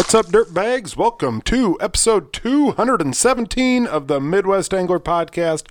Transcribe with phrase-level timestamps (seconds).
[0.00, 0.96] What's up, dirtbags?
[0.96, 5.66] Welcome to episode 217 of the Midwest Angler Podcast.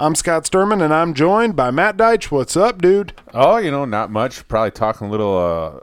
[0.00, 2.32] I'm Scott Sturman, and I'm joined by Matt Deitch.
[2.32, 3.12] What's up, dude?
[3.32, 4.48] Oh, you know, not much.
[4.48, 5.78] Probably talking a little, uh,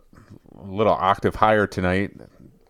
[0.62, 2.12] a little octave higher tonight.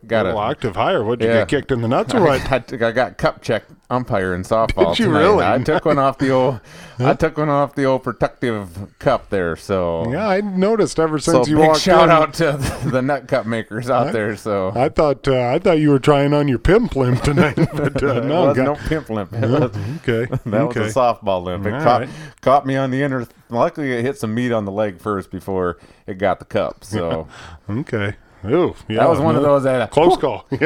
[0.07, 1.03] Got a octave higher.
[1.03, 1.39] What'd you yeah.
[1.41, 2.51] get kicked in the nuts or what?
[2.51, 4.89] I, I got cup check umpire in softball.
[4.95, 5.19] Did you tonight.
[5.19, 5.45] really?
[5.45, 6.59] I took one off the old.
[6.99, 9.55] I took one off the old protective cup there.
[9.55, 12.09] So yeah, I noticed ever So since you big walked shout in.
[12.11, 12.53] out to
[12.89, 14.35] the nut cup makers out there.
[14.35, 18.01] So I thought uh, I thought you were trying on your pimp limp tonight, but
[18.03, 19.31] uh, no, got- no pimp limp.
[19.31, 19.75] Was-
[20.07, 20.79] okay, That okay.
[20.81, 21.65] was a softball limp.
[21.65, 22.09] It caught, right.
[22.41, 23.27] caught me on the inner.
[23.49, 26.83] Luckily, it hit some meat on the leg first before it got the cup.
[26.83, 27.27] So
[27.69, 28.15] okay.
[28.49, 30.47] Ooh, yeah, that was one of those that close call.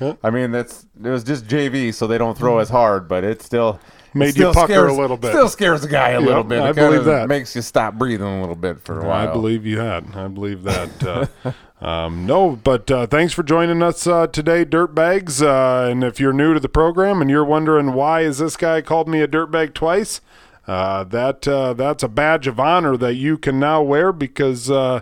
[0.00, 0.14] Yeah.
[0.20, 3.40] I mean, that's it was just JV, so they don't throw as hard, but it
[3.40, 3.78] still
[4.14, 5.30] Made it still you pucker scares, a little bit.
[5.30, 6.58] Still scares the guy a little bit.
[6.58, 7.28] It I believe that.
[7.28, 9.28] makes you stop breathing a little bit for a while.
[9.28, 10.14] I believe you had.
[10.14, 11.30] I believe that.
[11.44, 11.52] Uh,
[11.84, 15.40] um, no, but uh, thanks for joining us uh, today, dirtbags.
[15.40, 18.82] Uh, and if you're new to the program and you're wondering why is this guy
[18.82, 20.20] called me a dirtbag twice,
[20.66, 25.00] uh, that uh, that's a badge of honor that you can now wear because uh,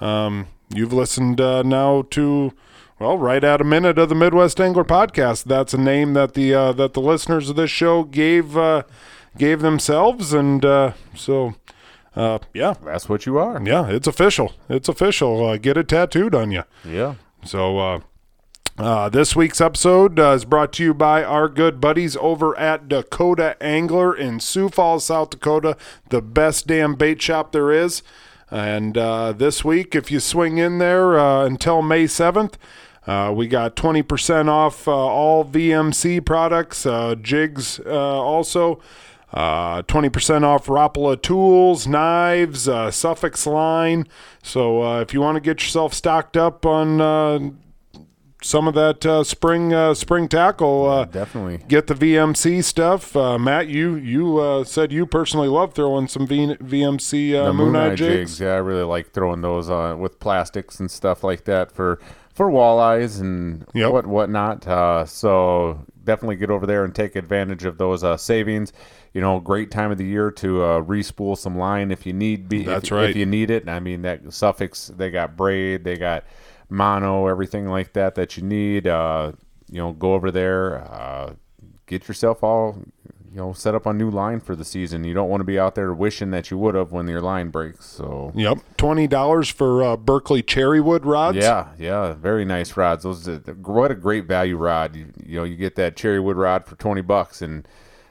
[0.00, 2.52] um, you've listened uh, now to.
[3.00, 5.44] Well, right at a minute of the Midwest Angler podcast.
[5.44, 8.82] That's a name that the uh, that the listeners of this show gave uh,
[9.36, 11.54] gave themselves, and uh, so
[12.16, 13.62] uh, yeah, That's what you are.
[13.64, 14.52] yeah, it's official.
[14.68, 15.46] It's official.
[15.46, 16.64] Uh, get it tattooed on you.
[16.84, 17.14] Yeah.
[17.44, 18.00] So, uh,
[18.76, 22.88] uh, this week's episode uh, is brought to you by our good buddies over at
[22.88, 25.76] Dakota Angler in Sioux Falls, South Dakota,
[26.08, 28.02] the best damn bait shop there is.
[28.50, 32.54] And uh, this week, if you swing in there uh, until May 7th,
[33.06, 38.80] uh, we got 20% off uh, all VMC products, uh, jigs uh, also.
[39.32, 44.06] Uh, 20% off Rapala tools, knives, Suffix line.
[44.42, 47.58] So if you want to get yourself stocked up on
[48.42, 51.58] some of that uh, spring uh, spring tackle, uh, Definitely.
[51.68, 53.16] get the VMC stuff.
[53.16, 57.74] Uh, Matt, you you uh, said you personally love throwing some v- VMC uh, Moon
[57.74, 58.38] Eye Eye jigs.
[58.40, 61.98] Yeah, I really like throwing those on with plastics and stuff like that for
[62.32, 63.92] for walleyes and Yep.
[63.92, 64.66] what whatnot.
[64.68, 68.72] Uh, so definitely get over there and take advantage of those uh, savings.
[69.12, 72.48] You know, great time of the year to uh, respool some line if you need
[72.48, 72.62] be.
[72.62, 73.10] That's if, right.
[73.10, 74.92] If you need it, I mean that suffix.
[74.96, 75.82] They got braid.
[75.82, 76.24] They got
[76.68, 77.26] mono.
[77.26, 78.86] Everything like that that you need.
[78.86, 79.32] Uh,
[79.70, 80.78] you know, go over there.
[80.78, 81.34] Uh,
[81.86, 82.78] get yourself all
[83.30, 85.04] you know set up on new line for the season.
[85.04, 87.50] You don't want to be out there wishing that you would have when your line
[87.50, 87.86] breaks.
[87.86, 91.36] So Yep, twenty dollars for uh, Berkley cherrywood rods.
[91.36, 93.04] yeah, yeah, very nice rods.
[93.04, 94.96] Those are, what a great value rod.
[94.96, 97.66] You, you know, you get that cherry wood rod for twenty bucks, and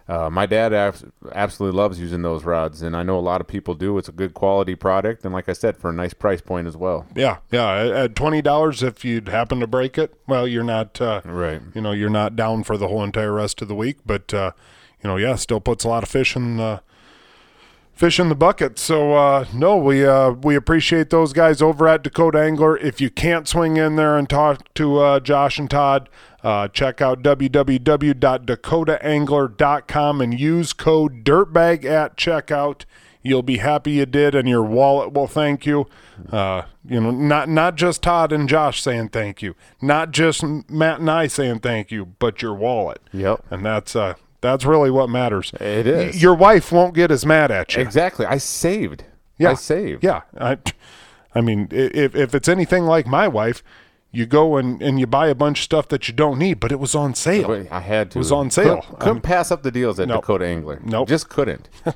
[0.10, 1.04] uh, my dad abs-
[1.34, 3.98] absolutely loves using those rods, and I know a lot of people do.
[3.98, 6.78] It's a good quality product, and like I said, for a nice price point as
[6.78, 7.06] well.
[7.16, 8.04] yeah, yeah.
[8.04, 11.02] At- twenty dollars, if you'd happen to break it, well, you're not.
[11.02, 11.62] Uh, Right.
[11.74, 14.52] you know you're not down for the whole entire rest of the week but uh,
[15.04, 16.80] you know yeah still puts a lot of fish in uh,
[17.94, 22.04] fish in the bucket so uh, no we uh, we appreciate those guys over at
[22.04, 26.08] Dakota Angler if you can't swing in there and talk to uh, Josh and Todd
[26.48, 32.86] uh, check out www.dakotaangler.com and use code dirtbag at checkout
[33.28, 35.88] You'll be happy you did, and your wallet will thank you.
[36.32, 41.02] Uh, you know, not not just Todd and Josh saying thank you, not just Matt
[41.02, 43.02] and I saying thank you, but your wallet.
[43.12, 43.44] Yep.
[43.52, 45.52] And that's uh, that's really what matters.
[45.60, 46.22] It is.
[46.22, 47.82] Your wife won't get as mad at you.
[47.82, 48.26] Exactly.
[48.26, 49.04] I saved.
[49.38, 49.52] Yeah.
[49.52, 50.06] I saved.
[50.06, 50.22] Yeah.
[50.40, 50.58] I,
[51.36, 53.62] I mean, if if it's anything like my wife,
[54.12, 56.72] you go and, and you buy a bunch of stuff that you don't need, but
[56.72, 57.68] it was on sale.
[57.72, 58.18] I had to.
[58.18, 58.82] It was on sale.
[58.82, 60.22] Couldn't, couldn't pass up the deals at Nope.
[60.22, 60.80] Dakota Angler.
[60.84, 61.08] Nope.
[61.08, 61.70] Just couldn't.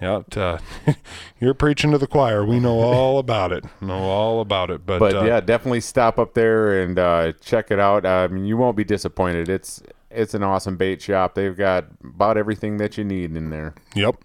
[0.00, 0.58] Yeah, uh,
[1.40, 2.44] you're preaching to the choir.
[2.44, 3.64] We know all about it.
[3.80, 4.84] Know all about it.
[4.84, 8.04] But, But uh, yeah, definitely stop up there and uh, check it out.
[8.04, 9.48] I mean, you won't be disappointed.
[9.48, 11.34] It's it's an awesome bait shop.
[11.34, 13.74] They've got about everything that you need in there.
[13.94, 14.16] Yep.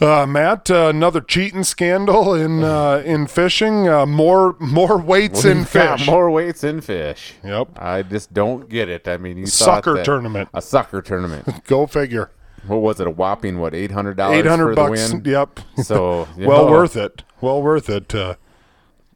[0.00, 3.88] Uh, Matt, uh, another cheating scandal in uh, in fishing.
[3.88, 6.06] Uh, more more weights in fish.
[6.06, 7.34] more weights in fish.
[7.42, 7.78] Yep.
[7.78, 9.08] I just don't get it.
[9.08, 10.48] I mean, you Sucker that- tournament.
[10.52, 11.64] a sucker tournament.
[11.64, 12.30] Go figure.
[12.66, 13.06] what was it?
[13.06, 13.74] A whopping what?
[13.74, 14.38] Eight hundred dollars.
[14.38, 15.12] Eight hundred bucks.
[15.12, 15.22] Win?
[15.24, 15.60] Yep.
[15.82, 17.22] So well know, worth it.
[17.40, 18.14] Well worth it.
[18.14, 18.34] Uh,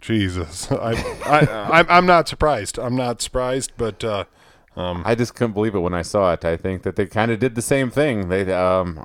[0.00, 0.92] Jesus, I,
[1.26, 2.78] I, I'm, I'm not surprised.
[2.78, 4.24] I'm not surprised, but uh,
[4.74, 6.42] I just couldn't believe it when I saw it.
[6.42, 8.30] I think that they kind of did the same thing.
[8.30, 9.04] They um,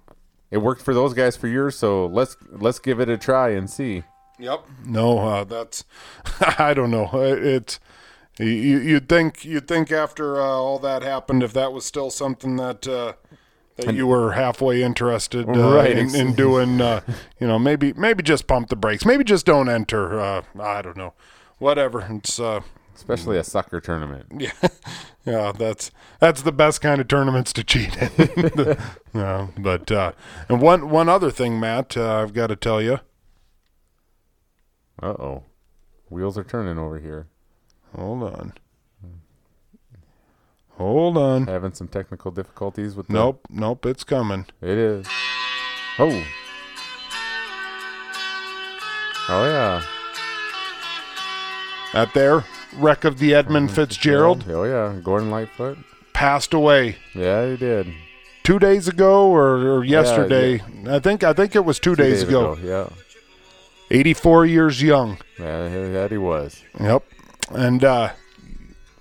[0.51, 1.75] it worked for those guys for years.
[1.77, 4.03] So let's let's give it a try and see.
[4.39, 4.65] Yep.
[4.85, 5.85] No, uh, that's
[6.59, 7.09] I don't know.
[7.13, 7.79] It.
[8.39, 12.57] you, you'd think you'd think after uh, all that happened, if that was still something
[12.57, 13.13] that uh,
[13.77, 15.97] that you were halfway interested uh, Right.
[15.97, 17.01] in, in doing, uh,
[17.39, 20.19] you know, maybe maybe just pump the brakes, maybe just don't enter.
[20.19, 21.13] Uh, I don't know,
[21.59, 22.05] whatever.
[22.09, 22.59] It's uh,
[22.95, 24.25] especially a sucker tournament.
[25.25, 25.89] Yeah, yeah, that's
[26.19, 28.77] that's the best kind of tournaments to cheat in.
[29.13, 30.11] yeah, but uh,
[30.47, 32.99] and one one other thing, Matt, uh, I've got to tell you.
[35.01, 35.43] Uh oh,
[36.09, 37.27] wheels are turning over here.
[37.95, 38.53] Hold on.
[40.77, 41.47] Hold on.
[41.47, 43.07] Having some technical difficulties with.
[43.07, 44.45] The, Nope, nope, it's coming.
[44.61, 45.07] It is.
[45.97, 46.23] Oh.
[49.27, 49.83] Oh yeah.
[51.93, 52.43] That there
[52.77, 55.77] wreck of the Edmund Fitzgerald Oh yeah, Gordon Lightfoot.
[56.13, 57.87] passed away Yeah, he did.
[58.43, 60.61] two days ago or, or yesterday.
[60.87, 62.57] I think I think it was two, Two days, ago.
[62.61, 62.89] Yeah.
[63.91, 65.17] Eighty four years young.
[65.39, 66.63] Yeah, that he was.
[66.79, 67.03] Yep.
[67.51, 68.13] And uh,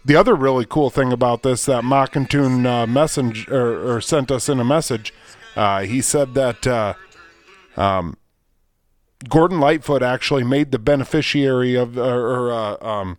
[0.05, 4.49] the other really cool thing about this that Mockington uh, message or, or sent us
[4.51, 5.15] in a message,
[5.57, 6.93] uh, he said that uh,
[7.79, 8.19] um,
[9.31, 12.03] Gordon Lightfoot actually made the beneficiary of or,
[12.49, 13.17] or uh, um,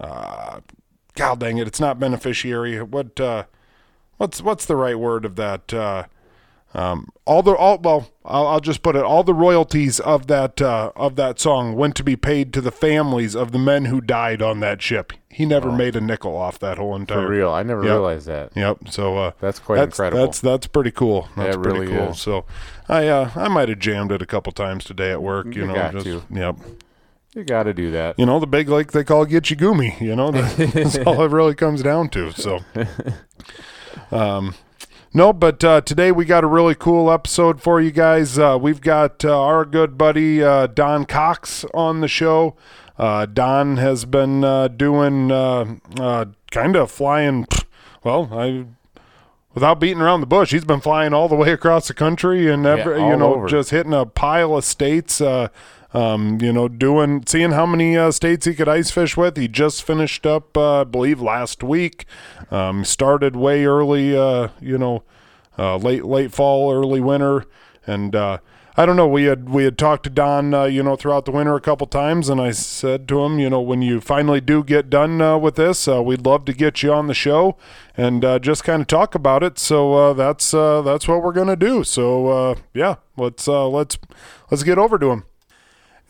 [0.00, 0.60] uh,
[1.14, 2.80] God dang it, it's not beneficiary.
[2.82, 3.44] What uh,
[4.18, 5.72] what's what's the right word of that?
[5.74, 6.04] Uh,
[6.74, 9.02] um, all the all well, I'll, I'll just put it.
[9.02, 12.70] All the royalties of that uh, of that song went to be paid to the
[12.70, 15.12] families of the men who died on that ship.
[15.30, 17.22] He never made a nickel off that whole entire.
[17.22, 17.50] For real.
[17.50, 17.90] I never Yep.
[17.90, 18.50] realized that.
[18.54, 18.88] Yep.
[18.90, 20.24] So uh, That's quite that's, incredible.
[20.26, 21.28] That's that's pretty cool.
[21.36, 22.10] That's it pretty really cool.
[22.10, 22.20] is.
[22.20, 22.44] So
[22.88, 25.46] I uh, I might have jammed it a couple times today at work.
[25.54, 26.22] You, You know, just to.
[26.30, 26.56] yep.
[27.34, 28.18] You got to do that.
[28.18, 30.00] You know, the big lake they call Gitche Gumee.
[30.00, 32.32] You know, that's all it really comes down to.
[32.32, 32.60] So,
[34.10, 34.54] um,
[35.12, 38.38] no, but uh, today we got a really cool episode for you guys.
[38.38, 42.56] Uh, we've got uh, our good buddy uh, Don Cox on the show.
[42.96, 47.46] Uh, Don has been uh, doing uh, uh, kind of flying.
[48.02, 48.64] Well, I
[49.54, 52.66] without beating around the bush, he's been flying all the way across the country and
[52.66, 53.46] every, you know over.
[53.48, 55.20] just hitting a pile of states.
[55.20, 55.48] Uh,
[55.98, 59.36] um, you know, doing seeing how many uh, states he could ice fish with.
[59.36, 62.04] He just finished up, uh, I believe, last week.
[62.52, 64.16] Um, started way early.
[64.16, 65.02] Uh, you know,
[65.58, 67.46] uh, late late fall, early winter,
[67.84, 68.38] and uh,
[68.76, 69.08] I don't know.
[69.08, 71.88] We had we had talked to Don, uh, you know, throughout the winter a couple
[71.88, 75.56] times, and I said to him, you know, when you finally do get done with
[75.56, 77.56] this, we'd love to get you on the show
[77.96, 79.58] and just kind of talk about it.
[79.58, 81.82] So that's that's what we're gonna do.
[81.82, 83.98] So yeah, let's let's
[84.48, 85.24] let's get over to him.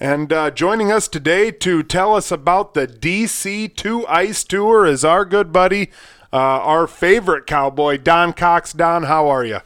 [0.00, 5.24] And uh, joining us today to tell us about the DC2 Ice Tour is our
[5.24, 5.90] good buddy,
[6.32, 8.72] uh, our favorite cowboy, Don Cox.
[8.72, 9.58] Don, how are you?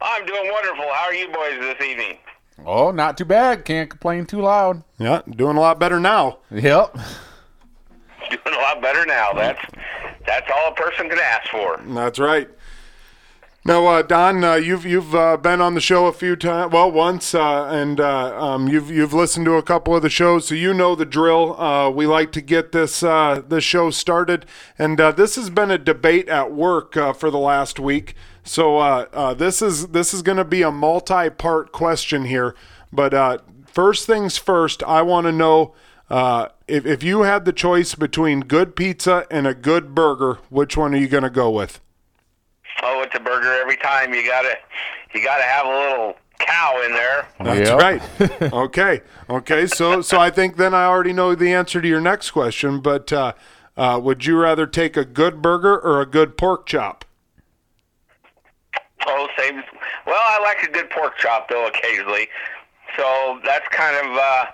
[0.00, 0.84] I'm doing wonderful.
[0.92, 2.18] How are you boys this evening?
[2.66, 3.64] Oh, not too bad.
[3.64, 4.82] Can't complain too loud.
[4.98, 6.38] Yeah, doing a lot better now.
[6.50, 6.98] Yep.
[8.30, 9.32] Doing a lot better now.
[9.32, 9.60] That's
[10.26, 11.80] that's all a person can ask for.
[11.86, 12.50] That's right.
[13.68, 16.90] Now, uh, Don, uh, you've you've uh, been on the show a few times, well,
[16.90, 20.54] once, uh, and uh, um, you've you've listened to a couple of the shows, so
[20.54, 21.54] you know the drill.
[21.60, 24.46] Uh, we like to get this this show started,
[24.78, 28.14] and this has been a debate at work for the last week.
[28.42, 29.06] So
[29.36, 32.54] this is this is going to be a multi-part question here,
[32.90, 35.74] but first things first, I want to know.
[36.66, 40.94] If, if you had the choice between good pizza and a good burger, which one
[40.94, 41.82] are you going to go with?
[42.90, 44.14] Oh, it's a burger every time.
[44.14, 44.56] You gotta
[45.14, 47.28] you gotta have a little cow in there.
[47.40, 47.78] That's Yep.
[48.40, 48.52] right.
[48.52, 49.00] okay.
[49.28, 49.66] Okay.
[49.66, 52.80] So so I think then I already know the answer to your next question.
[52.80, 53.32] But uh,
[53.76, 57.04] uh, would you rather take a good burger or a good pork chop?
[59.06, 59.62] Oh, same.
[60.06, 62.28] Well, I like a good pork chop though occasionally.
[62.96, 64.44] So that's kind of uh,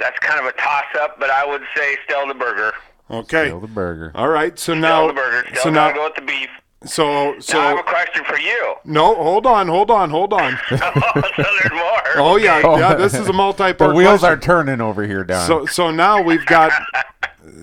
[0.00, 1.20] that's kind of a toss up.
[1.20, 2.72] But I would say still the burger.
[3.08, 3.46] Okay.
[3.46, 4.10] Still the burger.
[4.16, 4.58] All right.
[4.58, 5.46] So Still now the burger.
[5.50, 6.48] Still so now go with the beef.
[6.86, 8.74] So now I have a question for you.
[8.84, 9.14] no.
[9.14, 9.68] Hold on.
[9.68, 10.10] Hold on.
[10.10, 10.58] Hold on.
[10.70, 12.02] oh, so there's more.
[12.16, 12.62] Oh yeah.
[12.64, 12.78] Oh.
[12.78, 12.94] Yeah.
[12.94, 13.78] This is a multi-part.
[13.78, 14.38] The wheels question.
[14.38, 15.46] are turning over here, Don.
[15.46, 16.72] So so now we've got.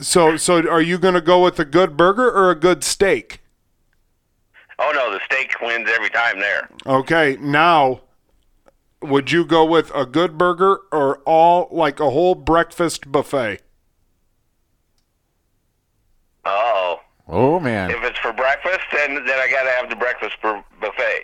[0.02, 3.42] So so are you going to go with a good burger or a good steak?
[4.80, 6.70] Oh no, the steak wins every time there.
[6.86, 8.02] Okay, now
[9.04, 13.60] would you go with a good burger or all like a whole breakfast buffet?
[16.46, 17.00] Oh,
[17.34, 17.92] oh man.
[17.92, 21.24] if it's for breakfast, then then I gotta have the breakfast bu- buffet.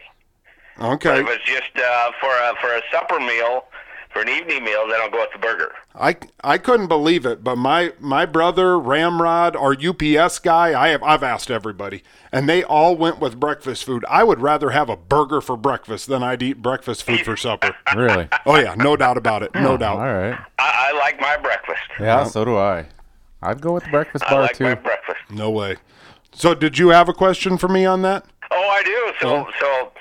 [0.81, 3.65] Okay, If it's just uh, for a for a supper meal,
[4.11, 5.73] for an evening meal, then I'll go with the burger.
[5.93, 11.03] I, I couldn't believe it, but my my brother Ramrod, our UPS guy, I have
[11.03, 14.05] I've asked everybody, and they all went with breakfast food.
[14.09, 17.75] I would rather have a burger for breakfast than I'd eat breakfast food for supper.
[17.95, 18.27] really?
[18.45, 19.99] Oh yeah, no doubt about it, no All doubt.
[19.99, 20.39] All right.
[20.57, 21.81] I, I like my breakfast.
[21.99, 22.87] Yeah, so do I.
[23.41, 24.63] I'd go with the breakfast I bar like too.
[24.63, 25.19] my breakfast.
[25.29, 25.75] No way.
[26.39, 28.23] So, did you have a question for me on that?
[28.49, 29.11] Oh, I do.
[29.21, 29.47] So Oh.
[29.59, 29.91] so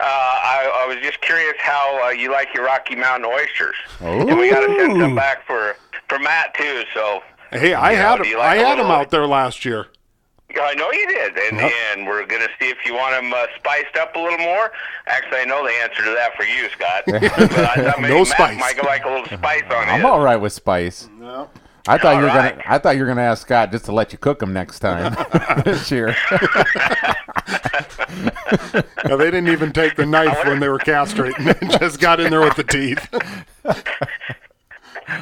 [0.00, 3.76] uh, I, I was just curious how uh, you like your Rocky Mountain oysters.
[4.00, 4.26] Oh.
[4.28, 5.76] And we got to send some back for
[6.08, 6.82] for Matt too.
[6.92, 7.20] So
[7.52, 8.38] Hey, I You know, had do him.
[8.38, 9.86] like I a had him out there last year.
[10.60, 11.72] I know you did, and Yep.
[11.92, 14.72] and we're gonna see if you want them uh, spiced up a little more.
[15.06, 17.04] Actually, I know the answer to that for you, Scott.
[17.06, 18.58] but I thought maybe No Matt spice.
[18.58, 19.92] might like a little spice on it.
[19.92, 20.04] I'm it.
[20.06, 21.08] all right with spice.
[21.18, 21.48] No.
[21.86, 22.56] I thought you were All right.
[22.58, 22.64] gonna.
[22.66, 25.14] I thought you were gonna ask Scott just to let you cook them next time
[25.64, 26.16] this year.
[29.06, 31.44] No, they didn't even take the knife when they were castrating.
[31.60, 33.06] They just got in there with the teeth.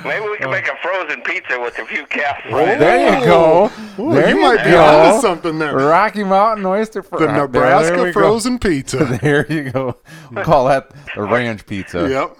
[0.04, 2.50] Maybe we can make a frozen pizza with a few calf Oh.
[2.50, 2.78] fries.
[2.78, 3.70] There you go.
[3.98, 4.84] Ooh, there you you might be go.
[4.84, 5.74] onto something there.
[5.76, 7.18] Rocky Mountain oyster fry.
[7.18, 8.12] The There- there Nebraska we go.
[8.12, 9.18] frozen pizza.
[9.20, 9.96] There you go.
[10.30, 12.08] We'll call that the ranch pizza.
[12.08, 12.36] Yep.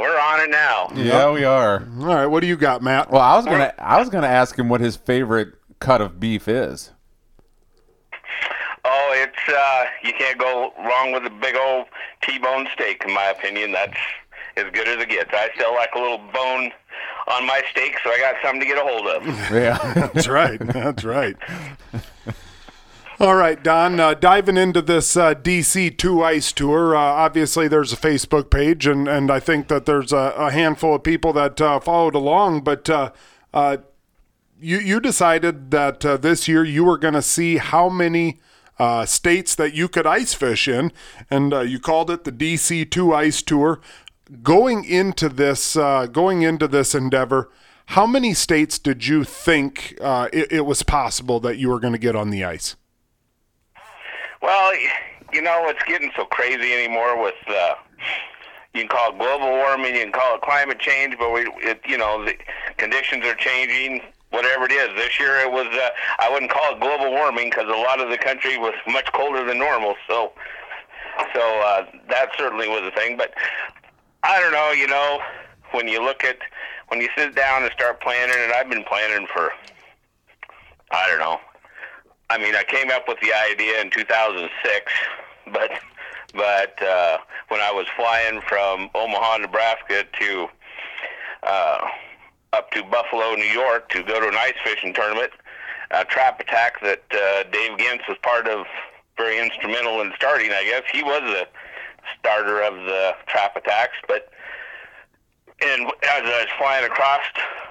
[0.00, 0.90] We're on it now.
[0.94, 1.82] Yeah, we are.
[2.00, 3.10] All right, what do you got, Matt?
[3.10, 3.72] Well, I was gonna.
[3.78, 6.90] I was gonna ask him what his favorite cut of beef is.
[8.84, 11.86] Oh, it's uh, you can't go wrong with a big old
[12.22, 13.72] T-bone steak, in my opinion.
[13.72, 13.96] That's
[14.56, 15.30] as good as it gets.
[15.32, 16.72] I still like a little bone
[17.28, 19.26] on my steak, so I got something to get a hold of.
[19.52, 20.08] Yeah.
[20.12, 20.58] That's right.
[20.60, 21.36] That's right.
[23.20, 27.92] All right, Don, uh, diving into this uh, DC 2 Ice Tour, uh, obviously there's
[27.92, 31.60] a Facebook page, and, and I think that there's a, a handful of people that
[31.60, 33.10] uh, followed along, but uh,
[33.52, 33.76] uh,
[34.58, 38.40] you, you decided that this year you were going to see how many
[38.78, 40.90] uh, states that you could ice fish in,
[41.30, 43.82] and uh, you called it the DC 2 Ice Tour.
[44.42, 47.50] Going into this, uh, going into this endeavor,
[47.88, 51.98] how many states did you think it, it was possible that you were going to
[51.98, 52.76] get on the ice?
[54.42, 54.72] Well,
[55.32, 57.74] you know, it's getting so crazy anymore with uh
[58.72, 61.80] you can call it global warming, you can call it climate change, but we it
[61.86, 62.34] you know, the
[62.76, 64.88] conditions are changing whatever it is.
[64.96, 68.10] This year it was uh I wouldn't call it global warming cuz a lot of
[68.10, 70.32] the country was much colder than normal, so
[71.34, 73.34] so uh that certainly was a thing, but
[74.22, 75.20] I don't know, you know,
[75.72, 76.38] when you look at
[76.88, 79.52] when you sit down and start planning and I've been planning for
[80.92, 81.40] I don't know,
[82.30, 84.92] I mean, I came up with the idea in 2006,
[85.52, 85.70] but
[86.32, 87.18] but uh,
[87.48, 90.46] when I was flying from Omaha, Nebraska to
[91.42, 91.88] uh,
[92.52, 95.32] up to Buffalo, New York to go to an ice fishing tournament,
[95.90, 98.64] a trap attack that uh, Dave Genz was part of,
[99.16, 100.52] very instrumental in starting.
[100.52, 101.48] I guess he was the
[102.20, 104.30] starter of the trap attacks, but.
[105.62, 107.20] And as I was flying across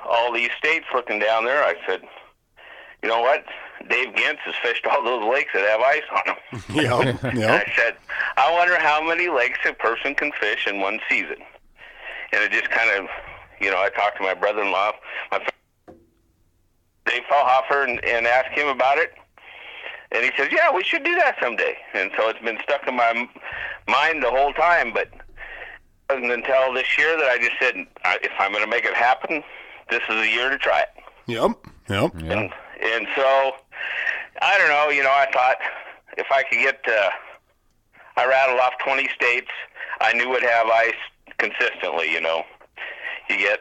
[0.06, 2.04] all these states looking down there, I said,
[3.02, 3.44] you know what?
[3.88, 6.36] Dave Genz has fished all those lakes that have ice on them.
[7.24, 7.24] Yep.
[7.34, 7.96] And I said,
[8.38, 11.38] I wonder how many lakes a person can fish in one season.
[12.32, 13.08] And it just kind of,
[13.60, 14.92] you know, I talked to my brother-in-law,
[15.32, 16.00] my friend
[17.06, 19.14] Dave Fallhofer, and, and asked him about it.
[20.12, 21.76] And he says, yeah, we should do that someday.
[21.94, 23.28] And so it's been stuck in my
[23.88, 24.92] mind the whole time.
[24.94, 25.22] But it
[26.10, 27.76] wasn't until this year that I just said,
[28.24, 29.44] if I'm going to make it happen,
[29.90, 30.90] this is the year to try it.
[31.28, 31.52] Yep.
[31.90, 32.16] Yep.
[32.16, 33.52] And, and so,
[34.42, 35.58] I don't know, you know, I thought
[36.18, 37.10] if I could get, uh,
[38.18, 39.50] I rattled off 20 states,
[40.02, 40.94] I knew would have ice
[41.38, 42.44] consistently, you know.
[43.30, 43.60] You get,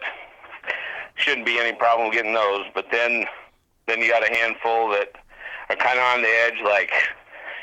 [1.17, 3.25] shouldn't be any problem getting those, but then,
[3.87, 5.13] then you got a handful that
[5.69, 6.93] are kind of on the edge, like,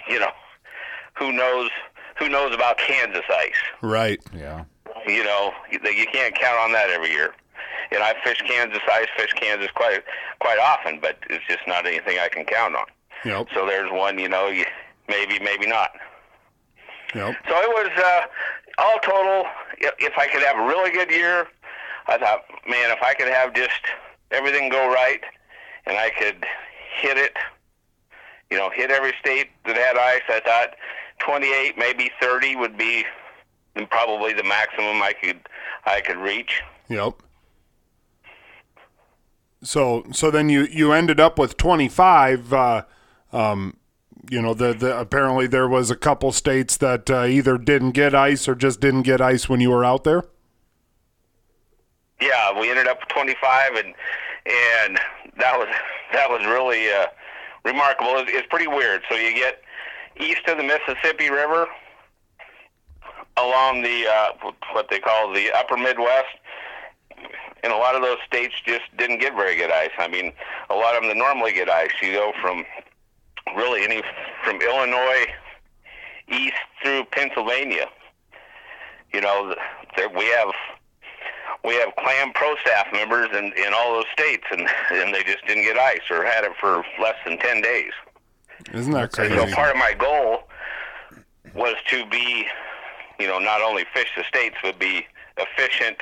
[0.09, 0.31] you know,
[1.17, 1.69] who knows,
[2.17, 3.53] who knows about Kansas ice?
[3.81, 4.21] Right.
[4.33, 4.65] Yeah.
[5.07, 7.33] you know you, you can't count on that every year.
[7.91, 10.03] And I fish Kansas, I fish Kansas quite
[10.39, 12.85] quite often, but it's just not anything I can count on.
[13.23, 13.47] Yep.
[13.53, 14.65] So there's one, you know, you
[15.07, 15.91] maybe maybe not.
[17.13, 17.35] Yep.
[17.47, 18.21] So it was uh,
[18.77, 19.45] all total.
[19.79, 21.47] If I could have a really good year,
[22.07, 23.81] I thought, man, if I could have just
[24.31, 25.21] everything go right,
[25.85, 26.45] and I could
[26.97, 27.35] hit it,
[28.49, 30.75] you know, hit every state that had ice, I thought
[31.19, 33.05] 28, maybe 30 would be
[33.89, 35.39] probably the maximum I could
[35.85, 36.61] I could reach.
[36.89, 37.21] Yep.
[39.65, 42.83] So so then you you ended up with 25 uh
[43.33, 43.77] um
[44.29, 48.15] you know the, the apparently there was a couple states that uh, either didn't get
[48.15, 50.23] ice or just didn't get ice when you were out there.
[52.21, 53.87] Yeah, we ended up with 25, and
[54.45, 54.99] and
[55.37, 55.67] that was
[56.13, 57.07] that was really uh,
[57.63, 58.17] remarkable.
[58.17, 59.01] It's, it's pretty weird.
[59.09, 59.61] So you get
[60.19, 61.67] east of the Mississippi River,
[63.37, 66.37] along the uh, what they call the Upper Midwest,
[67.65, 69.89] and a lot of those states just didn't get very good ice.
[69.97, 70.31] I mean,
[70.69, 72.63] a lot of them that normally get ice, you go from
[73.57, 74.03] really any
[74.43, 75.25] from Illinois
[76.27, 76.53] east
[76.83, 77.87] through Pennsylvania.
[79.11, 79.55] You know,
[79.97, 80.51] there we have
[81.63, 85.45] we have clam pro staff members in, in all those states, and and they just
[85.47, 87.93] didn't get ice or had it for less than ten days.
[88.73, 89.35] Isn't that crazy?
[89.35, 90.43] So part of my goal
[91.55, 92.45] was to be,
[93.19, 95.07] you know, not only fish the states, but be
[95.37, 95.97] efficient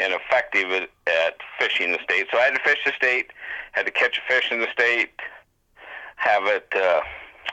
[0.00, 2.26] and effective at, at fishing the state.
[2.32, 3.32] So I had to fish the state,
[3.72, 5.10] had to catch a fish in the state,
[6.16, 7.00] have it uh,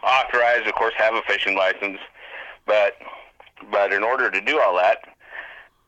[0.04, 2.00] authorized, of course, have a fishing license.
[2.66, 2.96] But
[3.72, 5.00] but in order to do all that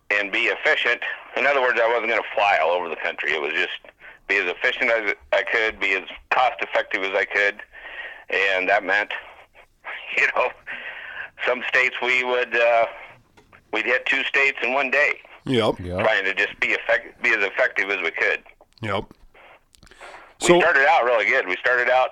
[0.09, 1.01] and be efficient,
[1.37, 3.31] in other words, I wasn't going to fly all over the country.
[3.31, 3.93] It was just
[4.27, 7.61] be as efficient as I could, be as cost effective as I could,
[8.29, 9.11] and that meant,
[10.17, 10.49] you know,
[11.45, 12.85] some states we would uh,
[13.71, 15.79] we'd hit two states in one day, Yep.
[15.79, 15.99] Yep.
[15.99, 18.43] trying to just be effect- be as effective as we could.
[18.81, 19.05] Yep.
[20.41, 21.47] We So, started out really good.
[21.47, 22.11] We started out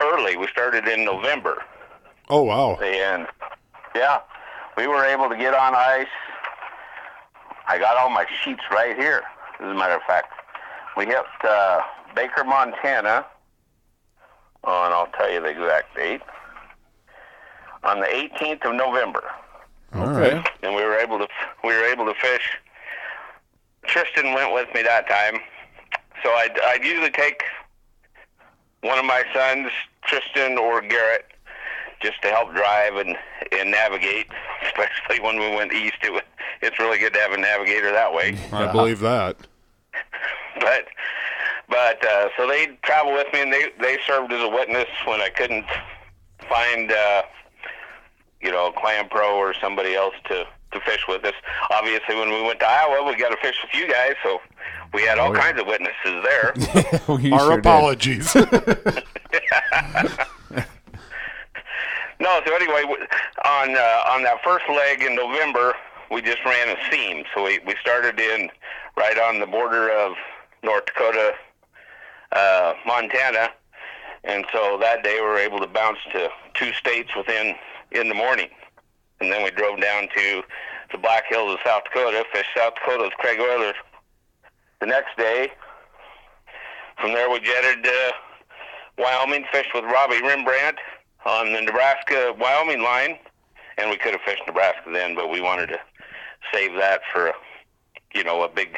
[0.00, 0.36] early.
[0.36, 1.62] We started in November,
[2.28, 2.74] oh wow.
[2.76, 3.26] and
[3.94, 4.20] yeah,
[4.76, 6.06] we were able to get on ice.
[7.66, 9.22] I got all my sheets right here.
[9.60, 10.32] As a matter of fact,
[10.96, 11.80] we hit uh,
[12.14, 13.26] Baker, Montana,
[14.64, 16.20] on I'll tell you the exact date
[17.84, 19.22] on the 18th of November,
[19.94, 20.42] Okay.
[20.62, 21.28] and we were able to
[21.64, 22.58] we were able to fish.
[23.86, 25.40] Tristan went with me that time,
[26.22, 27.42] so I'd, I'd usually take
[28.82, 29.70] one of my sons,
[30.04, 31.26] Tristan or Garrett,
[32.00, 33.16] just to help drive and,
[33.52, 34.26] and navigate.
[34.62, 36.22] Especially when we went east, it was,
[36.62, 38.36] it's really good to have a navigator that way.
[38.52, 39.36] I believe that.
[40.60, 40.86] But
[41.68, 45.20] but uh, so they traveled with me, and they they served as a witness when
[45.20, 45.66] I couldn't
[46.48, 47.22] find uh,
[48.40, 51.34] you know Clam Pro or somebody else to to fish with us.
[51.70, 54.38] Obviously, when we went to Iowa, we got to fish with you guys, so
[54.92, 55.40] we had all Oh, yeah.
[55.40, 56.54] kinds of witnesses there.
[57.16, 58.34] We Our sure apologies.
[62.20, 62.82] No, so anyway,
[63.44, 65.74] on uh, on that first leg in November,
[66.10, 67.22] we just ran a seam.
[67.32, 68.50] So we, we started in
[68.96, 70.14] right on the border of
[70.64, 71.34] North Dakota,
[72.32, 73.50] uh, Montana,
[74.24, 77.54] and so that day we were able to bounce to two states within
[77.92, 78.48] in the morning,
[79.20, 80.42] and then we drove down to
[80.92, 83.74] the Black Hills of South Dakota, fished South Dakota with Craig Oilers.
[84.80, 85.50] The next day,
[87.00, 88.12] from there we jetted to
[88.96, 90.78] Wyoming, fished with Robbie Rembrandt
[91.24, 93.18] on the Nebraska Wyoming line,
[93.76, 95.78] and we could have fished Nebraska then, but we wanted to
[96.52, 97.32] save that for,
[98.14, 98.76] you know, a big,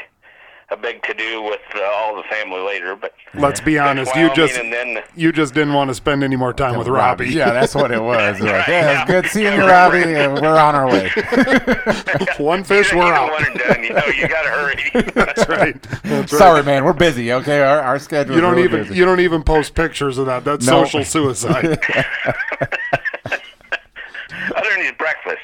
[0.73, 2.95] a big to do with uh, all the family later.
[2.97, 4.15] But Let's be fished honest.
[4.15, 7.31] You just and then you just didn't want to spend any more time with Robbie.
[7.31, 8.41] Yeah, that's what it was.
[8.41, 9.03] Like, Right, yeah, yeah.
[9.03, 10.15] it's good seeing you, Robbie.
[10.15, 11.11] and We're on our way.
[12.39, 13.31] One fish, we're out.
[13.33, 13.83] one and done.
[13.85, 15.13] You know, you got to hurry.
[15.15, 15.83] That's right.
[16.05, 16.39] That's right.
[16.39, 16.85] Sorry, man.
[16.85, 17.33] We're busy.
[17.33, 18.35] Okay, our, our schedule.
[18.35, 18.95] You don't really even busy.
[18.97, 20.45] you don't even post pictures of that.
[20.45, 20.85] That's No.
[20.85, 21.79] social suicide.
[24.57, 25.43] Other than his breakfast.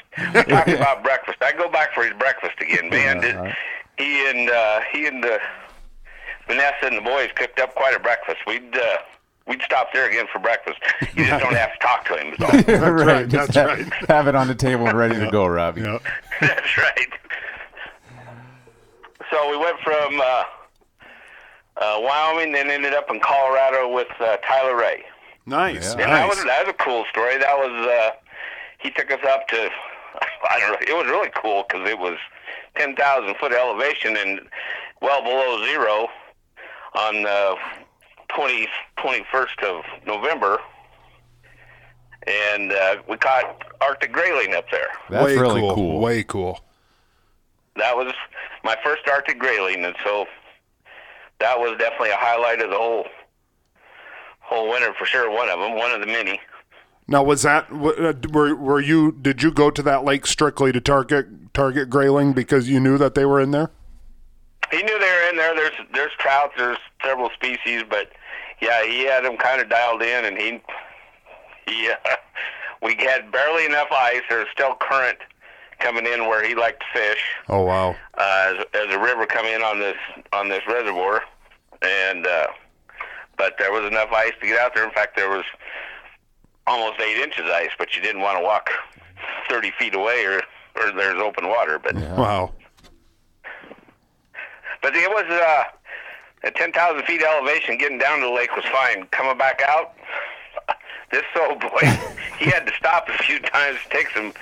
[0.49, 1.37] Talking about breakfast.
[1.41, 3.21] I go back for his breakfast again, man.
[3.21, 3.55] Did- right.
[3.97, 5.37] He and uh, he and uh,
[6.47, 8.37] Vanessa and the boys cooked up quite a breakfast.
[8.45, 8.97] We'd uh,
[9.47, 10.79] we'd stop there again for breakfast.
[11.15, 12.33] You just don't have to talk to him.
[12.67, 12.91] is all.
[12.91, 14.09] right, Just that's have, right.
[14.09, 15.81] Have it on the table and ready to go, Robbie.
[15.81, 15.99] Yeah.
[16.41, 17.09] That's right.
[19.31, 20.43] So we went from uh,
[21.77, 25.03] uh, Wyoming, then ended up in Colorado with uh, Tyler Ray.
[25.45, 25.95] Nice.
[25.95, 26.03] Yeah.
[26.03, 26.47] And that was Nice.
[26.47, 27.37] that was a cool story.
[27.37, 28.11] That was uh,
[28.79, 29.69] he took us up to
[30.49, 30.77] I don't know.
[30.87, 32.17] It was really cool because it was
[32.77, 34.41] ten thousand foot elevation and
[35.01, 36.07] well below zero
[36.95, 37.55] on the
[38.35, 40.59] 20, 21st of November,
[42.25, 44.89] and uh, we caught Arctic grayling up there.
[45.09, 45.75] That's Way really cool.
[45.75, 45.99] cool.
[45.99, 46.59] Way cool.
[47.77, 48.13] That was
[48.63, 50.25] my first Arctic grayling, and so
[51.39, 53.05] that was definitely a highlight of the whole
[54.39, 55.31] whole winter for sure.
[55.31, 56.39] One of them, one of the many.
[57.07, 59.13] Now, was that uh, were were you?
[59.13, 63.15] Did you go to that lake strictly to target target grayling because you knew that
[63.15, 63.71] they were in there?
[64.71, 65.55] He knew they were in there.
[65.55, 66.51] There's there's trout.
[66.55, 68.11] There's several species, but
[68.61, 70.61] yeah, he had them kind of dialed in, and he
[71.67, 71.95] he uh,
[72.83, 74.21] we had barely enough ice.
[74.29, 75.17] There's still current
[75.79, 77.95] coming in where he liked to fish Oh wow.
[78.17, 79.97] uh, as, as a river come in on this
[80.33, 81.23] on this reservoir,
[81.81, 82.47] and uh,
[83.37, 84.83] but there was enough ice to get out there.
[84.85, 85.45] In fact, there was
[86.67, 88.69] almost eight inches ice, but you didn't want to walk
[89.49, 90.41] thirty feet away or
[90.79, 91.79] or there's open water.
[91.79, 92.53] But Wow.
[94.81, 95.63] But it was uh,
[96.43, 99.07] at 10,000 feet elevation, getting down to the lake was fine.
[99.07, 99.93] Coming back out,
[101.11, 101.79] this old boy,
[102.39, 104.33] he had to stop a few times to take some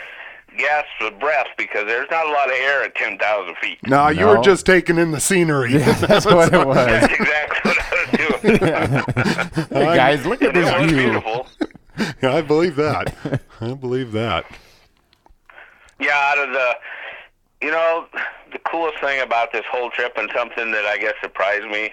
[0.57, 3.77] gasps of breath because there's not a lot of air at 10,000 feet.
[3.87, 5.77] No, you were just taking in the scenery.
[5.77, 6.75] That's what it was.
[6.75, 9.67] That's exactly what I was doing.
[9.69, 10.97] Hey guys, look at this view.
[10.97, 11.47] beautiful.
[12.21, 13.15] I believe that.
[13.61, 14.45] I believe that.
[15.99, 16.75] Yeah, out of the,
[17.61, 18.05] you know,
[18.51, 21.91] the coolest thing about this whole trip and something that I guess surprised me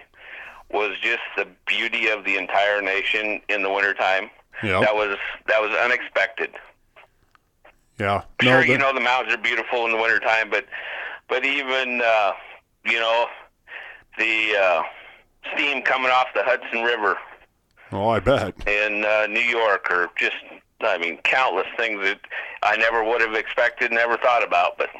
[0.70, 4.30] was just the beauty of the entire nation in the wintertime.
[4.62, 4.80] Yeah.
[4.80, 5.16] That was
[5.48, 6.50] that was unexpected.
[7.98, 8.22] Yeah.
[8.40, 10.66] Sure, No, you know the mountains are beautiful in the wintertime, but
[11.28, 12.32] but even uh,
[12.84, 13.26] you know,
[14.18, 14.82] the uh,
[15.54, 17.16] steam coming off the Hudson River
[17.92, 18.54] Oh, I bet.
[18.66, 20.34] in uh, New York, or just,
[20.82, 22.20] I mean, countless things that
[22.62, 24.90] I never would have expected, never thought about, but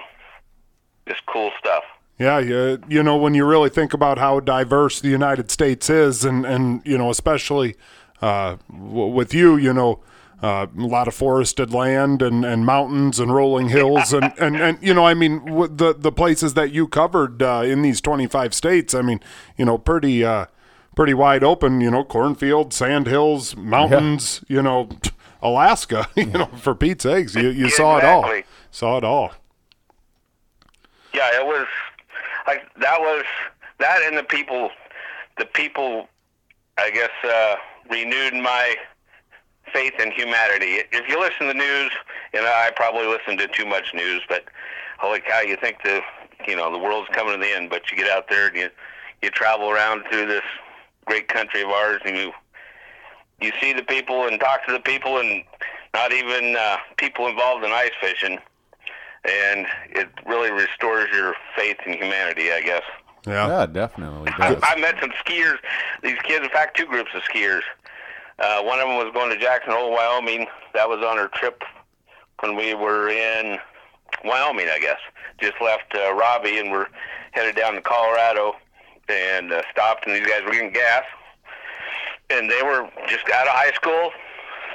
[1.08, 1.84] just cool stuff.
[2.18, 6.24] Yeah, you, you know, when you really think about how diverse the United States is,
[6.24, 7.74] and, and you know, especially
[8.20, 10.00] uh, w- with you, you know,
[10.42, 14.78] uh, a lot of forested land and, and mountains and rolling hills, and, and, and
[14.80, 18.52] you know, I mean, w- the the places that you covered uh, in these 25
[18.54, 19.20] states, I mean,
[19.56, 20.46] you know, pretty uh,
[20.94, 24.88] pretty wide open, you know, cornfields, sand hills, mountains, you know,
[25.42, 28.30] Alaska, you know, for Pete's eggs, you, you saw it all,
[28.70, 29.32] saw it all.
[31.14, 31.66] Yeah, it was
[32.46, 33.24] like that was
[33.78, 34.70] that and the people
[35.38, 36.08] the people
[36.78, 37.56] I guess uh
[37.90, 38.76] renewed my
[39.72, 40.82] faith in humanity.
[40.92, 41.90] If you listen to the news,
[42.32, 44.44] and I probably listen to too much news, but
[44.98, 46.00] holy cow, you think the
[46.46, 48.70] you know, the world's coming to the end, but you get out there and you
[49.22, 50.42] you travel around through this
[51.04, 52.32] great country of ours and you
[53.42, 55.44] you see the people and talk to the people and
[55.94, 58.38] not even uh, people involved in ice fishing
[59.24, 62.82] and it really restores your faith in humanity, I guess.
[63.26, 63.46] Yeah.
[63.46, 64.32] Yeah, definitely.
[64.38, 64.62] I, does.
[64.64, 65.58] I met some skiers.
[66.02, 67.62] These kids, in fact, two groups of skiers.
[68.38, 70.46] Uh, one of them was going to Jackson Hole, Wyoming.
[70.74, 71.62] That was on our trip
[72.40, 73.58] when we were in
[74.24, 74.98] Wyoming, I guess.
[75.40, 76.88] Just left uh, Robbie and we're
[77.30, 78.54] headed down to Colorado
[79.08, 81.04] and uh, stopped, and these guys were getting gas.
[82.32, 84.10] And they were just out of high school.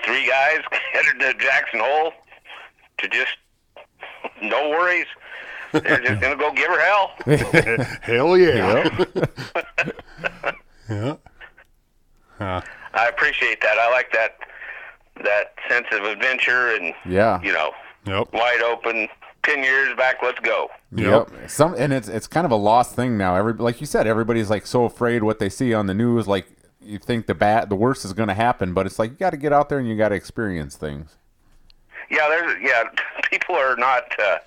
[0.04, 0.60] Three guys
[0.94, 2.12] headed to Jackson Hole
[3.00, 3.38] to just
[4.42, 5.08] no worries.
[5.72, 7.12] They're just gonna go give her hell.
[8.02, 8.90] Hell yeah.
[8.98, 9.36] Yep.
[10.90, 11.18] Yeah.
[12.40, 12.62] Uh,
[12.94, 13.78] I appreciate that.
[13.78, 14.38] I like that
[15.22, 17.42] that sense of adventure and yeah.
[17.42, 17.72] you know
[18.06, 18.32] yep.
[18.32, 19.10] wide open.
[19.44, 20.70] Ten years back, let's go.
[20.96, 21.30] Yep.
[21.32, 21.50] Yep.
[21.50, 23.36] Some and it's it's kind of a lost thing now.
[23.36, 26.26] Every like you said, everybody's like so afraid what they see on the news.
[26.26, 26.48] Like
[26.88, 29.32] you think the bad, the worst is going to happen, but it's like you got
[29.32, 31.16] to get out there and you got to experience things.
[32.10, 32.84] Yeah, there's yeah.
[33.30, 34.04] People are not.
[34.20, 34.38] Uh,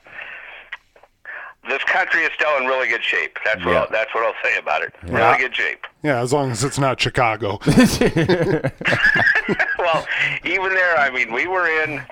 [1.68, 3.38] this country is still in really good shape.
[3.44, 3.80] That's what Yeah.
[3.82, 4.94] I'll, that's what I'll say about it.
[5.06, 5.30] Yeah.
[5.32, 5.86] Really good shape.
[6.02, 7.58] Yeah, as long as it's not Chicago.
[9.78, 10.06] well,
[10.44, 12.02] even there, I mean, we were in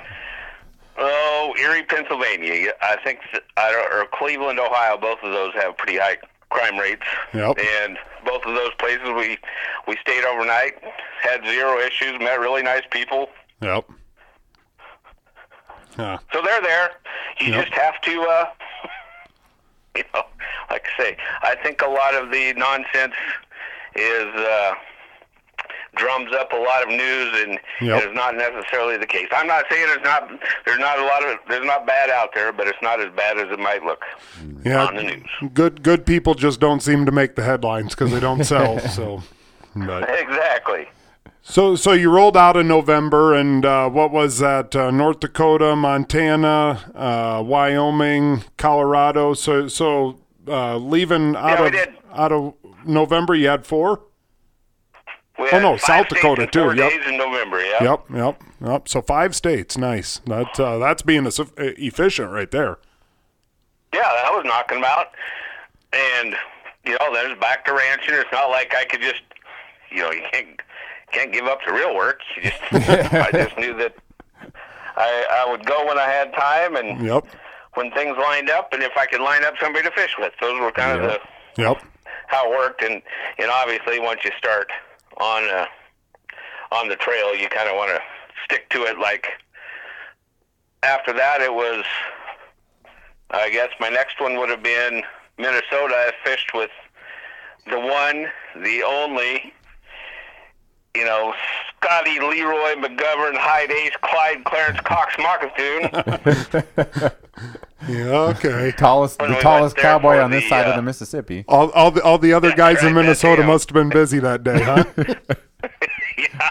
[0.98, 2.72] oh Erie, Pennsylvania.
[2.82, 3.20] I think
[3.56, 4.98] I don't, or Cleveland, Ohio.
[4.98, 6.18] Both of those have pretty high
[6.50, 7.02] crime rates.
[7.34, 7.58] Yep.
[7.58, 9.38] And both of those places, we
[9.86, 10.74] we stayed overnight,
[11.20, 13.28] had zero issues, met really nice people.
[13.60, 13.84] Yep.
[15.98, 16.18] Yeah.
[16.32, 16.90] So they're there.
[17.40, 17.64] You Yep.
[17.66, 18.44] just have to, uh,
[19.96, 20.22] you know,
[20.70, 23.14] like I say, I think a lot of the nonsense
[23.96, 24.74] is uh,
[25.96, 28.02] drums up a lot of news, and Yep.
[28.02, 29.26] it is not necessarily the case.
[29.32, 30.28] I'm not saying there's not
[30.64, 33.38] there's not a lot of there's not bad out there, but it's not as bad
[33.38, 34.02] as it might look
[34.64, 34.86] Yeah.
[34.86, 35.26] on the news.
[35.54, 38.78] Good good people just don't seem to make the headlines because they don't sell.
[38.88, 39.22] so,
[39.74, 40.88] but Exactly.
[41.42, 44.76] so so you rolled out in November, and uh, what was that?
[44.76, 49.34] Uh, North Dakota, Montana, uh, Wyoming, Colorado.
[49.34, 51.88] So so uh, leaving out Yeah, of did.
[52.14, 52.54] out of
[52.86, 54.00] November, you had four.
[55.38, 56.92] Oh, no, South Dakota, too, yep.
[57.06, 57.60] in November.
[57.64, 57.84] Yeah.
[57.84, 58.88] Yep, yep, yep.
[58.88, 60.18] So five states, nice.
[60.26, 62.78] That uh, that's being a, efficient right there.
[63.94, 65.06] Yeah, that was knocking them out.
[65.92, 66.34] And
[66.84, 68.14] you know, then it's back to ranching.
[68.14, 69.22] It's not like I could just,
[69.90, 70.60] you know, you can't
[71.12, 72.20] can't give up to real work.
[72.36, 73.94] You just, I just knew that
[74.96, 77.26] I I would go when I had time and Yep,
[77.74, 80.32] when things lined up, and if I could line up somebody to fish with.
[80.40, 81.82] Those were kind of the yep,
[82.26, 82.82] how it worked.
[82.82, 83.00] And
[83.38, 84.68] and obviously, once you start
[85.18, 85.66] on uh,
[86.72, 88.00] on the trail, you kind of want to
[88.44, 88.98] stick to it.
[88.98, 89.28] Like
[90.82, 91.84] after that, it was.
[93.30, 95.02] I guess my next one would have been
[95.36, 95.94] Minnesota.
[95.94, 96.70] I fished with
[97.70, 98.26] the one,
[98.56, 99.52] the only,
[100.96, 101.34] you know,
[101.76, 105.92] Scotty Leroy McGovern, Hyde Ace, Clyde Clarence Cox Mockatoon.
[107.86, 108.32] yeah.
[108.34, 108.72] Okay.
[108.76, 111.44] Tallest, the tallest cowboy on this the, side of uh, the Mississippi.
[111.46, 113.48] All, all the all the other guys right, in Minnesota him.
[113.48, 114.84] must have been busy that day, huh?
[116.18, 116.50] yeah,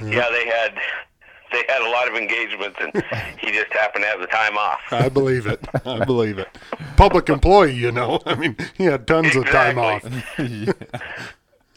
[0.00, 0.78] yeah, they had
[1.52, 2.92] they had a lot of engagements, and
[3.38, 4.80] he just happened to have the time off.
[4.92, 5.66] I believe it.
[5.84, 6.48] I believe it.
[6.96, 8.20] Public employee, you know.
[8.26, 10.04] I mean, he had tons of time off.
[10.04, 10.74] Exactly.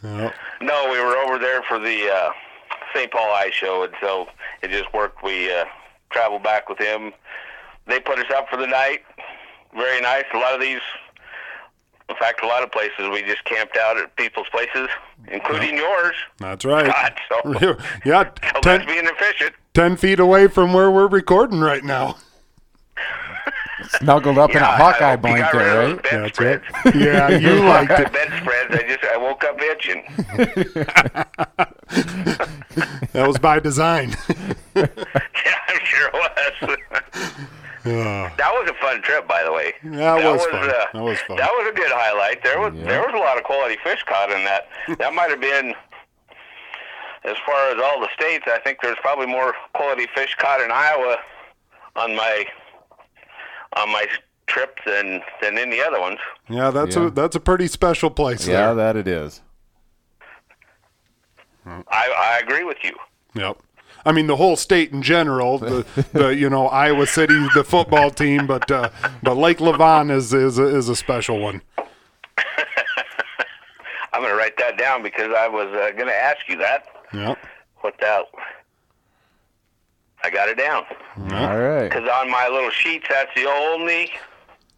[0.04, 0.34] Yep.
[0.62, 2.32] No, we were over there for the uh,
[2.94, 3.10] St.
[3.12, 4.28] Paul Ice Show, and so
[4.62, 5.24] it just worked.
[5.24, 5.66] We uh,
[6.12, 7.14] traveled back with him.
[7.88, 9.02] They put us up for the night.
[9.76, 10.24] Very nice.
[10.34, 10.80] A lot of these,
[12.10, 14.88] in fact, a lot of places we just camped out at people's places,
[15.28, 16.16] including yours.
[16.40, 16.86] That's right.
[16.86, 19.54] God, so, yeah, so 10, being efficient.
[19.74, 22.18] 10 feet away from where we're recording right now.
[24.00, 26.04] Snuggled up in a Hawkeye I- we got blanket, rid of those right?
[26.04, 26.64] bed That's spreads.
[26.86, 26.96] right.
[26.96, 28.14] Yeah, you liked Hawkeye it.
[28.14, 28.76] bed spreads.
[28.76, 30.04] I just I woke up itching.
[33.14, 34.16] That was by design.
[34.76, 34.88] yeah,
[35.68, 36.14] I'm sure it
[36.62, 36.78] was.
[37.84, 39.74] That was a fun trip, by the way.
[39.84, 40.70] That was fun.
[40.70, 41.38] Uh, that was fun.
[41.38, 42.44] That was a good highlight.
[42.44, 42.86] There was Yeah.
[42.86, 44.68] there was a lot of quality fish caught in that.
[44.98, 45.76] That might have been.
[47.26, 50.72] As far as all the states, I think there's probably more quality fish caught in
[50.72, 51.18] Iowa
[51.96, 52.46] on my
[53.78, 54.06] on my
[54.48, 56.20] trip than than any other ones.
[56.50, 57.08] Yeah, that's Yeah.
[57.08, 58.76] a that's a pretty special place Yeah, there.
[58.76, 59.42] that it is.
[61.66, 62.96] I I agree with you.
[63.36, 63.58] Yep.
[64.06, 68.10] I mean the whole state in general, the, the you know Iowa City, the football
[68.12, 68.90] team, but uh,
[69.22, 71.62] but Lake Levon is is a, is a special one.
[74.14, 76.86] I'm going to write that down because I was uh, going to ask you that.
[77.14, 77.38] Yep.
[77.82, 78.26] What that?
[80.24, 80.84] I got it down.
[81.32, 81.90] All right.
[81.90, 84.12] Because on my little sheets, that's the only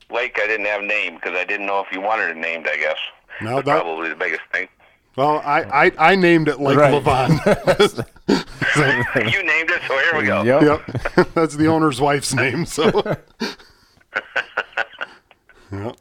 [0.09, 2.67] lake I didn't have named because I didn't know if you wanted it named.
[2.67, 2.97] I guess
[3.41, 4.67] No, That's that- probably the biggest thing.
[5.15, 6.93] Well, I, I, I named it Lake Right.
[6.93, 7.29] Levon.
[9.31, 10.43] you named it, so here we go.
[10.43, 10.61] Yep.
[10.61, 10.81] yep.
[11.33, 12.65] That's the owner's wife's name.
[12.65, 12.85] So.
[15.71, 15.95] yep.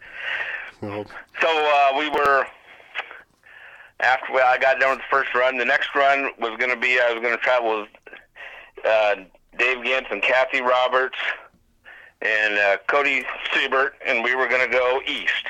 [0.80, 1.04] So,
[1.40, 2.46] So uh, we were
[4.00, 5.58] after I got done with the first run.
[5.58, 7.88] The next run was going to be I was going to travel with
[8.84, 9.14] uh,
[9.58, 11.18] Dave Genz and Kathy Roberts
[12.20, 15.46] and uh, Cody Siebert, and we were going to go east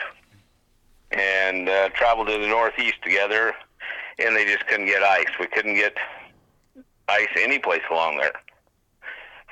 [1.10, 3.54] and uh, travel to the northeast together.
[4.18, 5.26] And they just couldn't get ice.
[5.40, 5.96] We couldn't get
[7.08, 8.32] ice any place along there.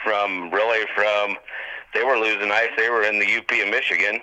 [0.05, 1.37] From really from
[1.95, 2.71] they were losing ice.
[2.77, 4.21] They were in the UP of Michigan,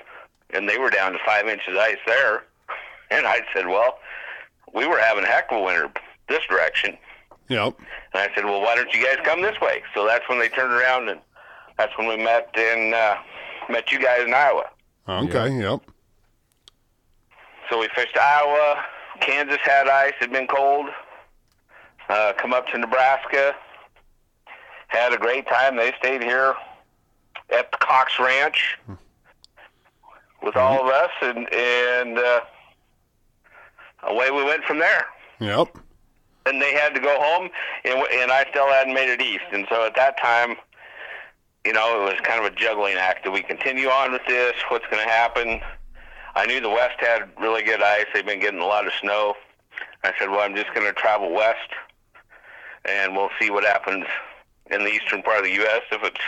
[0.51, 2.43] and they were down to five inches ice there.
[3.11, 3.99] And I said, well,
[4.73, 5.91] we were having a heck of a winter
[6.27, 6.97] this direction.
[7.47, 7.75] yep.
[8.13, 9.81] And I said, well, why don't you guys come this way?
[9.93, 11.19] So that's when they turned around, and
[11.77, 13.15] that's when we met in uh,
[13.69, 14.65] met you guys in Iowa.
[15.07, 15.57] Okay.
[15.57, 15.81] Yep.
[17.69, 18.83] So we fished Iowa.
[19.21, 20.87] Kansas had ice; had been cold.
[22.09, 23.55] Uh, come up to Nebraska.
[24.87, 25.75] Had a great time.
[25.75, 26.55] They stayed here
[27.51, 28.77] at the Cox Ranch
[30.41, 32.39] with all of us, and and uh,
[34.03, 35.05] away we went from there.
[35.39, 35.77] Yep.
[36.45, 37.49] and they had to go home,
[37.85, 39.45] and, and I still hadn't made it east.
[39.53, 40.55] And so at that time,
[41.65, 43.23] you know, it was kind of a juggling act.
[43.23, 44.55] Do we continue on with this?
[44.69, 45.61] What's going to happen?
[46.39, 48.05] I knew the West had really good ice.
[48.13, 49.33] They've been getting a lot of snow.
[50.05, 51.69] I said, well, I'm just going to travel west,
[52.85, 54.05] and we'll see what happens
[54.71, 55.81] in the eastern part of the U.S.
[55.91, 56.21] If it's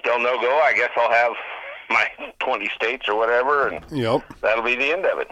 [0.00, 1.32] still no go, I guess I'll have
[1.90, 2.08] my
[2.40, 4.22] 20 states or whatever, and Yep.
[4.40, 5.28] that'll be the end of it.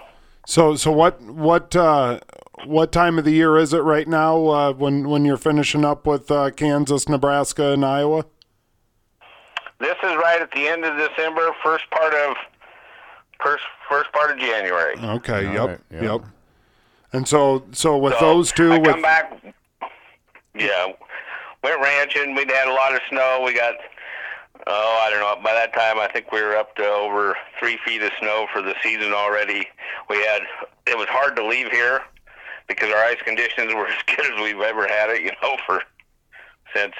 [0.47, 2.21] So so what what uh,
[2.65, 6.07] what time of the year is it right now uh, when when you're finishing up
[6.07, 8.25] with uh, Kansas, Nebraska, and Iowa?
[9.81, 12.37] This is right at the end of December, first part of
[13.43, 14.95] first first part of January.
[14.99, 15.47] Okay.
[15.47, 15.69] All yep.
[15.69, 16.03] right, yep.
[16.03, 16.21] Yep.
[17.13, 19.43] And so so with So, those two, I with come back.
[20.55, 20.93] Yeah,
[21.63, 22.35] went ranching.
[22.35, 23.43] We'd had a lot of snow.
[23.45, 23.75] We got
[24.67, 25.43] oh, I don't know.
[25.43, 28.61] By that time, I think we were up to over three feet of snow for
[28.61, 29.67] the season already.
[30.11, 30.43] We had
[30.87, 32.03] it was hard to leave here
[32.67, 35.23] because our ice conditions were as good as we've ever had it.
[35.23, 35.83] You know, for
[36.75, 36.95] since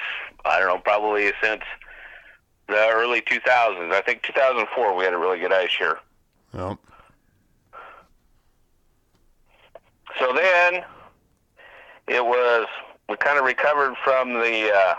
[0.45, 1.61] I don't know, probably since
[2.67, 3.91] the early 2000s.
[3.91, 5.97] I think 2004 we had a really good ice year.
[6.53, 6.77] Yep.
[10.19, 10.83] So then
[12.07, 12.65] it was
[13.07, 14.95] we kind of recovered from the uh,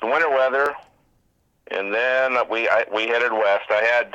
[0.00, 0.74] the winter weather,
[1.70, 3.70] and then we I, we headed west.
[3.70, 4.14] I had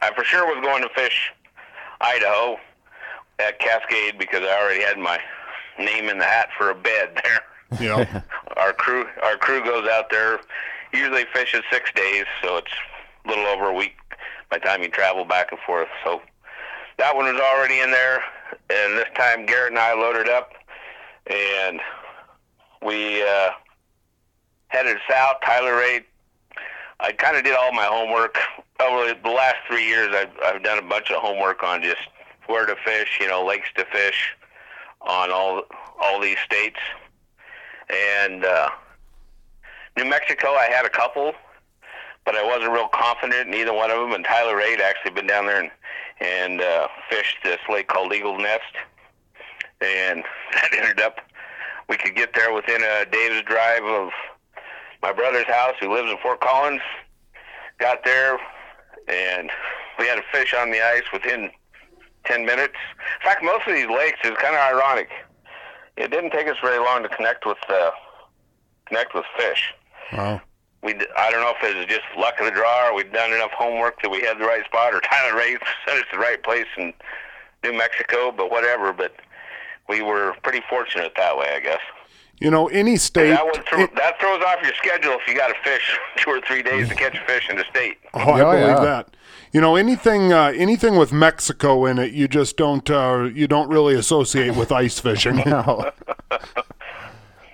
[0.00, 1.32] I for sure was going to fish
[2.00, 2.58] Idaho
[3.38, 5.18] at Cascade because I already had my
[5.78, 7.40] name in the hat for a bed there.
[7.80, 8.24] Yep.
[8.56, 10.40] Our crew our crew goes out there
[10.92, 12.72] usually fishes six days, so it's
[13.26, 13.96] little over a week
[14.50, 15.88] by the time you travel back and forth.
[16.04, 16.20] So
[16.98, 18.22] that one was already in there,
[18.70, 20.52] and this time Garrett and I loaded up,
[21.26, 21.80] and
[22.84, 23.50] we uh,
[24.68, 25.36] headed south.
[25.44, 26.02] Tyler Ray.
[27.00, 28.38] I kind of did all my homework
[28.78, 30.14] over the last three years.
[30.14, 32.02] I've I've done a bunch of homework on just
[32.46, 34.36] where to fish, you know, lakes to fish
[35.00, 35.62] on all
[36.00, 36.78] all these states,
[37.90, 38.68] and uh,
[39.96, 40.48] New Mexico.
[40.54, 41.32] I had a couple,
[42.24, 44.12] but I wasn't real confident in either one of them.
[44.12, 45.70] And Tyler had actually been down there and
[46.20, 48.62] and uh, fished this lake called Eagle Nest,
[49.80, 51.20] and that ended up
[51.88, 54.10] we could get there within a day's drive of
[55.02, 56.80] my brother's house, who lives in Fort Collins.
[57.78, 58.38] Got there,
[59.08, 59.50] and
[59.98, 61.50] we had a fish on the ice within
[62.24, 62.76] ten minutes.
[63.20, 65.10] In fact, most of these lakes is kind of ironic.
[65.96, 67.90] It didn't take us very long to connect with uh,
[68.86, 69.74] connect with fish.
[70.12, 70.40] Wow.
[70.82, 73.12] We d- I don't know if it was just luck of the draw or we'd
[73.12, 76.18] done enough homework that we had the right spot or Tyler Ray sent us the
[76.18, 76.92] right place in
[77.64, 78.92] New Mexico, but whatever.
[78.92, 79.14] But
[79.88, 81.80] we were pretty fortunate that way, I guess.
[82.40, 83.30] You know, any state.
[83.30, 86.30] That would throw, it- that throws off your schedule if you got to fish two
[86.30, 87.98] or three days to catch a fish in the state.
[88.14, 88.80] oh, I Yeah, believe yeah.
[88.84, 89.16] that.
[89.52, 93.68] You know, anything uh, anything with Mexico in it, you just don't uh, you don't
[93.68, 95.36] really associate with ice fishing.
[95.46, 95.92] No.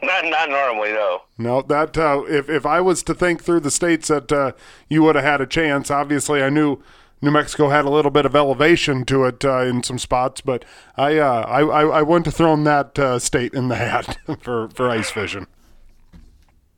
[0.02, 1.22] Not not normally, no.
[1.38, 4.52] No, that uh, if if I was to think through the states that uh,
[4.88, 5.90] you would have had a chance.
[5.90, 6.82] Obviously, I knew
[7.20, 10.64] New Mexico had a little bit of elevation to it uh, in some spots, but
[10.96, 14.68] I uh, I, I I wouldn't have thrown that uh, state in the hat for
[14.68, 15.46] for ice fishing.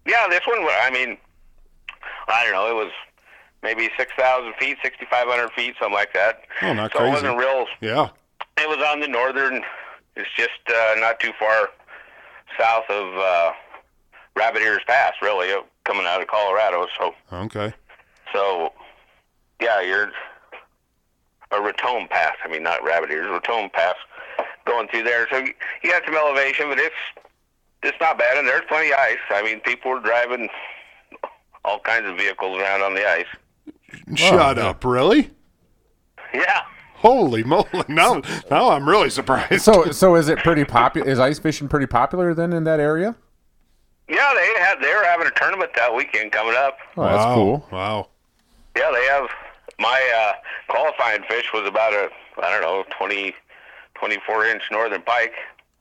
[0.06, 0.58] Yeah, this one.
[0.60, 1.18] I mean,
[2.28, 2.70] I don't know.
[2.70, 2.92] It was
[3.62, 6.44] maybe six thousand feet, sixty five hundred feet, something like that.
[6.62, 7.10] Oh, not so crazy.
[7.10, 7.66] it wasn't real.
[7.82, 8.08] Yeah,
[8.56, 9.62] It was on the northern.
[10.16, 11.68] It's just uh, not too far
[12.58, 13.52] south of uh,
[14.36, 16.86] Rabbit Ears Pass, really, uh, coming out of Colorado.
[16.98, 17.72] So, okay.
[18.32, 18.72] so
[19.60, 20.10] yeah, you're
[21.52, 22.36] a Raton Pass.
[22.44, 23.96] I mean, not Rabbit Ears, Raton Pass,
[24.64, 25.26] going through there.
[25.30, 26.94] So you, you got some elevation, but it's
[27.82, 29.18] it's not bad, and there's plenty of ice.
[29.30, 30.48] I mean, people were driving
[31.64, 33.26] all kinds of vehicles around on the ice.
[34.14, 34.68] Shut yeah.
[34.68, 35.30] up, really?
[36.32, 36.62] Yeah.
[37.00, 37.66] Holy moly!
[37.88, 39.62] Now, now I'm really surprised.
[39.62, 41.08] So so is it pretty popular?
[41.08, 43.16] Is ice fishing pretty popular then in that area?
[44.06, 46.76] Yeah, they had they were having a tournament that weekend coming up.
[46.96, 47.34] Oh, that's wow.
[47.34, 47.66] cool.
[47.72, 48.08] Wow.
[48.76, 49.28] Yeah, they have.
[49.78, 50.32] My uh,
[50.68, 52.10] qualifying fish was about a
[52.42, 53.34] I don't know 20,
[53.94, 55.32] 24 inch northern pike.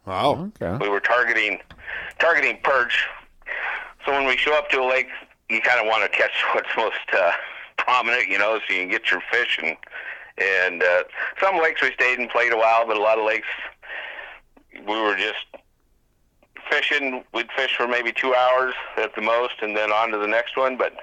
[0.05, 0.51] Wow.
[0.62, 0.77] Okay.
[0.82, 1.60] We were targeting
[2.19, 3.08] targeting perch.
[4.05, 5.10] So when we show up to a lake,
[5.49, 7.32] you kind of want to catch what's most uh,
[7.77, 9.60] prominent, you know, so you can get your fish.
[9.62, 9.75] And
[10.37, 11.03] and uh,
[11.41, 13.47] some lakes we stayed and played a while, but a lot of lakes
[14.73, 15.45] we were just
[16.69, 17.23] fishing.
[17.33, 20.55] We'd fish for maybe two hours at the most, and then on to the next
[20.57, 20.77] one.
[20.77, 20.93] But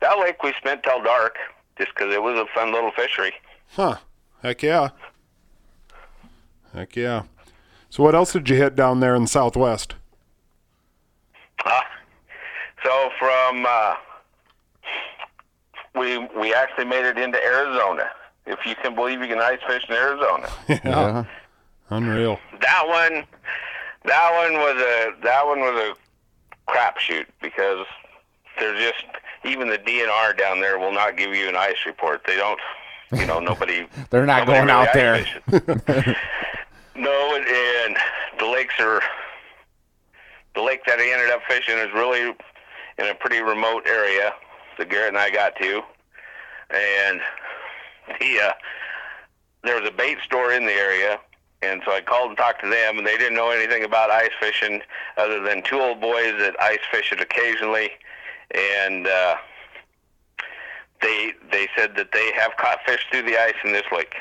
[0.00, 1.36] that lake we spent till dark,
[1.76, 3.32] just because it was a fun little fishery.
[3.72, 3.96] Huh.
[4.42, 4.90] Heck yeah.
[6.72, 7.24] Heck yeah.
[7.90, 9.94] So what else did you hit down there in the Southwest?
[11.64, 11.84] Ah,
[12.84, 13.94] so from uh,
[15.96, 18.08] we we actually made it into Arizona.
[18.48, 20.48] If you can believe you can ice fish in Arizona.
[20.84, 21.24] Yeah.
[21.90, 22.38] Unreal.
[22.60, 23.24] that one,
[24.04, 27.86] that one was a that one was a crapshoot because
[28.58, 29.04] there's just
[29.44, 32.22] even the DNR down there will not give you an ice report.
[32.26, 32.60] They don't,
[33.12, 33.86] you know, nobody.
[34.10, 35.24] They're not nobody going out there.
[36.94, 37.96] no, and, and
[38.38, 39.00] the lakes are.
[40.54, 42.34] The lake that I ended up fishing is really
[42.98, 44.32] in a pretty remote area
[44.76, 45.82] that Garrett and I got to,
[46.70, 47.20] and
[48.20, 48.52] the uh,
[49.64, 51.18] there was a bait store in the area,
[51.62, 54.30] and so I called and talked to them, and they didn't know anything about ice
[54.40, 54.82] fishing
[55.16, 57.90] other than two old boys that ice fish it occasionally,
[58.54, 59.36] and uh,
[61.02, 64.14] they they said that they have caught fish through the ice in this lake,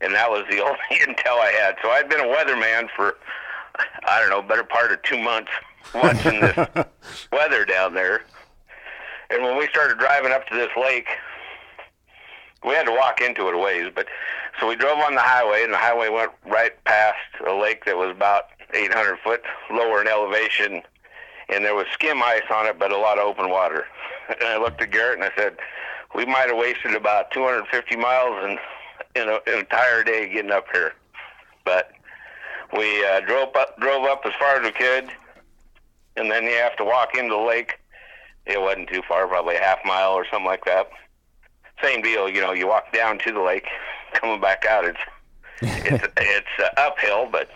[0.00, 1.76] and that was the only intel I had.
[1.82, 3.16] So I'd been a weatherman for
[4.04, 5.50] I don't know, better part of two months
[5.94, 6.68] watching this
[7.32, 8.22] weather down there.
[9.30, 11.06] And when we started driving up to this lake,
[12.64, 14.06] we had to walk into it a ways, but
[14.60, 17.96] so we drove on the highway, and the highway went right past a lake that
[17.96, 18.44] was about
[18.74, 20.82] 800 foot lower in elevation,
[21.48, 23.86] and there was skim ice on it, but a lot of open water.
[24.30, 25.56] And I looked at Garrett and I said,
[26.14, 28.58] "We might have wasted about 250 miles in
[29.20, 30.92] in a, an entire day getting up here."
[31.64, 31.90] But
[32.76, 35.10] we uh, drove up drove up as far as we could,
[36.16, 37.80] and then you have to walk into the lake.
[38.46, 40.88] It wasn't too far, probably a half mile or something like that.
[41.82, 42.52] Same deal, you know.
[42.52, 43.66] You walk down to the lake,
[44.14, 44.84] coming back out.
[44.84, 44.98] It's
[45.62, 47.48] it's it's uh, uphill, but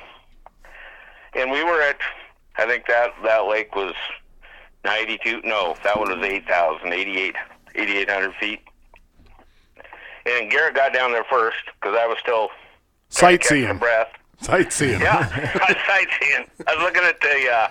[1.34, 1.98] and we were at
[2.56, 3.94] I think that that lake was
[4.84, 5.40] 92.
[5.44, 7.34] No, that one was 8,000, 88,
[7.74, 8.60] 8,800 feet.
[10.26, 12.48] And Garrett got down there first because I was still
[13.10, 13.78] trying to catch my Sightseeing.
[13.78, 14.08] breath.
[14.40, 15.00] Sightseeing.
[15.00, 16.46] Yeah, I was sightseeing.
[16.66, 17.68] I was looking at the uh,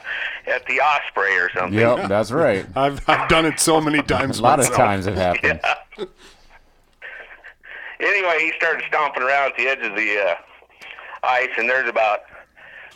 [0.48, 1.78] at the osprey or something.
[1.80, 2.66] Yep, that's right.
[2.76, 4.40] I've I've done it so many times.
[4.40, 5.62] A lot of times it happens.
[8.04, 10.36] Anyway, he started stomping around at the edge of the uh,
[11.24, 12.20] ice, and there's about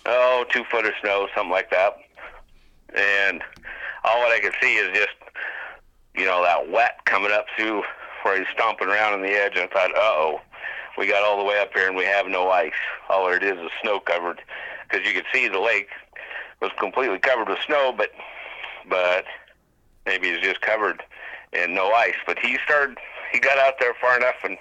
[0.05, 1.97] oh two foot of snow, something like that.
[2.93, 3.41] And
[4.03, 5.15] all what I could see is just
[6.13, 7.83] you know that wet coming up through
[8.23, 9.53] where he's stomping around on the edge.
[9.55, 10.41] And I thought, uh oh,
[10.97, 12.73] we got all the way up here and we have no ice.
[13.09, 14.41] All it is is snow covered,
[14.89, 15.89] because you could see the lake
[16.61, 18.09] was completely covered with snow, but
[18.89, 19.23] but
[20.05, 21.01] maybe it's just covered
[21.53, 22.15] and no ice.
[22.25, 22.97] But he started,
[23.31, 24.57] he got out there far enough and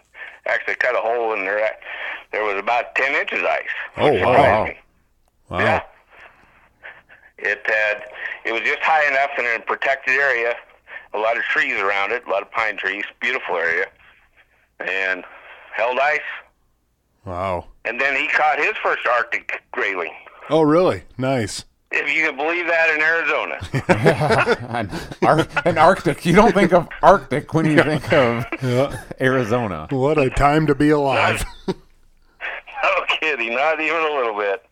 [0.47, 1.77] actually cut a hole in there.
[2.33, 3.63] There was about ten inches ice.
[3.97, 4.69] Oh, wow.
[5.49, 5.59] Wow.
[5.59, 5.83] Yeah.
[7.39, 8.05] It had,
[8.45, 10.55] it was just high enough and in a protected area
[11.15, 13.87] a lot of trees around it, a lot of pine trees, beautiful area,
[14.81, 15.25] and
[15.75, 16.21] held ice.
[17.25, 17.67] Wow.
[17.85, 20.13] And then he caught his first Arctic grayling.
[20.51, 21.05] Oh, really?
[21.17, 21.65] Nice.
[21.93, 23.59] If you can believe that in Arizona.
[24.69, 24.91] an,
[25.23, 26.27] Ar- an Arctic.
[26.27, 29.01] You don't think of Arctic when you think of Yeah.
[29.21, 29.87] Arizona.
[29.91, 31.45] What a time to be alive.
[31.69, 31.75] no
[33.21, 34.65] kidding, not even a little bit.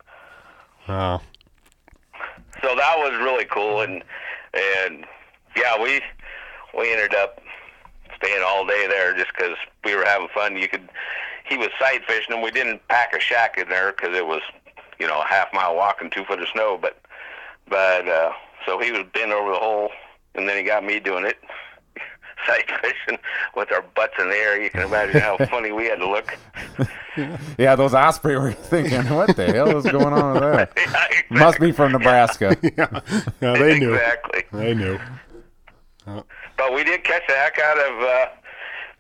[0.89, 1.21] wow.
[2.63, 4.03] So that was really cool, and
[4.55, 5.05] and
[5.57, 6.01] yeah, we
[6.77, 7.41] we ended up
[8.17, 10.57] staying all day there just because we were having fun.
[10.57, 10.89] You could
[11.47, 14.41] he was sight fishing, and we didn't pack a shack in there because it was
[14.99, 16.99] you know a half mile walk and two foot of snow, but
[17.69, 18.33] but uh,
[18.67, 19.91] so he was bent over the hole,
[20.35, 21.37] and then he got me doing it.
[22.47, 23.19] Sight fishing
[23.57, 24.61] with our butts in the air.
[24.63, 26.37] You can imagine how funny we had to look.
[27.57, 30.73] Yeah, those osprey were thinking, what the hell is going on with that?
[30.77, 31.39] Yeah, exactly.
[31.39, 32.57] Must be from Nebraska.
[32.63, 33.01] Yeah.
[33.41, 33.95] Yeah, they knew.
[33.95, 34.43] Exactly.
[34.53, 34.99] They knew.
[36.07, 38.27] But we did catch the heck out of uh,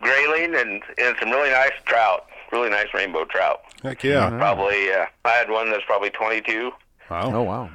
[0.01, 3.61] grayling and, and some really nice trout, really nice rainbow trout.
[3.83, 4.31] Heck yeah.
[4.31, 6.71] Probably, uh, I had one that's probably 22.
[7.11, 7.35] Wow.
[7.35, 7.71] Oh, wow.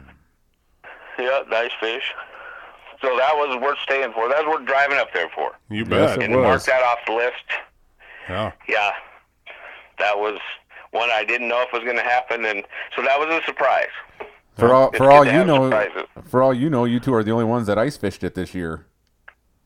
[1.19, 2.13] Yeah, nice fish.
[3.01, 4.27] So that was worth staying for.
[4.29, 5.51] That was worth driving up there for.
[5.69, 6.17] You Yes, bet.
[6.19, 7.43] it And to mark that off the list,
[8.29, 8.51] Yeah.
[8.67, 8.91] yeah,
[9.99, 10.39] that was
[10.91, 12.65] one I didn't know if was going to happen, and
[12.95, 13.89] so that was a surprise.
[14.57, 16.03] For all for all you know, surprises.
[16.29, 18.53] for all you know, you two are the only ones that ice fished it this
[18.53, 18.85] year.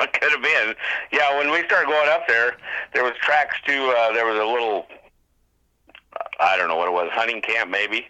[0.00, 0.74] It could have been.
[1.10, 2.56] Yeah, when we started going up there,
[2.92, 3.88] there was tracks to.
[3.90, 4.86] Uh, there was a little.
[6.38, 8.06] I don't know what it was, hunting camp maybe,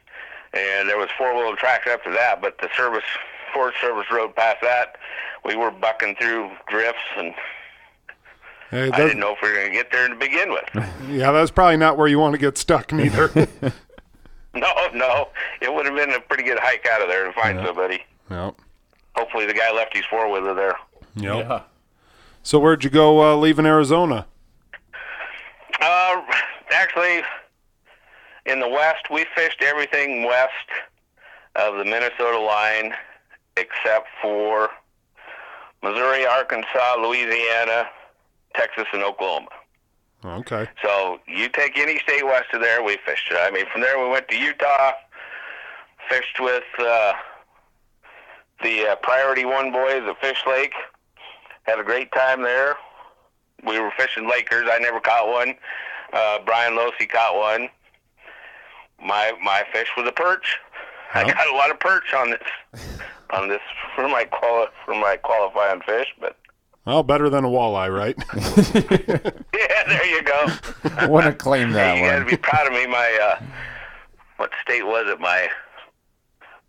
[0.59, 2.41] and there was four wheel track up to that.
[2.41, 3.05] But the service
[3.53, 4.97] Forest Service road past that,
[5.45, 7.35] we were bucking through drifts, and
[8.71, 10.69] Hey, I didn't know if we were going to get there to begin with.
[11.09, 13.29] yeah, that's probably not where you want to get stuck neither.
[14.55, 15.29] no, no,
[15.63, 18.03] it would have been a pretty good hike out of there to find somebody.
[18.31, 18.55] yep.
[19.17, 20.77] Hopefully, the guy left his four wheeler there.
[21.17, 21.67] Yep.
[22.43, 24.27] So where'd you go uh, leaving Arizona?
[25.81, 26.23] Uh,
[26.71, 27.23] actually,
[28.49, 30.51] in the west, we fished everything west
[31.55, 32.95] of the Minnesota line,
[33.57, 34.71] except for
[35.83, 37.87] Missouri, Arkansas, Louisiana,
[38.55, 39.49] Texas, and Oklahoma.
[40.25, 40.67] Okay.
[40.83, 43.37] So you take any state west of there, we fished it.
[43.41, 44.93] I mean, from there we went to Utah,
[46.09, 47.13] fished with uh,
[48.63, 50.73] the uh, Priority One boys at Fish Lake.
[51.65, 52.77] Had a great time there.
[53.65, 54.69] We were fishing Lakers.
[54.71, 55.55] I never caught one.
[56.13, 57.69] Uh, Brian Losey caught one.
[59.05, 60.59] My my fish was a perch.
[61.15, 62.43] I got a lot of perch on this
[63.31, 63.61] on this
[63.95, 66.37] for my quali- for my qualifying fish, but
[66.85, 68.17] Well, better than a walleye, right?
[69.55, 70.47] yeah, there you go.
[70.97, 72.87] I want to claim that Hey, you got to be proud of me.
[72.87, 73.43] My uh,
[74.37, 75.21] what state was it?
[75.21, 75.49] My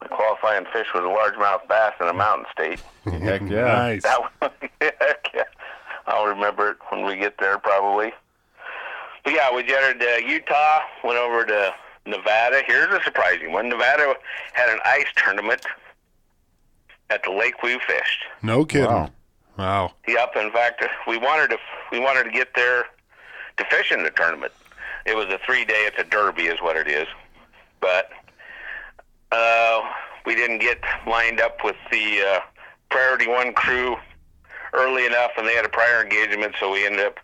[0.02, 2.80] my qualifying fish was a largemouth bass in a mountain state.
[3.22, 3.64] Heck yeah.
[3.64, 4.04] Nice.
[4.04, 5.44] That one, heck yeah.
[6.08, 8.14] I'll remember it when we get there probably.
[9.26, 11.74] But yeah, we jetted to Utah, went over to
[12.06, 12.62] Nevada.
[12.66, 13.70] Here's a surprising one.
[13.70, 14.16] Nevada
[14.54, 15.66] had an ice tournament
[17.10, 18.24] at the lake we fished.
[18.42, 18.88] No kidding.
[18.88, 19.10] Wow.
[19.58, 19.92] Wow.
[20.08, 20.36] Yep.
[20.38, 21.58] In fact, we wanted to
[21.92, 22.86] we wanted to get there
[23.58, 24.54] to fish in the tournament.
[25.06, 25.86] It was a three day.
[25.86, 27.08] It's a derby, is what it is.
[27.82, 28.10] But
[29.32, 29.82] uh,
[30.26, 32.40] we didn't get lined up with the uh,
[32.90, 33.98] Priority One crew
[34.74, 37.20] early enough, and they had a prior engagement, so we ended up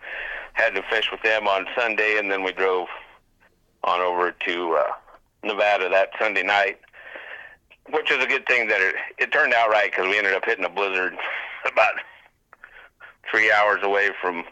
[0.53, 2.88] having to fish with them on Sunday, and then we drove
[3.86, 4.92] on over to uh,
[5.44, 6.80] Nevada that Sunday night.
[7.92, 10.44] Which is a good thing that it, it turned out right because we ended up
[10.44, 11.16] hitting a blizzard
[11.72, 11.94] about
[13.30, 14.44] three hours away from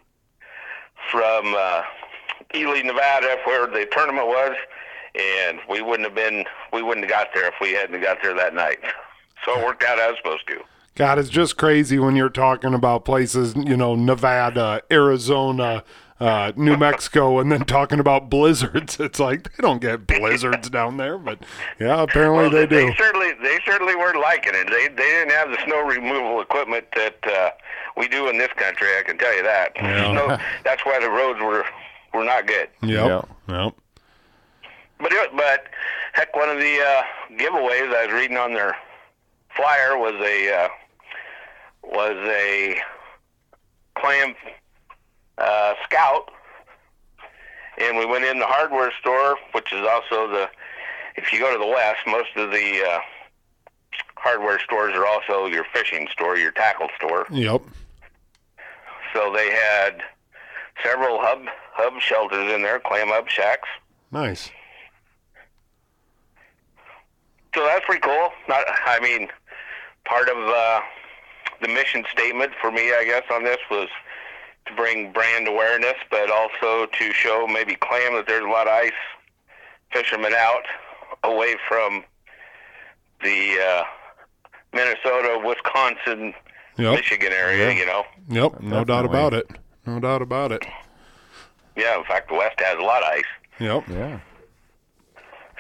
[1.12, 1.82] from uh,
[2.56, 4.56] Ely, Nevada, where the tournament was,
[5.20, 8.36] and we wouldn't have been we wouldn't have got there if we hadn't got there
[8.36, 8.80] that night.
[9.46, 10.62] So it worked out as supposed to.
[10.96, 15.84] God, it's just crazy when you're talking about places, you know, Nevada, Arizona,
[16.24, 18.98] uh, New Mexico, and then talking about blizzards.
[19.04, 21.40] It's like they don't get blizzards down there, but
[21.80, 22.88] yeah, apparently they do.
[22.88, 24.70] They certainly they certainly weren't liking it.
[24.70, 27.52] They they didn't have the snow removal equipment that uh,
[27.98, 28.88] we do in this country.
[28.98, 29.74] I can tell you that.
[29.84, 30.12] Yeah.
[30.12, 31.66] Snow, that's why the roads were
[32.14, 32.70] were not good.
[32.82, 33.28] Yep.
[33.50, 33.76] Yep.
[35.00, 35.66] But it, but
[36.14, 37.02] heck, one of the uh,
[37.38, 38.76] giveaways I was reading on their
[39.56, 40.68] flyer was a uh,
[41.84, 42.80] was a
[43.96, 44.34] clam
[45.38, 46.32] uh, scout,
[47.80, 50.50] and we went in the hardware store, which is also the
[51.16, 53.00] if you go to the west, most of the uh,
[54.16, 57.28] hardware stores are also your fishing store, your tackle store.
[57.30, 57.62] Yep.
[59.14, 60.02] So they had
[60.84, 63.68] several hub hub shelters in there, clam hub shacks.
[64.12, 64.50] Nice.
[67.56, 68.30] So that's pretty cool.
[68.48, 69.28] Not, I mean,
[70.06, 70.82] part of uh,
[71.62, 73.90] the mission statement for me, I guess, on this was
[74.66, 78.74] to bring brand awareness, but also to show maybe claim that there's a lot of
[78.74, 78.92] ice
[79.92, 80.64] fishermen out
[81.24, 82.04] away from
[83.22, 83.84] the uh,
[84.74, 86.34] Minnesota, Wisconsin,
[86.78, 86.96] Yep.
[86.96, 87.72] Michigan area.
[87.74, 88.62] You know, Yep.
[88.62, 89.48] No doubt about it.
[89.86, 90.66] No doubt about it.
[91.76, 91.98] yeah.
[91.98, 93.24] In fact, the West has a lot of ice.
[93.60, 93.84] Yep.
[93.90, 94.20] Yeah.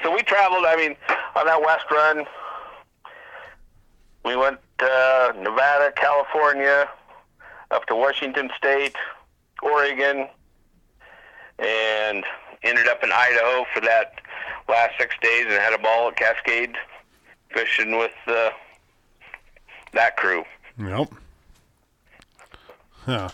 [0.02, 0.66] So we traveled.
[0.66, 0.96] I mean,
[1.36, 2.26] on that west run,
[4.26, 6.90] we went uh, Nevada, California,
[7.74, 8.96] up to Washington State,
[9.62, 10.28] Oregon,
[11.60, 12.24] and
[12.64, 14.22] ended up in Idaho for that
[14.70, 16.76] last six days, and had a ball at Cascade
[17.54, 18.50] fishing with uh,
[19.94, 20.44] that crew.
[20.80, 21.10] Yep.
[23.08, 23.30] Yeah.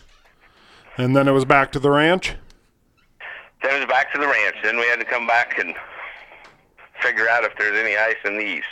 [0.98, 2.36] And then it was back to the ranch.
[3.62, 4.56] Then it was back to the ranch.
[4.64, 5.76] Then we had to come back and
[7.02, 8.66] figure out if there's any ice in the east.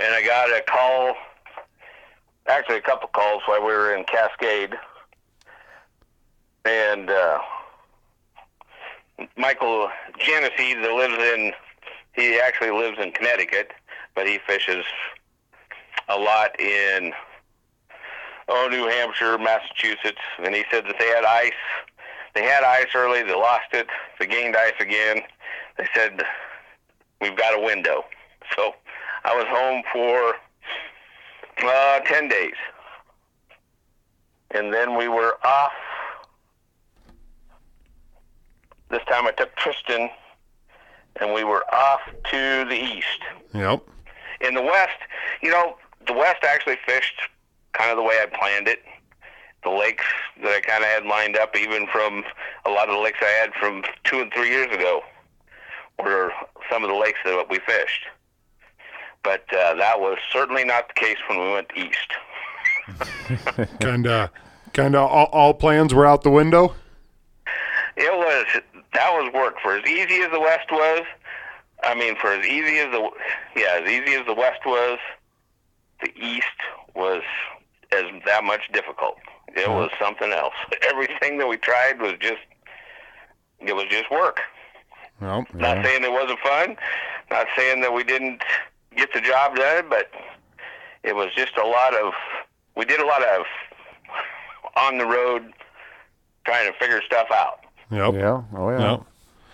[0.00, 1.14] And I got a call,
[2.48, 4.74] actually a couple calls while we were in Cascade.
[6.64, 7.38] And uh,
[9.36, 9.88] Michael
[10.18, 11.52] Genesee that lives in,
[12.14, 13.72] he actually lives in Connecticut,
[14.14, 14.84] but he fishes
[16.08, 17.12] a lot in,
[18.48, 20.20] oh, New Hampshire, Massachusetts.
[20.42, 21.52] And he said that they had ice
[22.38, 23.88] they had ice early, they lost it,
[24.20, 25.22] they gained ice again.
[25.76, 26.22] They said,
[27.20, 28.04] We've got a window.
[28.56, 28.72] So
[29.24, 30.34] I was home for
[31.64, 32.54] uh, 10 days.
[34.50, 35.72] And then we were off.
[38.90, 40.08] This time I took Tristan,
[41.20, 42.00] and we were off
[42.30, 43.20] to the east.
[43.52, 43.82] Yep.
[44.40, 44.98] In the west,
[45.42, 47.20] you know, the west actually fished
[47.72, 48.80] kind of the way I planned it.
[49.64, 50.04] The lakes
[50.42, 52.24] that I kind of had lined up, even from
[52.64, 55.02] a lot of the lakes I had from two and three years ago,
[56.02, 56.32] were
[56.70, 58.06] some of the lakes that we fished.
[59.22, 62.12] But uh, that was certainly not the case when we went east.
[63.80, 64.30] Kind of,
[64.72, 66.74] kind of all, all plans were out the window.
[67.96, 68.46] It was
[68.94, 71.02] that was work for as easy as the west was.
[71.84, 73.10] I mean, for as easy as the
[73.56, 74.98] yeah, as easy as the west was,
[76.00, 76.46] the east
[76.94, 77.22] was
[77.92, 79.18] as that much difficult.
[79.48, 80.54] It was something else.
[80.88, 82.40] Everything that we tried was just
[83.60, 84.40] it was just work.
[85.20, 85.54] Yep.
[85.54, 86.76] Not saying it wasn't fun,
[87.30, 88.42] not saying that we didn't
[88.98, 90.10] get the job done, but
[91.02, 92.12] it was just a lot of
[92.76, 93.46] we did a lot of
[94.76, 95.52] on the road
[96.44, 97.60] trying to figure stuff out.
[97.90, 98.14] Yep.
[98.14, 98.42] Yeah.
[98.54, 98.90] Oh yeah.
[98.90, 99.06] Yep.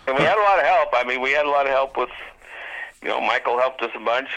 [0.07, 0.89] And we had a lot of help.
[0.93, 2.09] I mean, we had a lot of help with,
[3.01, 4.29] you know, Michael helped us a bunch.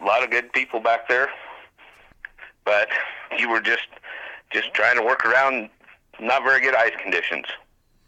[0.00, 1.30] A lot of good people back there.
[2.64, 2.88] But
[3.38, 3.86] you were just,
[4.52, 5.70] just trying to work around
[6.20, 7.44] not very good ice conditions.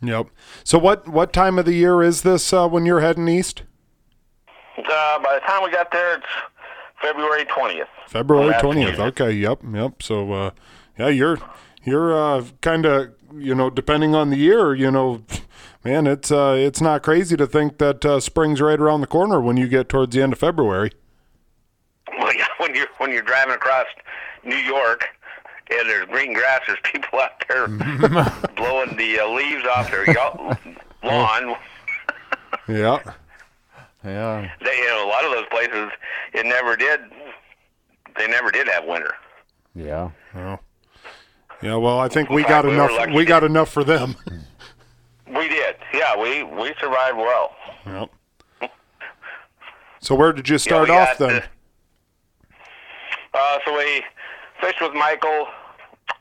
[0.03, 0.27] Yep.
[0.65, 3.63] So what what time of the year is this uh, when you're heading east?
[4.79, 6.27] Uh, by the time we got there, it's
[7.01, 7.89] February twentieth.
[8.09, 8.97] February twentieth.
[8.97, 9.07] year.
[9.09, 9.31] Okay.
[9.33, 9.61] Yep.
[9.73, 10.03] Yep.
[10.03, 10.51] So uh,
[10.99, 11.39] yeah, you're
[11.85, 15.23] you're uh, kind of you know depending on the year, you know,
[15.85, 19.41] man, it's uh, it's not crazy to think that uh, spring's right around the corner
[19.41, 20.91] when you get towards the end of February.
[22.19, 23.87] Well, yeah, when you're when you're driving across
[24.45, 25.09] New York
[25.71, 27.69] and there's green grass, there's people out there
[28.57, 30.07] blowing the uh, leaves off their
[31.03, 31.57] lawn.
[32.69, 32.99] Yeah.
[34.05, 34.51] Yeah.
[34.65, 35.91] They, you know, a lot of those places,
[36.35, 37.01] it never did.
[38.19, 39.15] They never did have winter.
[39.75, 40.11] Yeah.
[40.35, 41.77] Yeah.
[41.77, 42.91] Well, I think we In got we enough.
[43.15, 44.15] We got enough for them.
[45.27, 45.77] We did.
[45.95, 47.57] Yeah, we we survived well.
[47.87, 48.71] Yep.
[50.01, 51.43] So where did you start we off then?
[52.51, 52.59] the-
[53.33, 54.05] uh, so we
[54.61, 55.49] fished with Michael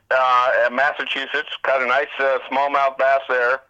[0.09, 1.49] uh, at Massachusetts.
[1.63, 3.61] Caught a nice uh, smallmouth bass there.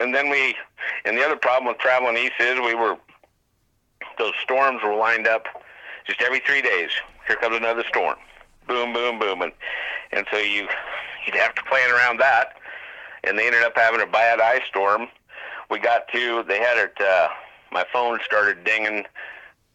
[0.00, 0.56] And then we,
[1.04, 2.96] and the other problem with traveling east is we were,
[4.18, 5.46] those storms were lined up
[6.06, 6.90] just every three days.
[7.26, 8.16] Here comes another storm.
[8.66, 9.42] Boom, boom, boom.
[9.42, 9.52] And,
[10.12, 10.66] and so you,
[11.26, 12.56] you'd have to plan around that.
[13.24, 15.08] And they ended up having a bad ice storm.
[15.70, 17.28] We got to, they had it, uh,
[17.70, 19.04] my phone started dinging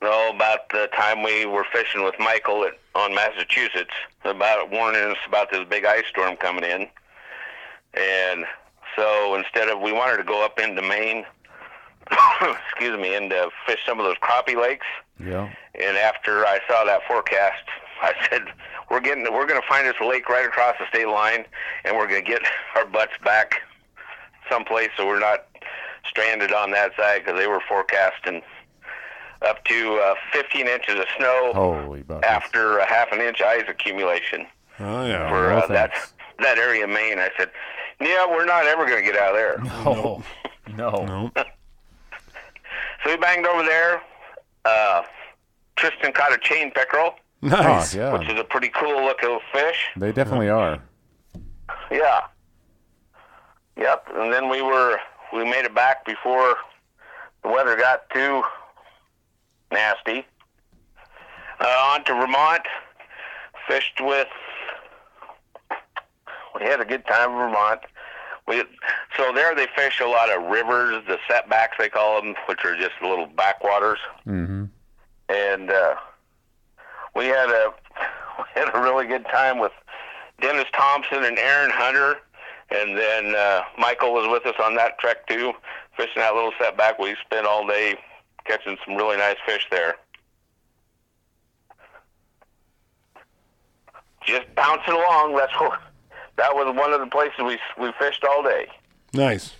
[0.02, 5.18] no, about the time we were fishing with Michael at, on Massachusetts, about warning us
[5.28, 6.88] about this big ice storm coming in.
[7.94, 8.46] And
[8.96, 11.26] so instead of, we wanted to go up into Maine,
[12.41, 14.86] excuse me, and uh, fish some of those crappie lakes.
[15.20, 15.50] Yeah.
[15.80, 17.64] And after I saw that forecast,
[18.02, 18.43] I said,
[18.91, 21.46] "We're getting, we're going to find this lake right across the state line,
[21.84, 22.41] and we're going to get
[22.76, 23.62] our butts back
[24.50, 25.48] someplace so we're not
[26.08, 28.43] stranded on that side because they were forecasting
[29.41, 31.52] up to uh, 15 inches of snow
[32.24, 34.46] after a half an inch ice accumulation
[34.80, 35.28] Oh yeah.
[35.30, 35.91] for no uh, that
[36.39, 37.50] that area of Maine." I said,
[38.00, 40.24] "Yeah, we're not ever going to get out of there." Oh.
[40.76, 41.06] No.
[41.06, 41.32] No.
[43.04, 44.02] So we banged over there.
[44.66, 45.04] Uh,
[45.76, 47.93] Tristan caught a chain pickerel Nice.
[47.96, 48.18] Oh, yeah.
[48.18, 49.89] which is a pretty cool looking fish.
[49.96, 50.80] They definitely are.
[51.91, 52.22] Yeah.
[53.78, 54.08] Yep.
[54.16, 54.98] And then we were
[55.34, 56.56] we made it back before
[57.43, 58.41] the weather got too
[59.72, 60.26] nasty.
[61.60, 62.64] Uh, on to Vermont.
[63.68, 64.28] Fished with.
[66.56, 67.82] We had a good time in Vermont.
[68.47, 68.64] We
[69.18, 72.76] so there they fish a lot of rivers, the setbacks they call them, which are
[72.76, 73.99] just little backwaters.
[74.28, 74.66] Mm-hmm.
[75.30, 75.95] And uh,
[77.16, 77.74] we had a
[78.38, 79.72] we had a really good time with
[80.41, 82.18] Dennis Thompson and Aaron Hunter,
[82.70, 85.53] and then uh, Michael was with us on that trek too,
[85.97, 86.99] fishing that little setback.
[86.99, 87.97] We spent all day
[88.45, 89.95] catching some really nice fish there.
[94.24, 95.36] Just bouncing along.
[95.36, 95.80] That's what.
[96.38, 98.68] That was one of the places we we fished all day.
[99.14, 99.54] Nice.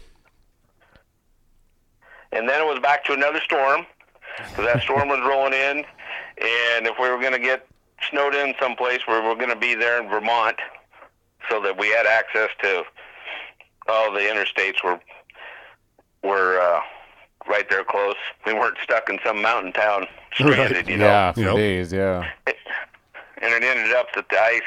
[2.32, 3.86] and then it was back to another storm
[4.50, 5.78] because that storm was rolling in,
[6.42, 7.66] and if we were going to get
[8.10, 10.58] snowed in someplace, we were going to be there in Vermont,
[11.50, 12.84] so that we had access to
[13.88, 15.00] all the interstates were
[16.24, 16.82] were uh,
[17.48, 18.16] right there close.
[18.46, 20.90] We weren't stuck in some mountain town stranded, Right.
[20.90, 21.06] you know.
[21.06, 21.56] Yeah, for Yep.
[21.56, 21.94] days.
[21.94, 22.30] Yeah.
[23.42, 24.62] And it ended up that the ice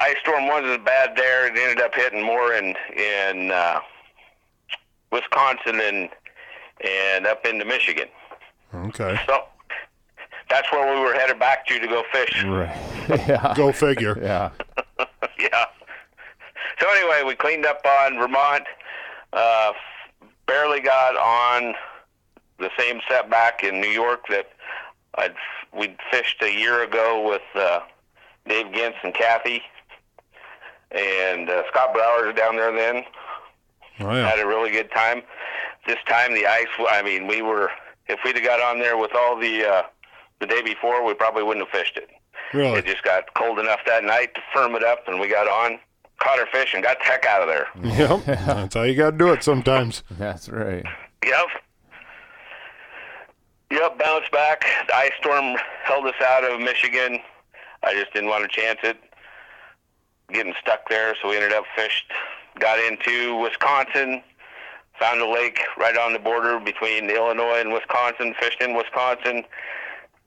[0.00, 1.46] ice storm wasn't as bad there.
[1.46, 3.80] It ended up hitting more in in uh,
[5.12, 6.08] Wisconsin and
[6.84, 8.08] and up into Michigan.
[8.74, 9.20] Okay.
[9.26, 9.44] So
[10.48, 12.44] that's where we were headed back to to go fish.
[12.44, 12.76] Right.
[13.28, 13.54] yeah.
[13.56, 14.16] Go figure.
[14.20, 14.50] Yeah.
[15.38, 15.64] yeah.
[16.78, 18.64] So anyway, we cleaned up on Vermont.
[19.32, 19.72] Uh,
[20.46, 21.74] barely got on
[22.58, 24.50] the same setback in New York that
[25.16, 25.34] I'd
[25.72, 27.80] we'd fished a year ago with uh,
[28.48, 29.62] Dave Genz and Kathy,
[30.90, 33.04] and uh, Scott Brower's down there then.
[34.00, 34.28] Oh yeah.
[34.28, 35.22] Had a really good time.
[35.86, 36.66] This time the ice.
[36.88, 37.70] I mean, we were.
[38.08, 39.82] If we'd have got on there with all the uh,
[40.40, 42.08] the day before, we probably wouldn't have fished it.
[42.52, 42.78] Really.
[42.78, 45.78] It just got cold enough that night to firm it up, and we got on,
[46.18, 47.66] caught our fish, and got the heck out of there.
[48.26, 48.44] Yep.
[48.46, 50.02] That's how you got to do it sometimes.
[50.10, 50.84] That's right.
[51.24, 51.46] Yep.
[53.70, 54.64] Yep, bounced back.
[54.88, 57.20] The ice storm held us out of Michigan.
[57.84, 58.96] I just didn't want to chance it
[60.32, 62.10] getting stuck there, so we ended up fished,
[62.58, 64.22] got into Wisconsin,
[64.98, 69.44] found a lake right on the border between Illinois and Wisconsin, fished in Wisconsin.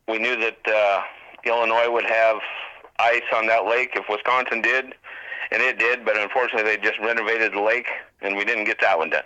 [0.08, 1.02] We knew that uh,
[1.46, 2.38] Illinois would have
[3.00, 4.86] ice on that lake if Wisconsin did,
[5.52, 7.88] and it did, but unfortunately they just renovated the lake,
[8.22, 9.24] and we didn't get that one done.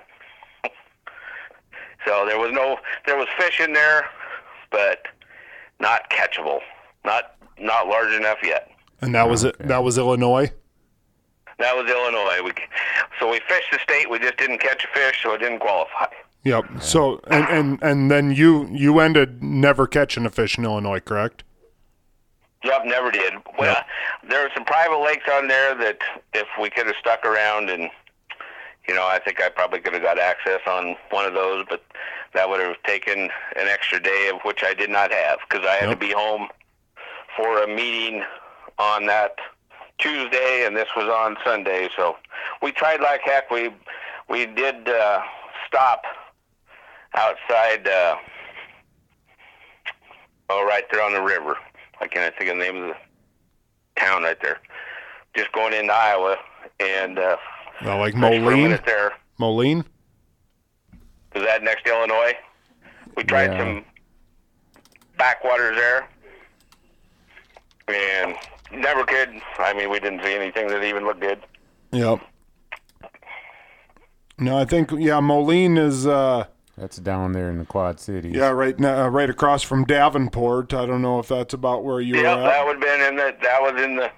[2.06, 4.06] So there was no, there was fish in there,
[4.72, 5.00] but
[5.82, 6.60] not catchable,
[7.04, 8.72] not not large enough yet.
[9.02, 9.58] And that was it.
[9.60, 10.52] That was Illinois.
[11.60, 12.44] That was Illinois.
[12.44, 12.52] We,
[13.20, 14.10] so we fished the state.
[14.10, 16.06] We just didn't catch a fish, so it didn't qualify.
[16.44, 16.66] Yep.
[16.82, 21.44] So and and and then you you ended never catching a fish in Illinois, correct?
[22.64, 23.34] Yep, never did.
[23.58, 23.76] Well,
[24.30, 25.98] there were some private lakes on there that
[26.34, 27.90] if we could have stuck around and,
[28.88, 31.84] you know, I think I probably could have got access on one of those, but
[32.34, 35.76] that would have taken an extra day of which I did not have because I
[35.76, 36.00] had Yep.
[36.00, 36.48] to be home
[37.36, 38.24] for a meeting
[38.80, 39.36] on that
[40.00, 41.90] Tuesday and this was on Sunday.
[41.96, 42.16] So
[42.62, 43.50] we tried like heck.
[43.52, 43.72] We
[44.30, 45.22] we did uh,
[45.68, 46.04] stop
[47.16, 47.88] outside.
[47.88, 48.16] Uh,
[50.50, 51.58] oh, right there on the river.
[52.00, 52.96] I can't think of the name of the
[54.02, 54.60] town right there.
[55.36, 56.38] Just going into Iowa,
[56.80, 57.38] and uh,
[57.84, 58.80] like fished for a Moline.
[58.86, 59.14] there.
[59.40, 59.84] Moline.
[61.36, 62.34] Is that next to Illinois?
[63.16, 63.58] We tried Yeah.
[63.60, 63.86] some
[65.18, 66.08] backwaters there,
[67.88, 68.36] and
[68.72, 69.30] never could.
[69.60, 71.40] I mean, we didn't see anything that even looked good.
[71.92, 72.20] Yep.
[74.40, 76.46] No, I think yeah, Moline is uh
[76.78, 78.36] That's down there in the Quad Cities.
[78.36, 80.74] yeah right now uh, right across from Davenport.
[80.74, 83.16] I don't know if that's about where you Yep, were that would have been in
[83.16, 83.36] the.
[83.42, 84.12] That was in the.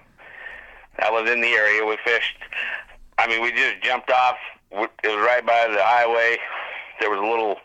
[1.00, 2.38] That was in the area we fished.
[3.18, 4.36] I mean, we just jumped off.
[4.72, 6.38] It was right by the highway.
[7.00, 7.56] There was a little.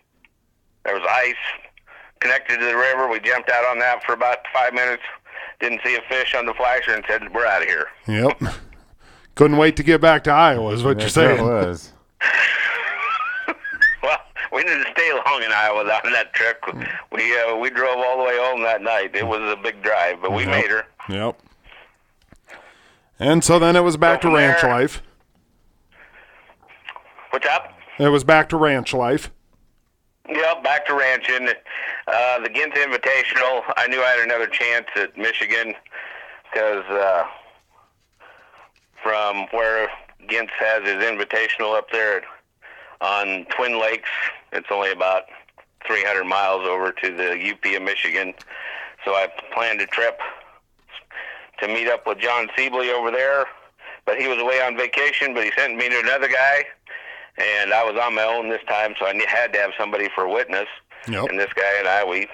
[0.85, 1.35] There was ice
[2.20, 3.09] connected to the river.
[3.09, 5.03] We jumped out on that for about five minutes.
[5.61, 8.43] Didn't see a fish on the flasher and said, "We're out of here." Yep.
[9.35, 10.73] Couldn't wait to get back to Iowa.
[10.73, 11.43] Is what That you're sure saying?
[11.45, 11.93] was.
[14.03, 14.19] Well,
[14.53, 16.63] we didn't stay long in Iowa on that trip.
[17.11, 19.15] We uh, we drove all the way home that night.
[19.17, 20.51] It was a big drive, but we Yep.
[20.51, 20.85] made her.
[21.09, 21.39] Yep.
[23.19, 24.71] And so then it was back to ranch there.
[24.71, 25.01] life.
[27.31, 27.73] What's up?
[27.99, 29.31] It was back to ranch life.
[30.29, 31.49] Yep, back to ranching.
[32.07, 33.63] Uh, the Genz Invitational.
[33.77, 35.75] I knew I had another chance at Michigan
[36.53, 37.25] because uh,
[39.03, 39.89] from where
[40.29, 42.23] Genz has his Invitational up there
[43.01, 44.11] on Twin Lakes,
[44.53, 45.23] it's only about
[45.87, 48.35] 300 miles over to the UP of Michigan.
[49.05, 50.21] So I planned a trip
[51.61, 53.47] to meet up with John Sibley over there,
[54.05, 55.33] but he was away on vacation.
[55.33, 56.65] But he sent me to another guy,
[57.39, 60.25] and I was on my own this time, so I had to have somebody for
[60.25, 60.69] a witness.
[61.09, 61.27] Yep.
[61.29, 62.29] And this guy and I, we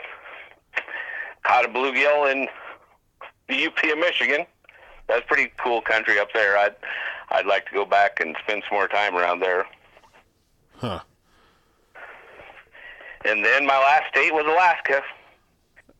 [1.45, 2.49] caught a bluegill in
[3.49, 4.47] the UP of Michigan.
[5.09, 6.57] That's pretty cool country up there.
[6.57, 6.77] I'd
[7.31, 9.67] I'd like to go back and spend some more time around there.
[10.77, 11.01] Huh.
[13.25, 15.03] And then my last state was Alaska.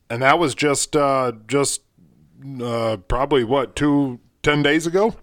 [0.09, 1.83] And that was just uh, just
[2.63, 5.15] uh, probably what two ten days ago.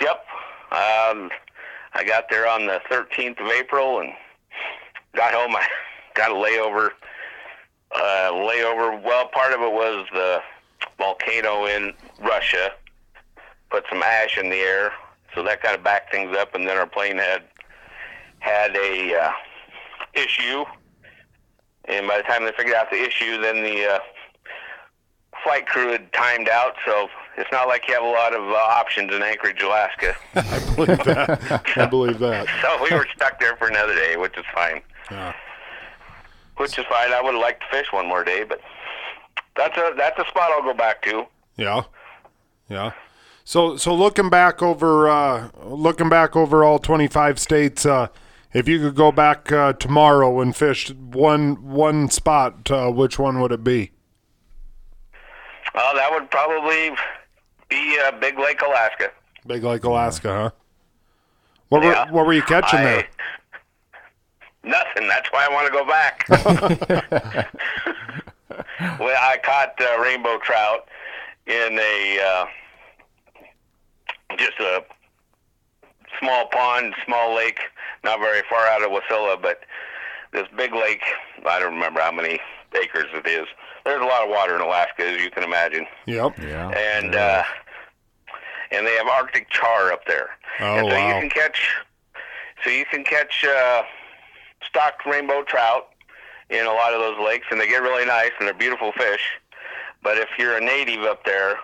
[0.00, 0.24] Yep.
[0.70, 1.30] Um,
[1.94, 4.12] I got there on the 13th of April and
[5.16, 5.56] got home.
[5.56, 5.66] I
[6.18, 6.90] got a layover.
[7.94, 9.02] Uh, layover.
[9.02, 10.42] Well, part of it was the
[10.98, 12.72] volcano in Russia
[13.70, 14.92] put some ash in the air,
[15.34, 16.54] so that kind of backed things up.
[16.54, 17.44] And then our plane had
[18.40, 19.30] had a uh,
[20.14, 20.64] issue,
[21.84, 23.98] and by the time they figured out the issue, then the uh,
[25.44, 26.74] flight crew had timed out.
[26.84, 30.14] So it's not like you have a lot of uh, options in Anchorage, Alaska.
[30.34, 31.76] I believe that.
[31.76, 32.48] I believe that.
[32.62, 34.82] so we were stuck there for another day, which is fine.
[35.10, 35.34] Yeah.
[36.58, 37.12] Which is fine.
[37.12, 38.60] I would have liked to fish one more day, but
[39.56, 41.24] that's a that's a spot I'll go back to.
[41.56, 41.82] Yeah.
[42.68, 42.92] Yeah.
[43.44, 48.08] So so looking back over uh, looking back over all 25 states uh,
[48.52, 53.40] if you could go back uh, tomorrow and fish one one spot uh, which one
[53.40, 53.92] would it be?
[55.74, 56.90] Well, that would probably
[57.68, 59.10] be uh, Big Lake, Alaska.
[59.46, 60.50] Big Lake Alaska, huh?
[61.68, 62.06] What Yeah.
[62.06, 63.08] were what were you catching I- there?
[64.68, 65.08] Nothing.
[65.08, 66.26] That's why I want to go back.
[69.00, 70.86] well, I caught uh, rainbow trout
[71.46, 72.44] in a uh,
[74.36, 74.84] just a
[76.20, 77.60] small pond, small lake,
[78.04, 79.60] not very far out of Wasilla, but
[80.32, 81.02] this big lake.
[81.46, 82.38] I don't remember how many
[82.74, 83.46] acres it is.
[83.86, 86.38] There's a lot of water in Alaska, as you can imagine, Yep.
[86.40, 86.68] Yeah.
[86.68, 87.42] and uh,
[88.70, 90.28] and they have Arctic char up there.
[90.60, 91.06] Oh, and so wow.
[91.14, 91.74] you can catch,
[92.62, 93.82] so you can catch uh,
[94.68, 95.88] stocked rainbow trout
[96.50, 99.22] in a lot of those lakes, and they get really nice and they're beautiful fish.
[100.02, 101.56] But if you're a native up there,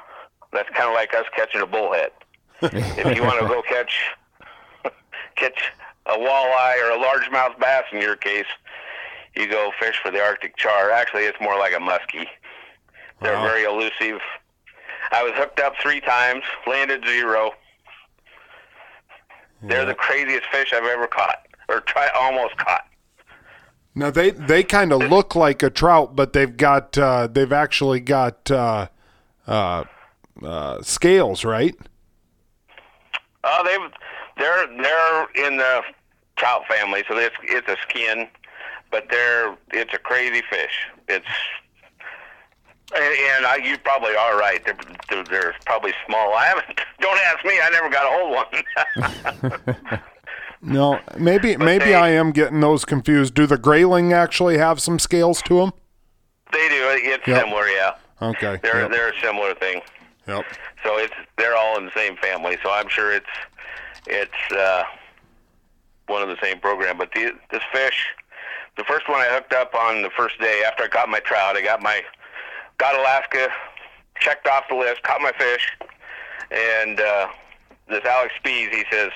[0.52, 2.10] that's kind of like us catching a bullhead.
[2.62, 4.00] if you want to go catch
[5.36, 5.72] catch
[6.06, 8.46] a walleye or a largemouth bass, in your case,
[9.36, 10.90] you go fish for the Arctic char.
[10.90, 12.26] Actually, it's more like a muskie.
[13.22, 13.46] They're Wow.
[13.46, 14.20] very elusive.
[15.12, 17.52] I was hooked up three times, landed zero.
[19.62, 22.84] They're the craziest fish I've ever caught, or try almost caught.
[23.94, 28.00] Now they they kind of look like a trout, but they've got uh, they've actually
[28.00, 28.88] got uh,
[29.46, 29.84] uh,
[30.42, 31.76] uh, scales, right?
[33.44, 35.82] Oh, they they're they're in the
[36.36, 38.26] trout family, so it's it's a skin,
[38.90, 40.86] but they're it's a crazy fish.
[41.08, 41.26] It's
[42.96, 44.64] and, I, you probably are right.
[44.64, 44.76] They're,
[45.08, 46.34] they're they're probably small.
[46.34, 46.80] I haven't.
[47.00, 47.60] Don't ask me.
[47.62, 50.00] I never got a hold one.
[50.64, 53.34] No, maybe maybe they- I am getting those confused.
[53.34, 55.72] Do the grayling actually have some scales to them?
[56.52, 56.88] they do.
[56.90, 57.40] It's Yep.
[57.40, 57.94] similar, yeah.
[58.22, 58.60] Okay.
[58.62, 58.90] They're Yep.
[58.92, 59.82] they're a similar thing.
[60.28, 60.44] Yep.
[60.84, 62.56] So it's they're all in the same family.
[62.62, 63.26] So I'm sure it's
[64.06, 64.84] it's uh,
[66.06, 66.96] one of the same program.
[66.98, 68.06] But the, this fish,
[68.76, 71.56] the first one I hooked up on the first day after I caught my trout,
[71.56, 72.02] I got my
[72.78, 73.48] got Alaska,
[74.20, 75.68] checked off the list, caught my fish,
[76.52, 77.28] and uh,
[77.88, 79.10] this Alex Spees, he says,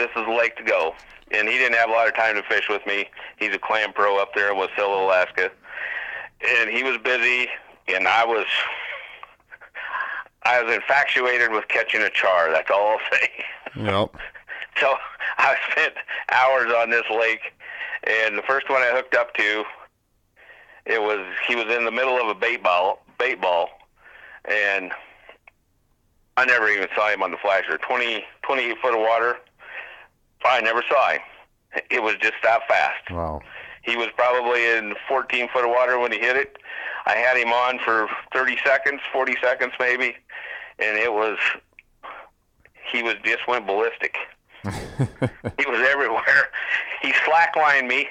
[0.00, 0.94] "This is the lake to go."
[1.30, 3.08] And he didn't have a lot of time to fish with me.
[3.38, 5.50] He's a clam pro up there in Wasilla, Alaska,
[6.44, 7.48] and he was busy,
[7.88, 8.46] and I was
[10.42, 12.50] I was infatuated with catching a char.
[12.50, 13.28] That's all I'll say.
[13.76, 14.16] Yep.
[14.80, 14.94] So
[15.38, 15.94] I spent
[16.32, 17.52] hours on this lake,
[18.04, 19.64] and the first one I hooked up to,
[20.86, 23.68] it was he was in the middle of a bait ball, bait ball,
[24.46, 24.92] and
[26.36, 27.76] I never even saw him on the flasher.
[27.76, 29.36] 20, 28 foot of water.
[30.44, 31.20] I never saw him.
[31.90, 33.10] It was just that fast.
[33.10, 33.40] Wow.
[33.82, 36.56] He was probably in 14 foot of water when he hit it.
[37.06, 40.16] I had him on for 30 seconds, 40 seconds maybe,
[40.78, 41.38] and it was
[42.92, 44.16] he was just went ballistic.
[44.64, 46.50] he was everywhere.
[47.02, 48.08] He slacklined me.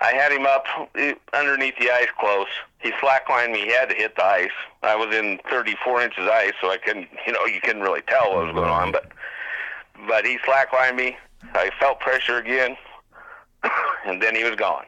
[0.00, 0.64] I had him up
[0.96, 2.48] eh, underneath the ice close.
[2.80, 3.60] He slacklined me.
[3.60, 4.50] He had to hit the ice.
[4.82, 8.34] I was in 34 inches ice, so I couldn't, you know, you couldn't really tell
[8.34, 8.90] what was going on.
[8.90, 9.12] But
[10.08, 11.16] but he slacklined me.
[11.54, 12.76] I felt pressure again,
[14.06, 14.84] and then he was gone.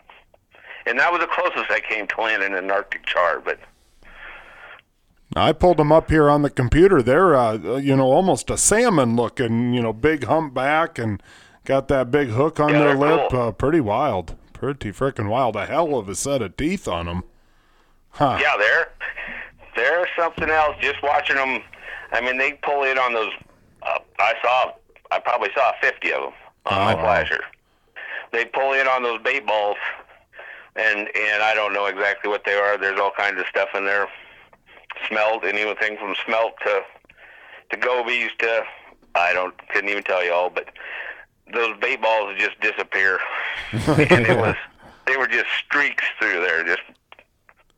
[0.86, 3.40] And that was the closest I came to landing an Arctic char.
[3.40, 3.58] But
[5.34, 7.02] I pulled them up here on the computer.
[7.02, 11.22] They're, uh, you know, almost a salmon looking, you know, big humpback and
[11.64, 13.30] got that big hook on Yeah, their lip.
[13.30, 13.40] cool.
[13.40, 14.36] Uh, pretty wild.
[14.52, 15.56] Pretty freaking wild.
[15.56, 17.24] A hell of a set of teeth on them.
[18.10, 18.38] Huh.
[18.40, 18.92] yeah, they're
[19.74, 20.76] they're something else.
[20.80, 21.60] Just watching them
[22.14, 23.32] I mean, they pull in on those.
[23.82, 24.72] Uh, I saw,
[25.10, 26.32] I probably saw 50 of them
[26.66, 27.24] on my oh, wow.
[28.32, 29.76] They pull in on those bait balls,
[30.76, 32.76] and and I don't know exactly what they are.
[32.78, 34.08] There's all kinds of stuff in there.
[35.08, 36.80] Smelt, anything from smelt to
[37.70, 38.62] to gobies to
[39.14, 40.70] I don't couldn't even tell you all, but
[41.52, 43.20] those bait balls just disappear,
[43.72, 44.56] and it was
[45.06, 46.82] they were just streaks through there, just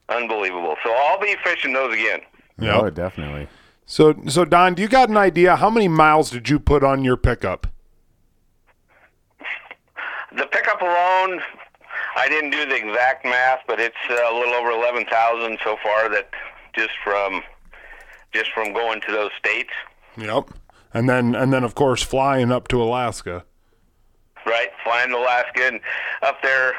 [0.09, 0.77] unbelievable.
[0.85, 2.21] So I'll be fishing those again.
[2.59, 2.75] Yep.
[2.75, 3.49] Oh, definitely.
[3.85, 7.05] So, so Don, do you got an idea how many miles did you put on
[7.05, 7.67] your pickup?
[10.37, 11.41] The pickup alone,
[12.17, 15.77] I didn't do the exact math, but it's uh, a little over eleven thousand so
[15.83, 16.09] far.
[16.09, 16.29] That
[16.75, 17.43] just from
[18.33, 19.71] just from going to those states,
[20.17, 20.51] Yep.
[20.95, 23.45] And then, and then, of course, flying up to Alaska.
[24.47, 24.71] right?
[24.83, 25.81] Flying to Alaska and
[26.23, 26.73] up there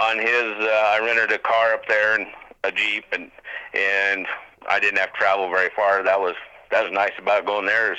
[0.00, 0.54] on his.
[0.60, 2.26] Uh, I rented a car up there and
[2.64, 3.30] a jeep, and
[3.72, 4.26] and
[4.68, 6.02] I didn't have to travel very far.
[6.02, 6.34] That was
[6.70, 7.92] that was nice about going there.
[7.92, 7.98] Is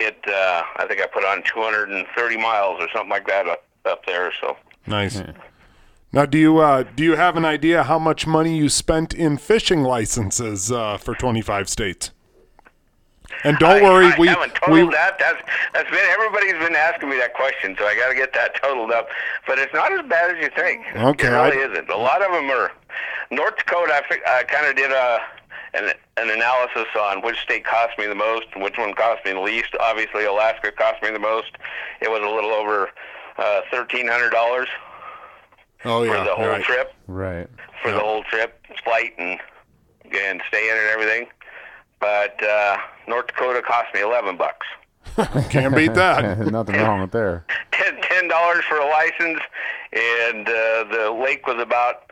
[0.00, 0.18] it?
[0.26, 4.32] Uh, I think I put on 230 miles or something like that up, up there.
[4.40, 4.56] So.
[4.86, 5.22] Nice.
[6.12, 9.36] Now, do you uh, do you have an idea how much money you spent in
[9.36, 12.10] fishing licenses uh, for 25 states?
[13.44, 15.18] And don't I, worry, I we haven't totaled we that.
[15.18, 15.40] That's
[15.72, 18.90] that's been everybody's been asking me that question, so I got to get that totaled
[18.90, 19.08] up.
[19.46, 20.84] But it's not as bad as you think.
[20.96, 21.88] Okay, it really I- isn't.
[21.90, 22.72] A lot of them are.
[23.30, 25.20] North Dakota, I, fi- I kind of did a
[25.74, 29.32] an, an analysis on which state cost me the most and which one cost me
[29.32, 29.74] the least.
[29.80, 31.52] Obviously, Alaska cost me the most.
[32.00, 32.90] It was a little over
[33.38, 34.68] uh, thirteen hundred dollars
[35.84, 36.62] oh for yeah, the whole right.
[36.62, 36.94] trip.
[37.06, 37.48] Right.
[37.82, 39.38] For the whole trip, flight and
[40.04, 41.26] and staying and everything.
[42.00, 42.76] But uh,
[43.08, 44.66] North Dakota cost me eleven bucks.
[45.50, 46.38] Can't beat that.
[46.50, 47.44] Nothing wrong with there.
[47.72, 49.40] Ten dollars for a license,
[49.92, 52.10] and uh, the lake was about.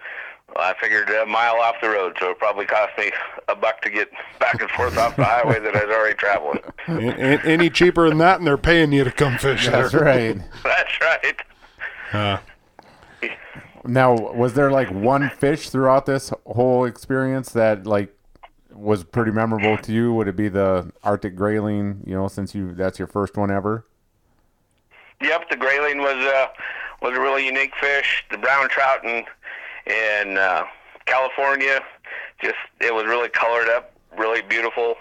[0.55, 3.13] Well, I figured a mile off the road, so it probably cost me
[3.49, 6.61] a buck to get back and forth off the highway that I was already traveling.
[6.89, 10.01] A- a- Any cheaper than that, and they're paying you to come fish That's there.
[10.03, 10.39] right.
[10.65, 11.37] That's right.
[12.11, 12.39] Uh,
[13.85, 18.15] Now, was there like one fish throughout this whole experience that like
[18.73, 20.15] was pretty memorable to you?
[20.15, 22.03] Would it be the Arctic grayling?
[22.07, 23.85] You know, since you that's your first one ever.
[25.21, 26.47] Yep, the grayling was uh,
[27.03, 28.25] was a really unique fish.
[28.31, 29.25] The brown trout in
[29.89, 30.65] in uh,
[31.07, 31.81] California,
[32.43, 34.95] just it was really colored up, really beautiful.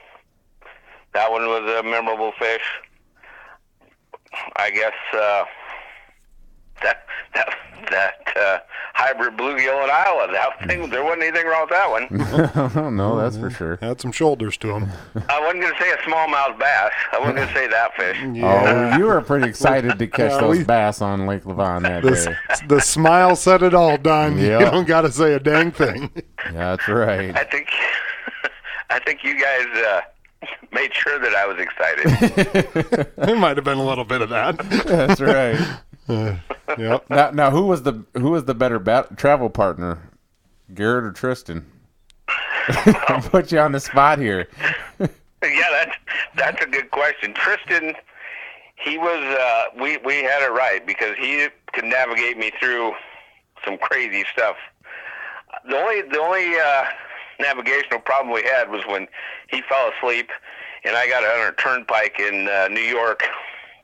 [1.14, 2.62] That one was a memorable fish.
[4.56, 5.44] I guess uh,
[6.84, 7.54] that that
[7.92, 8.60] that uh,
[8.94, 10.28] hybrid bluegill in Iowa.
[10.32, 11.90] That thing, there wasn't anything wrong with that
[12.80, 12.96] one.
[12.98, 13.78] no, that's for sure.
[13.82, 14.90] had some shoulders to them.
[15.30, 16.92] I wasn't going to say a smallmouth bass.
[17.14, 18.18] I wasn't going to say that fish.
[18.44, 22.04] Oh, you were pretty excited to catch Yeah, those we- bass on Lake Levon that
[22.04, 22.68] The, day.
[22.68, 24.38] the smile said it all, Don.
[24.38, 26.12] You don't got to say a dang thing.
[26.46, 27.36] Yeah, that's right.
[27.38, 27.70] I think
[28.90, 30.02] I think you guys uh,
[30.74, 33.08] made sure that I was excited.
[33.18, 34.58] there might have been a little bit of that.
[34.86, 35.58] That's right.
[36.10, 37.10] Yep.
[37.10, 40.10] Now, now, who was the who was the better bat- travel partner,
[40.74, 41.66] Garrett or Tristan?
[43.08, 44.48] I'll put you on the spot here.
[45.00, 45.08] yeah,
[45.42, 45.96] that's
[46.36, 47.34] that's a good question.
[47.34, 47.94] Tristan,
[48.76, 52.94] he was uh, we we had it right because he could navigate me through
[53.66, 54.56] some crazy stuff.
[55.70, 56.86] The only the only uh,
[57.40, 59.08] navigational problem we had was when
[59.50, 60.30] he fell asleep,
[60.84, 63.24] and I got on a turnpike in uh, New York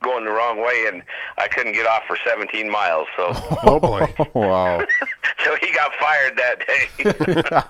[0.03, 1.01] going the wrong way, and
[1.37, 3.07] I couldn't get off for 17 miles.
[3.17, 3.31] So
[3.63, 4.13] Oh boy.
[4.33, 4.79] wow.
[5.43, 7.63] so he got fired that day.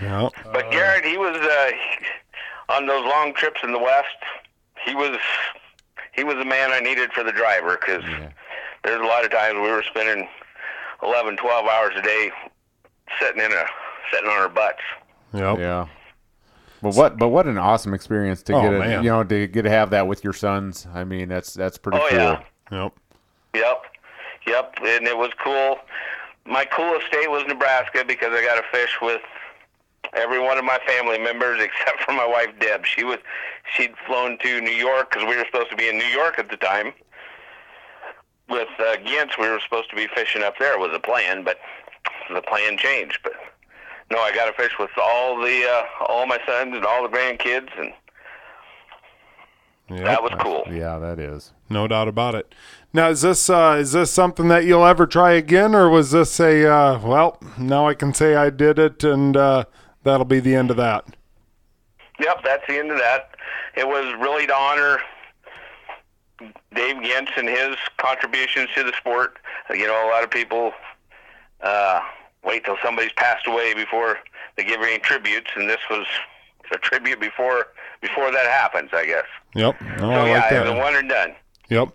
[0.00, 0.32] Yep.
[0.52, 4.06] But Garrett, he was uh, on those long trips in the West.
[4.84, 5.18] He was
[6.14, 8.04] he was the man I needed for the driver because
[8.84, 10.28] there's a lot of times we were spending
[11.02, 12.30] 11, 12 hours a day
[13.20, 13.64] sitting in a
[14.12, 14.82] sitting on our butts.
[15.32, 15.58] Yep.
[15.58, 15.86] Yeah.
[16.82, 19.62] But what but what an awesome experience to Oh, get a, you know to get
[19.62, 20.86] to have that with your sons.
[20.94, 22.18] I mean that's that's pretty Oh cool.
[22.18, 22.92] yeah, Yep.
[23.54, 23.82] yep,
[24.46, 25.78] yep, and it was cool.
[26.46, 29.20] My coolest state was Nebraska because I got to fish with
[30.14, 32.86] every one of my family members except for my wife Deb.
[32.86, 33.18] She was
[33.76, 36.48] she'd flown to New York because we were supposed to be in New York at
[36.50, 36.92] the time.
[38.48, 41.58] With uh, Genz, we were supposed to be fishing up there was the plan, but
[42.32, 43.18] the plan changed.
[43.22, 43.32] But
[44.10, 47.08] no, I got to fish with all the uh, all my sons and all the
[47.16, 47.92] grandkids, and
[49.90, 50.04] Yep.
[50.04, 50.64] that was cool.
[50.70, 51.54] Yeah, that is.
[51.70, 52.54] No doubt about it.
[52.92, 56.38] Now, is this uh, is this something that you'll ever try again, or was this
[56.40, 57.38] a uh, well?
[57.58, 59.64] Now I can say I did it, and uh,
[60.02, 61.06] that'll be the end of that.
[62.20, 63.30] Yep, that's the end of that.
[63.76, 64.98] It was really to honor
[66.74, 69.38] Dave Genz and his contributions to the sport.
[69.70, 70.72] You know, a lot of people
[71.62, 72.00] uh,
[72.44, 74.18] wait till somebody's passed away before
[74.56, 76.06] they give any tributes, and this was
[76.72, 77.66] a tribute before
[78.00, 79.24] before that happens, I guess.
[79.54, 79.76] Yep.
[79.80, 80.76] Oh, So I yeah, like that.
[80.76, 81.34] one and done.
[81.70, 81.88] Yep.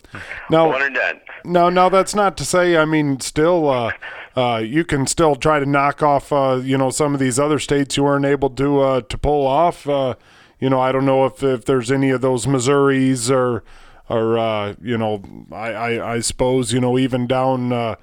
[0.52, 1.20] Now, One and done.
[1.46, 2.78] No, no, that's not to say.
[2.78, 3.92] I mean, still, uh,
[4.36, 7.58] uh, you can still try to knock off, uh, you know, some of these other
[7.58, 9.88] states you weren't able to uh, to pull off.
[9.90, 10.14] Uh,
[10.60, 13.64] you know, I don't know if, if there's any of those Missouris or
[14.10, 17.96] or uh, you know, I, I I suppose you know even down uh,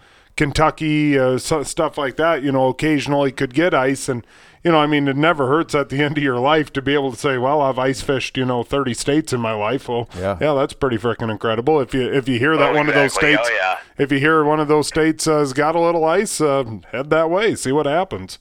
[0.44, 2.42] Kentucky, uh, so, stuff like that.
[2.42, 4.26] You know, occasionally could get ice and.
[4.62, 6.92] You know, I mean, it never hurts at the end of your life to be
[6.92, 10.06] able to say, "Well, I've ice fished, you know, 30 states in my life." Well,
[10.14, 10.36] Yeah.
[10.38, 11.80] yeah, that's pretty freaking incredible.
[11.80, 13.78] If you if you hear that Oh, one of those states, Oh, yeah.
[13.96, 17.08] if you hear one of those states uh, has got a little ice, uh, head
[17.08, 17.54] that way.
[17.54, 18.38] See what happens.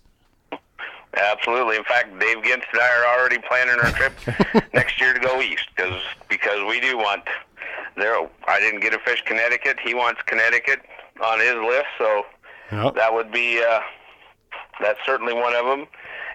[1.13, 1.77] Absolutely.
[1.77, 4.13] In fact, Dave Genz and I are already planning our trip
[4.73, 7.23] next year to go east because because we do want
[7.95, 8.27] there.
[8.45, 9.77] I didn't get to fish Connecticut.
[9.81, 10.81] He wants Connecticut
[11.21, 12.25] on his list, so
[12.71, 12.91] Yeah.
[12.95, 13.79] that would be uh,
[14.81, 15.87] that's certainly one of them.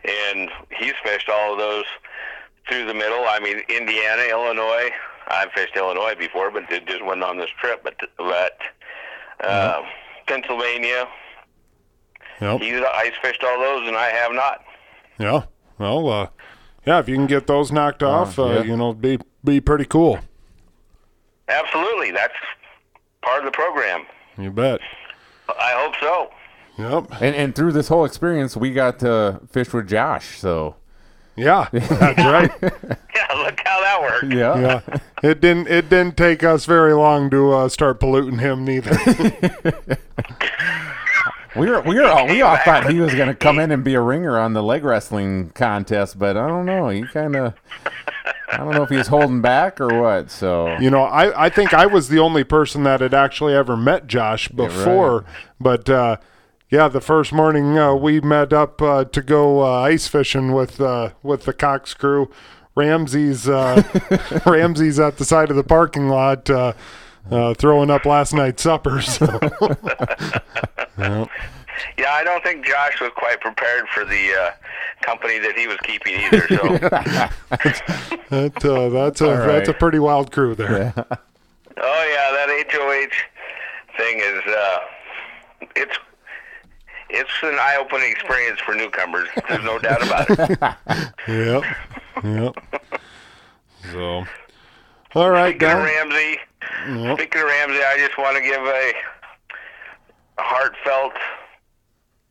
[0.05, 1.85] And he's fished all of those
[2.69, 3.25] through the middle.
[3.29, 4.91] I mean, Indiana, Illinois.
[5.29, 7.83] I've fished Illinois before, but it just went on this trip.
[7.83, 8.59] But but
[9.43, 9.83] uh,
[10.27, 11.09] Pennsylvania,
[12.41, 12.61] Yep.
[12.61, 14.63] he's ice fished all those, and I have not.
[15.19, 15.45] Yeah.
[15.79, 16.27] Well, uh,
[16.85, 16.99] yeah.
[16.99, 18.63] If you can get those knocked off, uh, yeah.
[18.65, 20.19] you know, be be pretty cool.
[21.49, 22.35] Absolutely, that's
[23.23, 24.05] part of the program.
[24.39, 24.81] You bet.
[25.49, 26.31] I hope so.
[26.79, 27.23] Yep.
[27.23, 30.39] And and through this whole experience, we got to fish with Josh.
[30.39, 30.77] So
[31.37, 31.69] Yeah.
[31.73, 32.51] That's right.
[33.15, 34.35] Yeah, look how that worked.
[34.35, 34.99] yeah, Yeah.
[35.23, 35.69] It didn't.
[35.69, 38.91] It didn't take us very long to uh, start polluting him, neither.
[41.57, 43.85] we were we were all, we all thought he was going to come in and
[43.85, 46.89] be a ringer on the leg wrestling contest, but I don't know.
[46.89, 47.55] He kind of
[48.51, 50.31] I don't know if he was holding back or what.
[50.31, 53.77] So You know, I, I think I was the only person that had actually ever
[53.77, 55.25] met Josh before.
[55.61, 56.17] But uh,
[56.71, 60.81] yeah, the first morning uh, we met up uh, to go uh, ice fishing with
[60.81, 62.31] uh, with the Cox crew.
[62.77, 63.83] Ramsey's uh,
[64.47, 66.51] Ramsey's at the side of the parking lot
[67.31, 69.01] uh, throwing up last night's supper.
[69.01, 69.27] So.
[71.99, 74.51] Yeah, I don't think Josh was quite prepared for the uh,
[75.03, 76.47] company that he was keeping either.
[76.49, 76.57] So,
[78.31, 80.95] that, uh, that's a All that's a pretty wild crew there.
[80.97, 81.05] oh
[81.77, 84.79] yeah, that HOH thing is uh,
[85.77, 85.99] it's
[87.11, 89.29] it's an eye-opening experience for newcomers.
[89.49, 90.59] There's no doubt about it.
[91.29, 91.63] Yep.
[92.23, 92.55] Yep.
[93.93, 94.25] So,
[95.15, 95.85] all right, Speaking of Don.
[95.85, 96.39] Ramsey,
[96.89, 97.19] Yep.
[97.19, 98.93] speaking of Ramsey, I just want to give a,
[100.39, 101.13] a heartfelt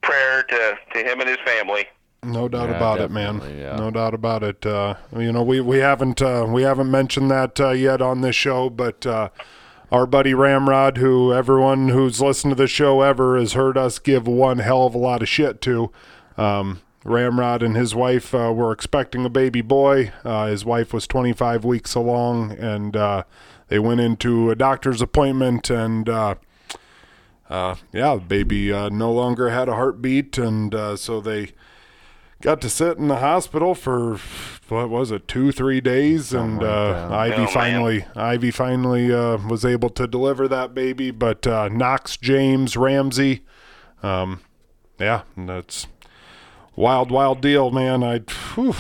[0.02, 1.86] prayer to, to him and his family.
[2.24, 3.42] No doubt Yeah, about it, man.
[3.58, 3.76] yeah.
[3.76, 4.66] No doubt about it.
[4.66, 8.36] Uh, you know, we we haven't uh, we haven't mentioned that uh, yet on this
[8.36, 9.28] show, but uh,
[9.92, 14.26] our buddy Ramrod, who everyone who's listened to the show ever has heard us give
[14.26, 15.92] one hell of a lot of shit to.
[16.38, 20.14] Um, Ramrod and his wife uh, were expecting a baby boy.
[20.24, 23.24] Uh, his wife was 25 weeks along, and uh,
[23.74, 26.36] they went into a doctor's appointment, and uh,
[27.50, 31.54] uh, yeah, the baby uh, no longer had a heartbeat, and uh, so they
[32.40, 34.18] got to sit in the hospital for
[34.70, 37.08] what was it, two, three days, and like uh.
[37.16, 37.48] Ivy Oh, man.
[37.48, 41.10] finally, Ivy finally uh, was able to deliver that baby.
[41.10, 43.42] But uh, Knox, James, Ramsey,
[44.04, 44.42] um,
[45.00, 45.88] yeah, that's
[46.76, 48.04] wild, wild deal, man.
[48.04, 48.20] I,
[48.54, 48.76] whew,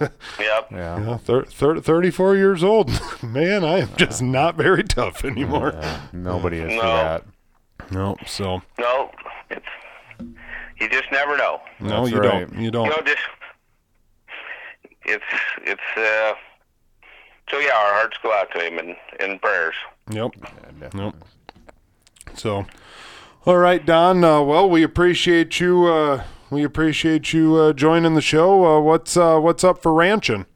[0.38, 0.68] Yep.
[0.70, 1.00] yeah.
[1.06, 2.90] yeah, thir- thir- 34 years old,
[3.22, 3.64] man.
[3.64, 5.72] I am just not very tough anymore.
[5.74, 7.24] Yeah, Nobody is for that.
[7.90, 9.10] No, so No,
[9.50, 9.64] it's
[10.80, 11.60] you just never know.
[11.80, 12.48] no, That's you right.
[12.48, 12.88] don't, you You don't.
[12.88, 13.18] know, just
[15.04, 15.24] it's
[15.62, 16.34] it's uh.
[17.50, 19.74] So yeah, our hearts go out to him and in prayers.
[20.10, 20.32] Yep.
[20.36, 21.00] Yeah, definitely.
[21.00, 21.14] Nope.
[22.34, 22.66] So,
[23.46, 24.22] all right, Don.
[24.22, 25.86] Uh, well, we appreciate you.
[25.86, 28.64] Uh, we appreciate you uh, joining the show.
[28.64, 30.46] Uh, what's uh, what's up for ranching?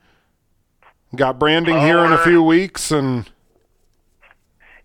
[1.15, 3.31] Got branding here in a few weeks, and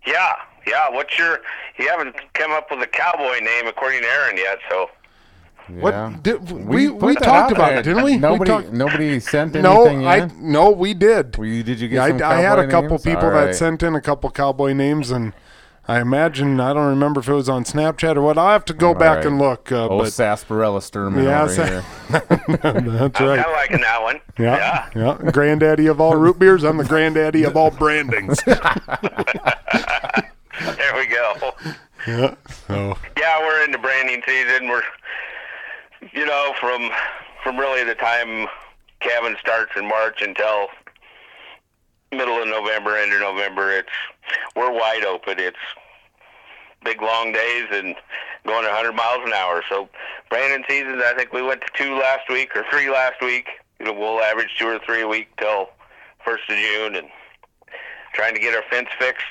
[0.05, 0.33] Yeah,
[0.65, 0.89] yeah.
[0.89, 1.39] What's your?
[1.79, 4.89] You haven't come up with a cowboy name according to Aaron yet, so
[5.69, 6.13] what Yeah.
[6.21, 7.79] did, we we, put that talked about there.
[7.79, 8.11] it, didn't we?
[8.13, 10.51] we Nobody, nobody sent no, anything I in.
[10.51, 11.37] no, we did.
[11.37, 13.03] Were you, did you get Yeah, some I, I had a couple names?
[13.03, 13.55] people All that right.
[13.55, 15.33] sent in a couple cowboy names, and
[15.89, 18.37] I imagine I don't remember if it was on Snapchat or what.
[18.37, 19.25] I will have to go All back right.
[19.25, 19.71] and look.
[19.71, 21.83] Uh, Oh, but sarsaparilla Sturman Yeah, over sa- here.
[22.09, 22.25] that's
[22.65, 23.13] I'm right.
[23.13, 24.19] kind of liking that one.
[24.37, 26.63] Yeah, yeah, Granddaddy of all root beers.
[26.63, 28.37] I'm the granddaddy of all brandings.
[30.59, 31.53] There we go.
[32.07, 32.33] yeah.
[32.67, 34.67] So Yeah, we're into branding season.
[34.69, 34.81] We're,
[36.13, 36.89] you know, from
[37.43, 38.47] from really the time
[38.99, 40.67] cabin starts in March until
[42.11, 43.71] middle of November, end of November.
[43.71, 43.89] It's
[44.55, 45.39] we're wide open.
[45.39, 45.57] It's
[46.83, 47.95] big long days and
[48.45, 49.63] going 100 miles an hour.
[49.69, 49.89] So
[50.29, 51.01] branding seasons.
[51.05, 53.47] I think we went to two last week or three last week.
[53.79, 55.69] you know, we'll average two or three a week till
[56.23, 57.07] first of June, and
[58.13, 59.25] trying to get our fence fixed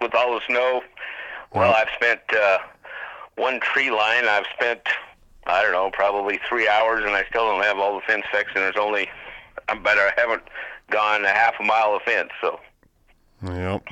[0.00, 0.82] with all the snow.
[1.54, 2.58] Well, I've spent uh,
[3.36, 4.24] one tree line.
[4.28, 4.80] I've spent
[5.46, 8.54] I don't know probably three hours, and I still don't have all the fence fixed.
[8.56, 9.08] And there's only
[9.68, 10.42] I bet I haven't
[10.90, 12.60] gone a half a mile of fence, so
[13.42, 13.84] Yep.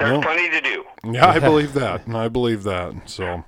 [0.00, 0.84] There's Well- plenty to do.
[1.04, 2.02] Yeah, I believe that.
[2.12, 2.94] I believe that.
[3.08, 3.44] So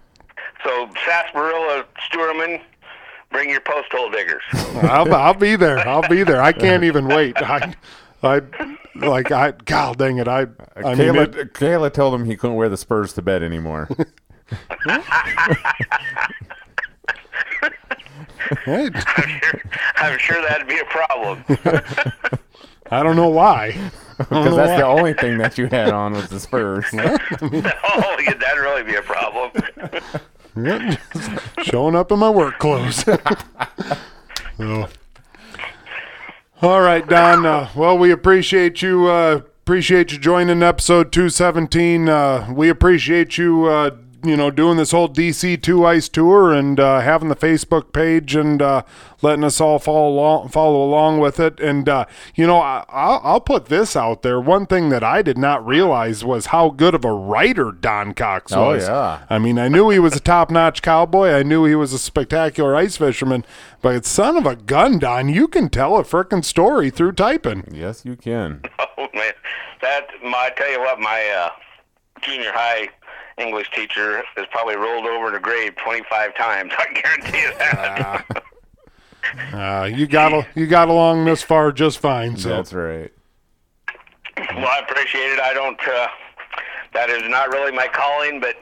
[0.64, 2.62] So sarsaparilla, Stewerman,
[3.30, 4.42] bring your post hole diggers.
[4.82, 5.78] I'll, I'll be there.
[5.78, 6.40] I'll be there.
[6.42, 7.36] I can't even wait.
[7.38, 7.74] I,
[8.22, 8.42] I,
[8.94, 9.52] like I.
[9.52, 10.28] God dang it!
[10.28, 10.42] I.
[10.76, 13.88] I mean, Kayla, it, Kayla told him he couldn't wear the spurs to bed anymore.
[18.64, 18.90] hey,
[19.96, 21.44] I'm sure that'd be a problem.
[22.92, 23.90] I don't know why.
[24.18, 26.84] Because know that's the only thing that you had on was the spurs.
[26.92, 29.50] oh, yeah, that'd really be a problem.
[30.54, 30.96] Yeah,
[31.64, 33.04] showing up in my work clothes.
[34.58, 34.88] So.
[36.60, 37.44] All right, Don.
[37.44, 39.08] Uh, well, we appreciate you.
[39.08, 42.08] Uh, appreciate you joining episode two seventeen.
[42.08, 43.68] Uh, we appreciate you.
[44.24, 48.36] You know, doing this whole DC two ice tour and uh, having the Facebook page
[48.36, 48.82] and uh,
[49.20, 51.58] letting us all follow along, follow along with it.
[51.58, 52.04] And uh,
[52.34, 54.40] you know, I, I'll, I'll put this out there.
[54.40, 58.52] One thing that I did not realize was how good of a writer Don Cox
[58.52, 58.58] was.
[58.58, 58.86] Oh, was.
[58.86, 59.22] yeah.
[59.28, 61.30] I mean, I knew he was a top-notch cowboy.
[61.30, 63.44] I knew he was a spectacular ice fisherman.
[63.80, 67.64] But son of a gun, Don, you can tell a frickin' story through typing.
[67.72, 68.62] yes, you can.
[68.98, 69.32] Oh man,
[69.80, 71.50] that my I tell you what, my uh,
[72.20, 72.88] junior high
[73.38, 76.72] English teacher has probably rolled over in a grave 25 times.
[76.78, 78.42] I guarantee you that.
[79.52, 82.36] Uh, you got you got along this far just fine.
[82.36, 83.10] So That's right.
[84.54, 85.38] well, I appreciate it.
[85.40, 85.78] I don't.
[85.88, 86.08] Uh,
[86.92, 88.56] that is not really my calling, but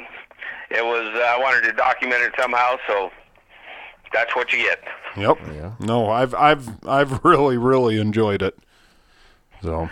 [0.71, 1.09] it was.
[1.15, 3.11] Uh, I wanted to document it somehow, so
[4.13, 4.85] that's what you get.
[5.17, 5.39] yep.
[5.55, 5.73] Yeah.
[5.81, 8.57] No, I've I've I've really really enjoyed it.
[9.63, 9.89] So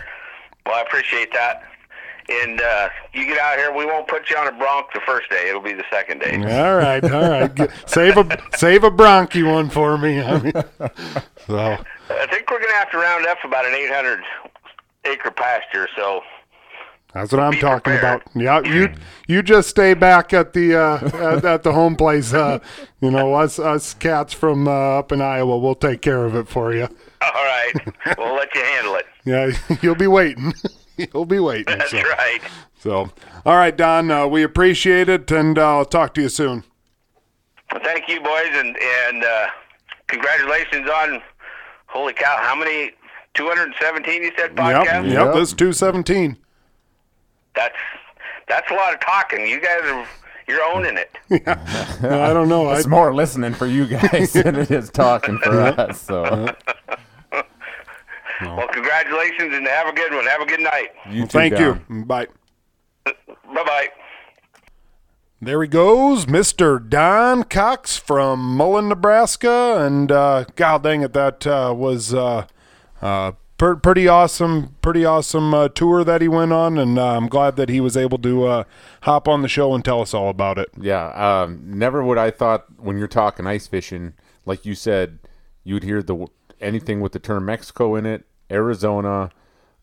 [0.65, 1.63] Well, I appreciate that.
[2.31, 3.73] And uh, you get out here.
[3.75, 5.49] We won't put you on a bronc the first day.
[5.49, 6.35] It'll be the second day.
[6.35, 7.53] all right, all right.
[7.55, 10.21] Get- save a save a bronchi one for me.
[10.21, 10.53] I mean,
[11.47, 14.19] so I think we're gonna have to round up about an 800
[15.05, 15.87] acre pasture.
[15.95, 16.21] So
[17.13, 18.21] That's what I'm talking prepared.
[18.21, 18.35] about.
[18.35, 18.93] Yeah, you
[19.27, 22.31] you just stay back at the uh, at, at the home place.
[22.33, 22.59] Uh,
[23.01, 26.47] you know, us us cats from uh, up in Iowa, we'll take care of it
[26.47, 26.83] for you.
[26.83, 27.73] all right,
[28.19, 29.05] we'll let you handle it.
[29.25, 29.51] Yeah,
[29.81, 30.53] you'll be waiting.
[31.13, 31.77] you'll be waiting.
[31.77, 32.39] That's So, right.
[32.79, 33.11] so.
[33.45, 36.63] all right, Don, uh, we appreciate it, and uh, I'll talk to you soon.
[37.71, 38.75] Well, thank you, boys, and
[39.07, 39.47] and uh,
[40.07, 41.21] congratulations on.
[41.87, 42.37] Holy cow!
[42.41, 42.91] How many?
[43.35, 44.23] 217.
[44.23, 45.05] You said Yep, podcast.
[45.05, 45.25] yep.
[45.27, 45.33] Yep.
[45.35, 46.37] This two seventeen.
[47.55, 47.75] That's
[48.47, 49.45] that's a lot of talking.
[49.47, 50.07] You guys are
[50.47, 51.11] you're owning it.
[51.47, 52.67] I don't know.
[52.69, 56.01] I, It's more listening for you guys than it is talking for us.
[56.01, 56.53] So
[58.41, 60.25] Well, congratulations, and have a good one.
[60.25, 60.89] Have a good night.
[61.09, 61.85] you too, thank Don.
[61.89, 62.05] you.
[62.05, 62.27] Bye.
[63.05, 63.13] Bye
[63.53, 63.87] bye.
[65.41, 66.87] There he goes, Mr.
[66.87, 69.77] Don Cox from Mullen, Nebraska.
[69.79, 72.45] And uh, God dang it, that uh, was uh,
[73.01, 76.77] uh, per- pretty awesome, pretty awesome uh, tour that he went on.
[76.77, 78.63] And uh, I'm glad that he was able to uh,
[79.03, 80.69] hop on the show and tell us all about it.
[80.77, 84.13] Yeah, um, never would I thought when you're talking ice fishing,
[84.45, 85.19] like you said,
[85.63, 86.27] you'd hear the
[86.59, 89.31] anything with the term Mexico in it, Arizona,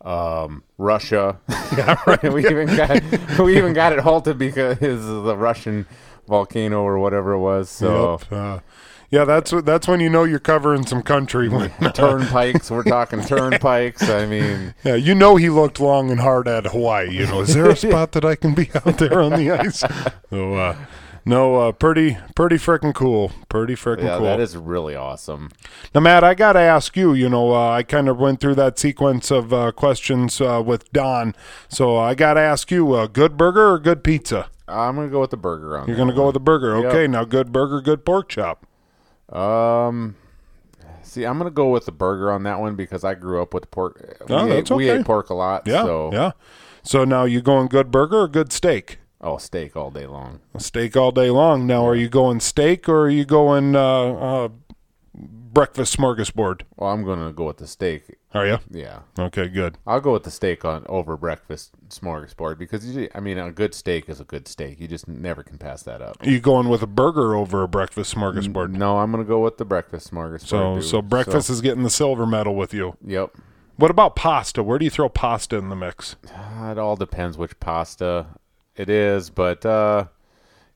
[0.02, 1.38] um, Russia.
[1.76, 2.32] Yeah, right.
[2.32, 5.86] we even got we even got it halted because of the Russian
[6.26, 7.68] volcano or whatever it was.
[7.70, 8.32] So Yep.
[8.32, 8.60] Uh,
[9.10, 11.48] yeah, that's that's when you know you're covering some country.
[11.56, 14.02] When, turnpikes, we're talking turnpikes.
[14.10, 17.10] I mean, yeah, you know he looked long and hard at Hawaii.
[17.10, 19.84] You know, is there a spot that I can be out there on the ice?
[20.30, 20.76] So, uh,
[21.26, 23.32] no, uh, pretty pretty freaking cool.
[23.48, 24.24] Pretty freaking yeah, cool.
[24.26, 25.50] that is really awesome.
[25.94, 27.12] Now, Matt, I got to ask you.
[27.12, 30.90] You know, uh, I kind of went through that sequence of uh, questions uh, with
[30.92, 31.34] Don,
[31.68, 34.48] so I got to ask you: uh, good burger or good pizza?
[34.68, 35.86] I'm gonna go with the burger on.
[35.86, 36.84] You're going to go with the burger, Yep.
[36.86, 37.06] okay?
[37.06, 38.66] Now, good burger, good pork chop.
[39.32, 40.16] Um,
[41.02, 43.70] see, I'm gonna go with the burger on that one because I grew up with
[43.70, 44.16] pork.
[44.28, 45.66] We, Oh, ate, that's we ate pork a lot.
[45.66, 46.32] Yeah, so yeah.
[46.82, 48.98] So now you going good burger or good steak?
[49.26, 50.40] Oh, steak all day long.
[50.58, 51.66] Steak all day long.
[51.66, 54.48] Now, are you going steak or are you going uh, uh,
[55.14, 56.62] breakfast smorgasbord?
[56.76, 58.16] Well, I'm gonna go with the steak.
[58.34, 58.58] Are you?
[58.70, 59.78] Yeah, Okay, good.
[59.86, 63.74] I'll go with the steak on over breakfast smorgasbord because you, I mean, a good
[63.74, 64.78] steak is a good steak.
[64.78, 66.18] You just never can pass that up.
[66.22, 68.72] You going with a burger over a breakfast smorgasbord?
[68.72, 70.46] No, I'm gonna go with the breakfast smorgasbord.
[70.46, 70.84] So, dude.
[70.84, 72.96] so breakfast is getting the silver medal with you.
[73.04, 73.36] Yep.
[73.76, 74.62] What about pasta?
[74.62, 76.16] Where do you throw pasta in the mix?
[76.34, 78.26] Uh, It all depends which pasta
[78.76, 80.06] it is, but uh,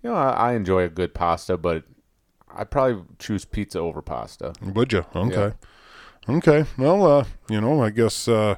[0.03, 1.85] you know, I, I enjoy a good pasta, but
[2.55, 4.53] I'd probably choose pizza over pasta.
[4.63, 5.05] Would you?
[5.15, 5.53] Okay.
[6.29, 6.65] Okay.
[6.77, 8.57] Well, uh, you know, I guess uh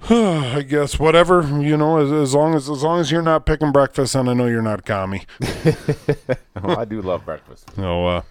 [0.10, 3.72] I guess whatever, you know, as, as long as as long as you're not picking
[3.72, 5.26] breakfast and I know you're not a commie.
[6.60, 7.70] Oh, I do love breakfast.
[7.76, 8.22] So uh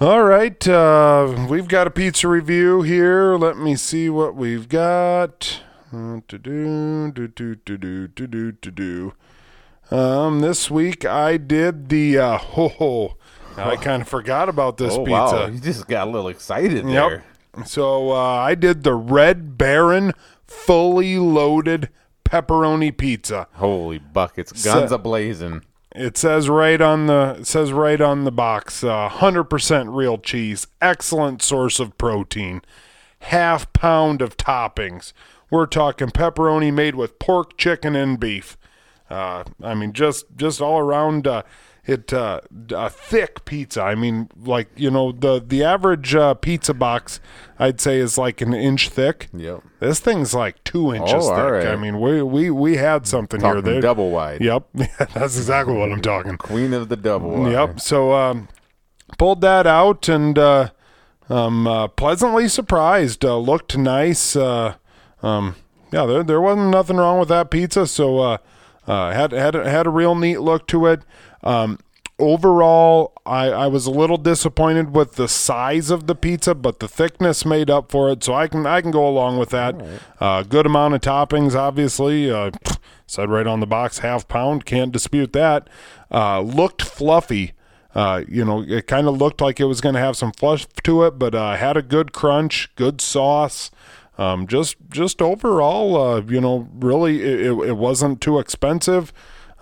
[0.00, 3.36] all right, uh, we've got a pizza review here.
[3.36, 5.60] Let me see what we've got.
[5.92, 9.12] Uh, to-do, do-do, do-do, do-do, do-do.
[9.90, 13.16] Um, this week I did the uh, ho ho.
[13.58, 15.10] I kind of forgot about this Oh pizza.
[15.12, 17.24] wow, you just got a little excited there.
[17.56, 17.66] Yep.
[17.66, 20.12] So uh, I did the Red Baron
[20.46, 21.90] fully loaded
[22.24, 23.46] pepperoni pizza.
[23.54, 25.62] Holy buckets, guns So- a blazing.
[25.94, 30.16] It says right on the it says right on the box, uh, hundred percent real
[30.16, 32.62] cheese, excellent source of protein,
[33.18, 35.12] half pound of toppings.
[35.52, 38.56] We're talking pepperoni made with pork, chicken, and beef.
[39.10, 41.26] Uh, I mean, just just all around.
[41.26, 41.42] Uh,
[41.84, 43.82] it uh, a thick pizza.
[43.82, 47.20] I mean, like you know, the the average uh, pizza box,
[47.58, 49.28] I'd say, is like an inch thick.
[49.34, 49.62] Yep.
[49.80, 51.52] This thing's like two inches Oh, all thick.
[51.52, 51.66] right.
[51.66, 53.54] I mean, we we we had something here.
[53.56, 54.40] Talking There, double wide.
[54.40, 56.38] Yep, that's exactly what I'm talking.
[56.38, 57.52] Queen of the double wide.
[57.52, 57.80] Yep.
[57.80, 58.48] So um,
[59.18, 60.70] pulled that out and uh,
[61.28, 63.22] um, uh, pleasantly surprised.
[63.24, 64.34] Uh, looked nice.
[64.36, 64.76] Uh,
[65.22, 65.56] um,
[65.92, 67.86] yeah, there there wasn't nothing wrong with that pizza.
[67.86, 68.38] So uh,
[68.86, 71.02] uh, had had had a real neat look to it.
[71.42, 71.78] Um,
[72.18, 76.88] overall, I, I was a little disappointed with the size of the pizza, but the
[76.88, 78.22] thickness made up for it.
[78.24, 79.74] So I can I can go along with that.
[80.20, 82.30] Uh, good amount of toppings, obviously.
[82.30, 82.50] Uh,
[83.06, 84.64] said right on the box, half pound.
[84.64, 85.68] Can't dispute that.
[86.10, 87.52] Uh, looked fluffy.
[87.94, 90.66] Uh, you know, it kind of looked like it was going to have some flush
[90.82, 93.70] to it, but uh, had a good crunch, good sauce.
[94.18, 99.12] Um, just just overall, uh, you know, really, it, it, it wasn't too expensive.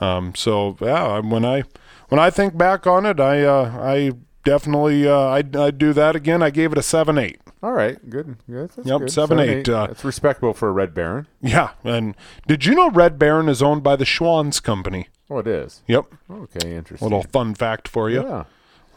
[0.01, 1.63] Um, so yeah, when I
[2.09, 4.13] when I think back on it, I uh, I
[4.45, 6.43] definitely uh, I'd, I'd do that again.
[6.43, 7.41] I gave it a seven eight.
[7.63, 8.39] All right, good.
[8.49, 8.71] good.
[8.71, 9.11] That's Yep, good.
[9.11, 11.27] seven, eight, uh, That's respectable for a Red Baron.
[11.43, 12.17] Yeah, and
[12.49, 15.09] did you know Red Baron is owned by the Schwan's company?
[15.29, 15.83] Oh, it is.
[15.87, 16.07] Yep.
[16.31, 17.07] Okay, interesting.
[17.07, 18.23] Little fun fact for you.
[18.27, 18.45] yeah,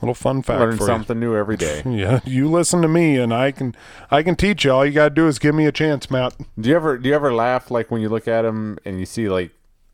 [0.03, 1.81] Little fun fact learn something new every day.
[1.85, 3.73] Yeah, you listen to me, and I can
[4.11, 4.71] I can teach you.
[4.71, 6.35] All you gotta do is give me a chance, Matt.
[6.59, 9.05] Do you ever do you ever laugh like when you look at them and you
[9.05, 9.51] see like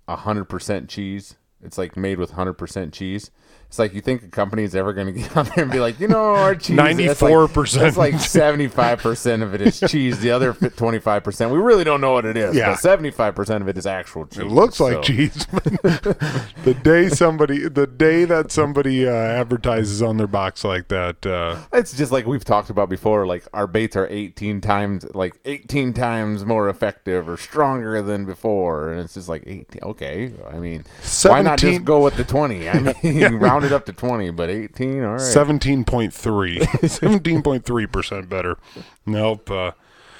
[0.07, 1.35] a hundred percent cheese?
[1.63, 3.29] It's like made with hundred percent cheese.
[3.69, 5.79] It's like you think a company is ever going to get on there and be
[5.79, 7.87] like, you know, our cheese 94%.
[7.87, 10.19] It's like seventy five percent of it is cheese.
[10.19, 12.55] The other twenty five percent, we really don't know what it is.
[12.55, 12.75] Yeah.
[12.75, 14.39] seventy five percent of it is actual cheese.
[14.41, 15.45] It looks like cheese.
[15.51, 21.57] the day somebody, the day that somebody uh, advertises on their box like that, uh,
[21.71, 23.27] It's just like we've talked about before.
[23.27, 28.91] Like our baits are eighteen times, like eighteen times more effective or stronger than before,
[28.91, 29.83] and it's just like eighteen.
[29.83, 30.85] Okay, I mean,
[31.23, 32.67] why not just go with the twenty?
[32.67, 35.03] I mean, round it up to twenty, but eighteen.
[35.03, 35.21] All right.
[35.21, 38.57] seventeen point three, seventeen point three percent better.
[39.05, 39.49] Nope.
[39.51, 39.71] Uh,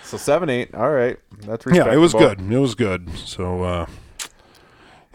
[0.04, 0.74] So seven, eight.
[0.74, 2.40] All right, that's yeah, it was good.
[2.42, 3.10] It was good.
[3.18, 3.86] So, uh,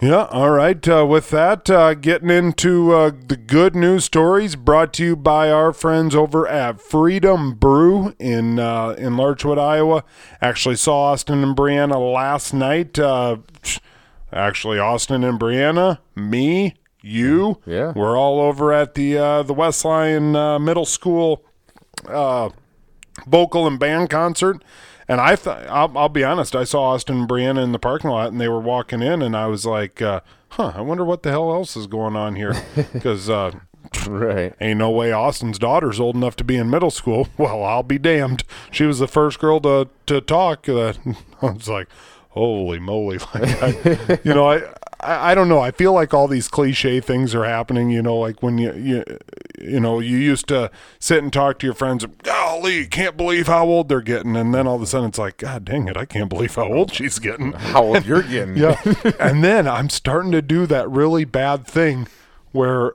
[0.01, 0.87] yeah, all right.
[0.87, 5.51] Uh, with that, uh, getting into uh, the good news stories brought to you by
[5.51, 10.05] our friends over at Freedom Brew in uh, in Larchwood, Iowa.
[10.43, 12.99] Actually, saw Austin and Brianna last night.
[12.99, 13.39] Uh,
[14.33, 16.75] actually, Austin and Brianna, me,
[17.05, 17.93] you, Yeah.
[17.95, 21.45] we're all over at the uh, the West Lyon uh, Middle School
[22.09, 22.49] uh,
[23.27, 24.63] vocal and band concert.
[25.07, 28.09] And I thought, I'll, I'll be honest, I saw Austin and Brianna in the parking
[28.09, 30.21] lot and they were walking in, and I was like, uh,
[30.51, 32.55] huh, I wonder what the hell else is going on here.
[32.93, 33.53] Because uh,
[34.09, 34.55] Right.
[34.63, 37.29] ain't no way Austin's daughter's old enough to be in middle school.
[37.39, 38.45] Well, I'll be damned.
[38.71, 40.67] She was the first girl to, to talk.
[40.69, 40.95] Uh,
[41.43, 41.89] I was like,
[42.35, 43.19] holy moly.
[43.35, 44.57] Like, I, you know, I,
[45.01, 45.61] I, I don't know.
[45.61, 49.05] I feel like all these cliche things are happening, you know, like when you, you,
[49.61, 53.67] you know, you used to sit and talk to your friends, golly, can't believe how
[53.67, 54.37] old they're getting.
[54.37, 56.73] And then all of a sudden it's like, God dang it, I can't believe how
[56.73, 57.53] old she's getting.
[57.53, 58.57] How old you're getting?
[58.57, 58.81] Yeah.
[59.21, 62.09] and then I'm starting to do that really bad thing
[62.53, 62.93] where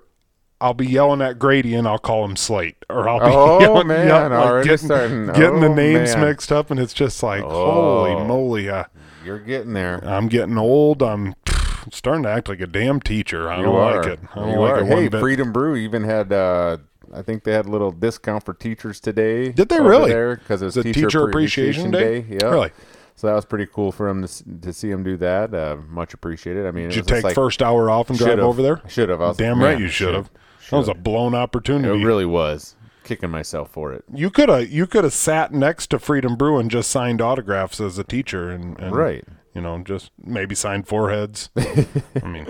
[0.62, 2.76] I'll be yelling at Grady and I'll call him Slate.
[2.90, 6.16] Or I'll be Oh, yelling, man, yeah, like already getting, starting- getting the oh, names
[6.16, 6.26] man.
[6.26, 8.04] mixed up and it's just like, Oh.
[8.04, 8.70] holy moly.
[8.70, 8.84] Uh,
[9.26, 10.04] You're getting there.
[10.04, 11.02] I'm getting old.
[11.04, 11.36] I'm
[11.92, 13.50] starting to act like a damn teacher.
[13.50, 13.96] I You don't are.
[14.04, 14.20] like it.
[14.32, 14.80] I don't You like are.
[14.82, 15.20] it Hey, bit.
[15.20, 16.32] Freedom Brew even had.
[16.32, 16.78] Uh,
[17.14, 19.52] I think they had a little discount for teachers today.
[19.52, 20.12] Did they really?
[20.12, 22.26] There because it's Is it Teacher Appreciation Day?
[22.30, 22.46] Yeah.
[22.50, 22.72] Really?
[23.16, 25.54] So that was pretty cool for them to, to see him do that.
[25.54, 26.66] Uh, much appreciated.
[26.66, 28.82] I mean, it Did you was take like, first hour off and drive over there?
[28.88, 29.20] Should have.
[29.20, 30.30] Was Damn man, right you should've.
[30.70, 32.00] That was a blown opportunity.
[32.02, 32.76] It really was.
[33.04, 34.04] Kicking myself for it.
[34.14, 37.80] You could have you could have sat next to Freedom Brew and just signed autographs
[37.80, 39.24] as a teacher and, and Right.
[39.56, 41.50] You know, just maybe signed foreheads.
[41.58, 42.48] I mean,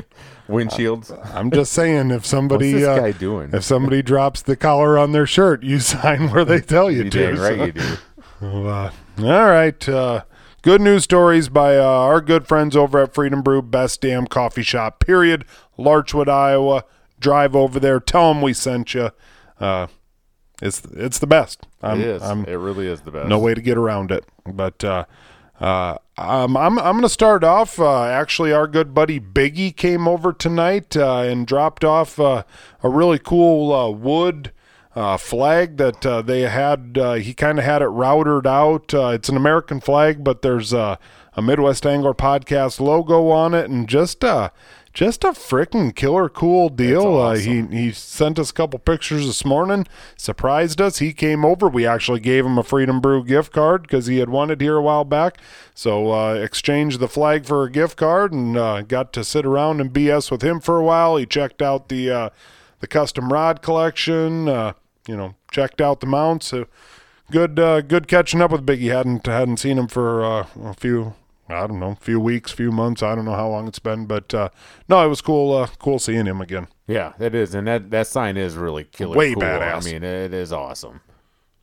[0.50, 1.18] Windshields.
[1.34, 3.50] I'm just saying if somebody What's this uh, guy doing?
[3.54, 7.10] if somebody drops the collar on their shirt, you sign where they tell you You
[7.12, 7.28] to.
[7.36, 8.68] right So- you do.
[8.68, 9.90] uh, all right.
[9.90, 10.24] Uh,
[10.62, 14.64] good news stories by uh, our good friends over at Freedom Brew, best damn coffee
[14.64, 15.46] shop, period.
[15.78, 16.84] Larchwood, Iowa.
[17.20, 18.00] Drive over there.
[18.00, 19.12] Tell them we sent you.
[19.60, 19.88] Uh,
[20.62, 21.68] it's it's the best.
[21.82, 22.22] I'm, it is.
[22.22, 23.28] I'm, it really is the best.
[23.30, 24.26] no way to get around it.
[24.46, 25.06] But uh,
[25.60, 27.80] uh, um, I'm I'm going to start off.
[27.80, 32.44] Uh, actually, our good buddy Biggie came over tonight uh, and dropped off uh,
[32.84, 34.52] a really cool uh, wood.
[34.96, 38.92] Uh, flag that uh, they had, uh, he kind of had it routed out.
[38.94, 40.96] Uh, it's an American flag, but there's uh,
[41.36, 44.50] a Midwest Angler podcast logo on it, and just uh,
[45.00, 47.16] just a freaking killer cool deal.
[47.16, 50.98] Uh, he he sent us a couple pictures this morning, surprised us.
[50.98, 51.70] He came over.
[51.70, 54.82] We actually gave him a Freedom Brew gift card because he had wanted here a
[54.82, 55.38] while back.
[55.74, 59.80] So uh, exchanged the flag for a gift card and uh, got to sit around
[59.80, 61.16] and BS with him for a while.
[61.16, 62.30] He checked out the uh,
[62.82, 64.50] the custom rod collection.
[64.50, 64.74] Uh,
[65.08, 66.54] you know, checked out the mounts.
[67.32, 68.92] Good uh, good catching up with Biggie.
[68.92, 71.14] hadn't hadn't seen him for uh, a few
[71.50, 73.02] I don't know, a few weeks, few months.
[73.02, 74.50] I don't know how long it's been, but uh,
[74.88, 75.56] no, it was cool.
[75.56, 76.68] Uh, cool seeing him again.
[76.86, 79.18] Yeah, it is, and that that sign is really killer.
[79.18, 79.42] Way cool.
[79.42, 79.88] badass.
[79.88, 81.02] I mean, it is awesome.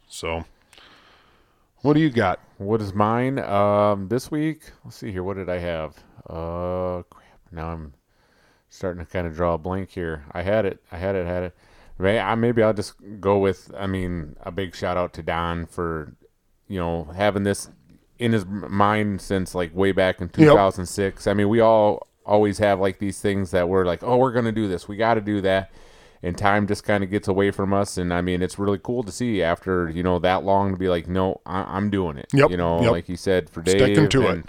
[0.08, 0.44] So,
[1.82, 2.40] what do you got?
[2.58, 3.38] What is mine?
[3.38, 5.22] Um, this week, let's see here.
[5.22, 5.96] What did I have?
[6.28, 7.40] Uh, crap.
[7.52, 7.94] Now I'm
[8.68, 10.24] starting to kind of draw a blank here.
[10.32, 10.82] I had it.
[10.90, 11.26] I had it.
[11.26, 12.36] Had it.
[12.38, 13.72] Maybe I'll just go with.
[13.76, 16.14] I mean, a big shout out to Don for,
[16.66, 17.70] you know, having this
[18.18, 21.26] in his mind since like way back in 2006.
[21.26, 24.52] I mean, we all always have like these things that we're like, oh, we're gonna
[24.52, 24.88] do this.
[24.88, 25.70] We got to do that.
[26.22, 29.04] And time just kind of gets away from us, and I mean, it's really cool
[29.04, 32.26] to see after you know that long to be like, no, I- I'm doing it.
[32.32, 32.90] Yep, You know, yep.
[32.90, 34.46] like you said for Dave, Sticking to it.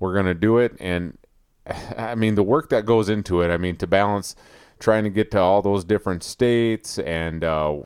[0.00, 0.76] we're gonna do it.
[0.80, 1.18] And
[1.96, 3.50] I mean, the work that goes into it.
[3.52, 4.34] I mean, to balance
[4.80, 7.80] trying to get to all those different states and uh,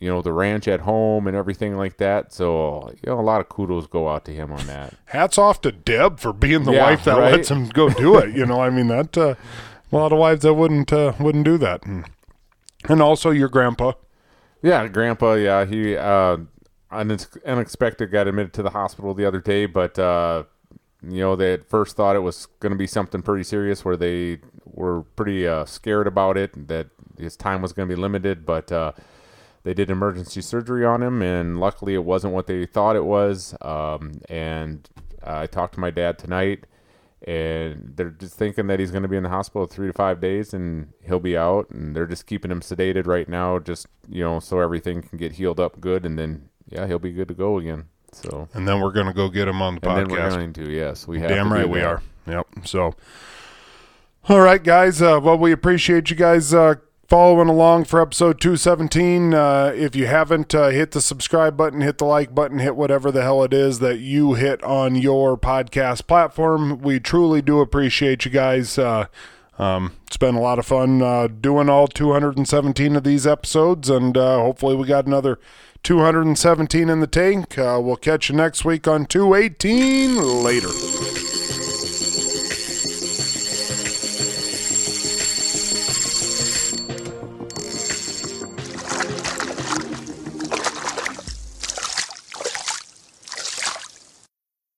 [0.00, 2.32] you know the ranch at home and everything like that.
[2.32, 4.94] So you know, a lot of kudos go out to him on that.
[5.04, 7.32] Hats off to Deb for being the Yeah, wife that right?
[7.34, 8.34] lets him go do it.
[8.34, 9.34] You know, I mean that uh,
[9.92, 11.84] a lot of wives that wouldn't uh, wouldn't do that.
[11.86, 12.06] And,
[12.88, 13.92] and also your grandpa.
[14.62, 15.34] Yeah, Grandpa.
[15.34, 16.38] Yeah, he uh,
[16.90, 20.44] unexpected got admitted to the hospital the other day, but uh,
[21.02, 23.96] you know they at first thought it was going to be something pretty serious, where
[23.96, 28.44] they were pretty uh, scared about it that his time was going to be limited,
[28.46, 28.72] but.
[29.62, 33.54] They did emergency surgery on him, and luckily it wasn't what they thought it was.
[33.60, 34.88] Um, and
[35.22, 36.64] I talked to my dad tonight,
[37.26, 40.20] and they're just thinking that he's going to be in the hospital three to five
[40.20, 41.68] days, and he'll be out.
[41.70, 45.32] And they're just keeping him sedated right now, just you know, so everything can get
[45.32, 47.84] healed up good, and then yeah, he'll be good to go again.
[48.12, 50.30] So, And then we're gonna go get him on the and then we're podcast.
[50.30, 52.02] going to yes, we have Damn to right we are.
[52.26, 52.46] Yep.
[52.64, 52.94] So,
[54.28, 55.00] all right, guys.
[55.02, 56.76] Uh, well, we appreciate you guys uh,
[57.10, 59.34] following along for episode 217.
[59.34, 63.10] Uh, if you haven't, uh, hit the subscribe button, hit the like button, hit whatever
[63.10, 66.80] the hell it is that you hit on your podcast platform.
[66.80, 68.78] We truly do appreciate you guys.
[68.78, 69.06] Uh,
[69.58, 74.16] um, it's been a lot of fun uh, doing all 217 of these episodes, and
[74.16, 75.40] uh, hopefully, we got another
[75.82, 77.58] 217 in the tank.
[77.58, 80.44] Uh, we'll catch you next week on 218.
[80.44, 81.29] Later.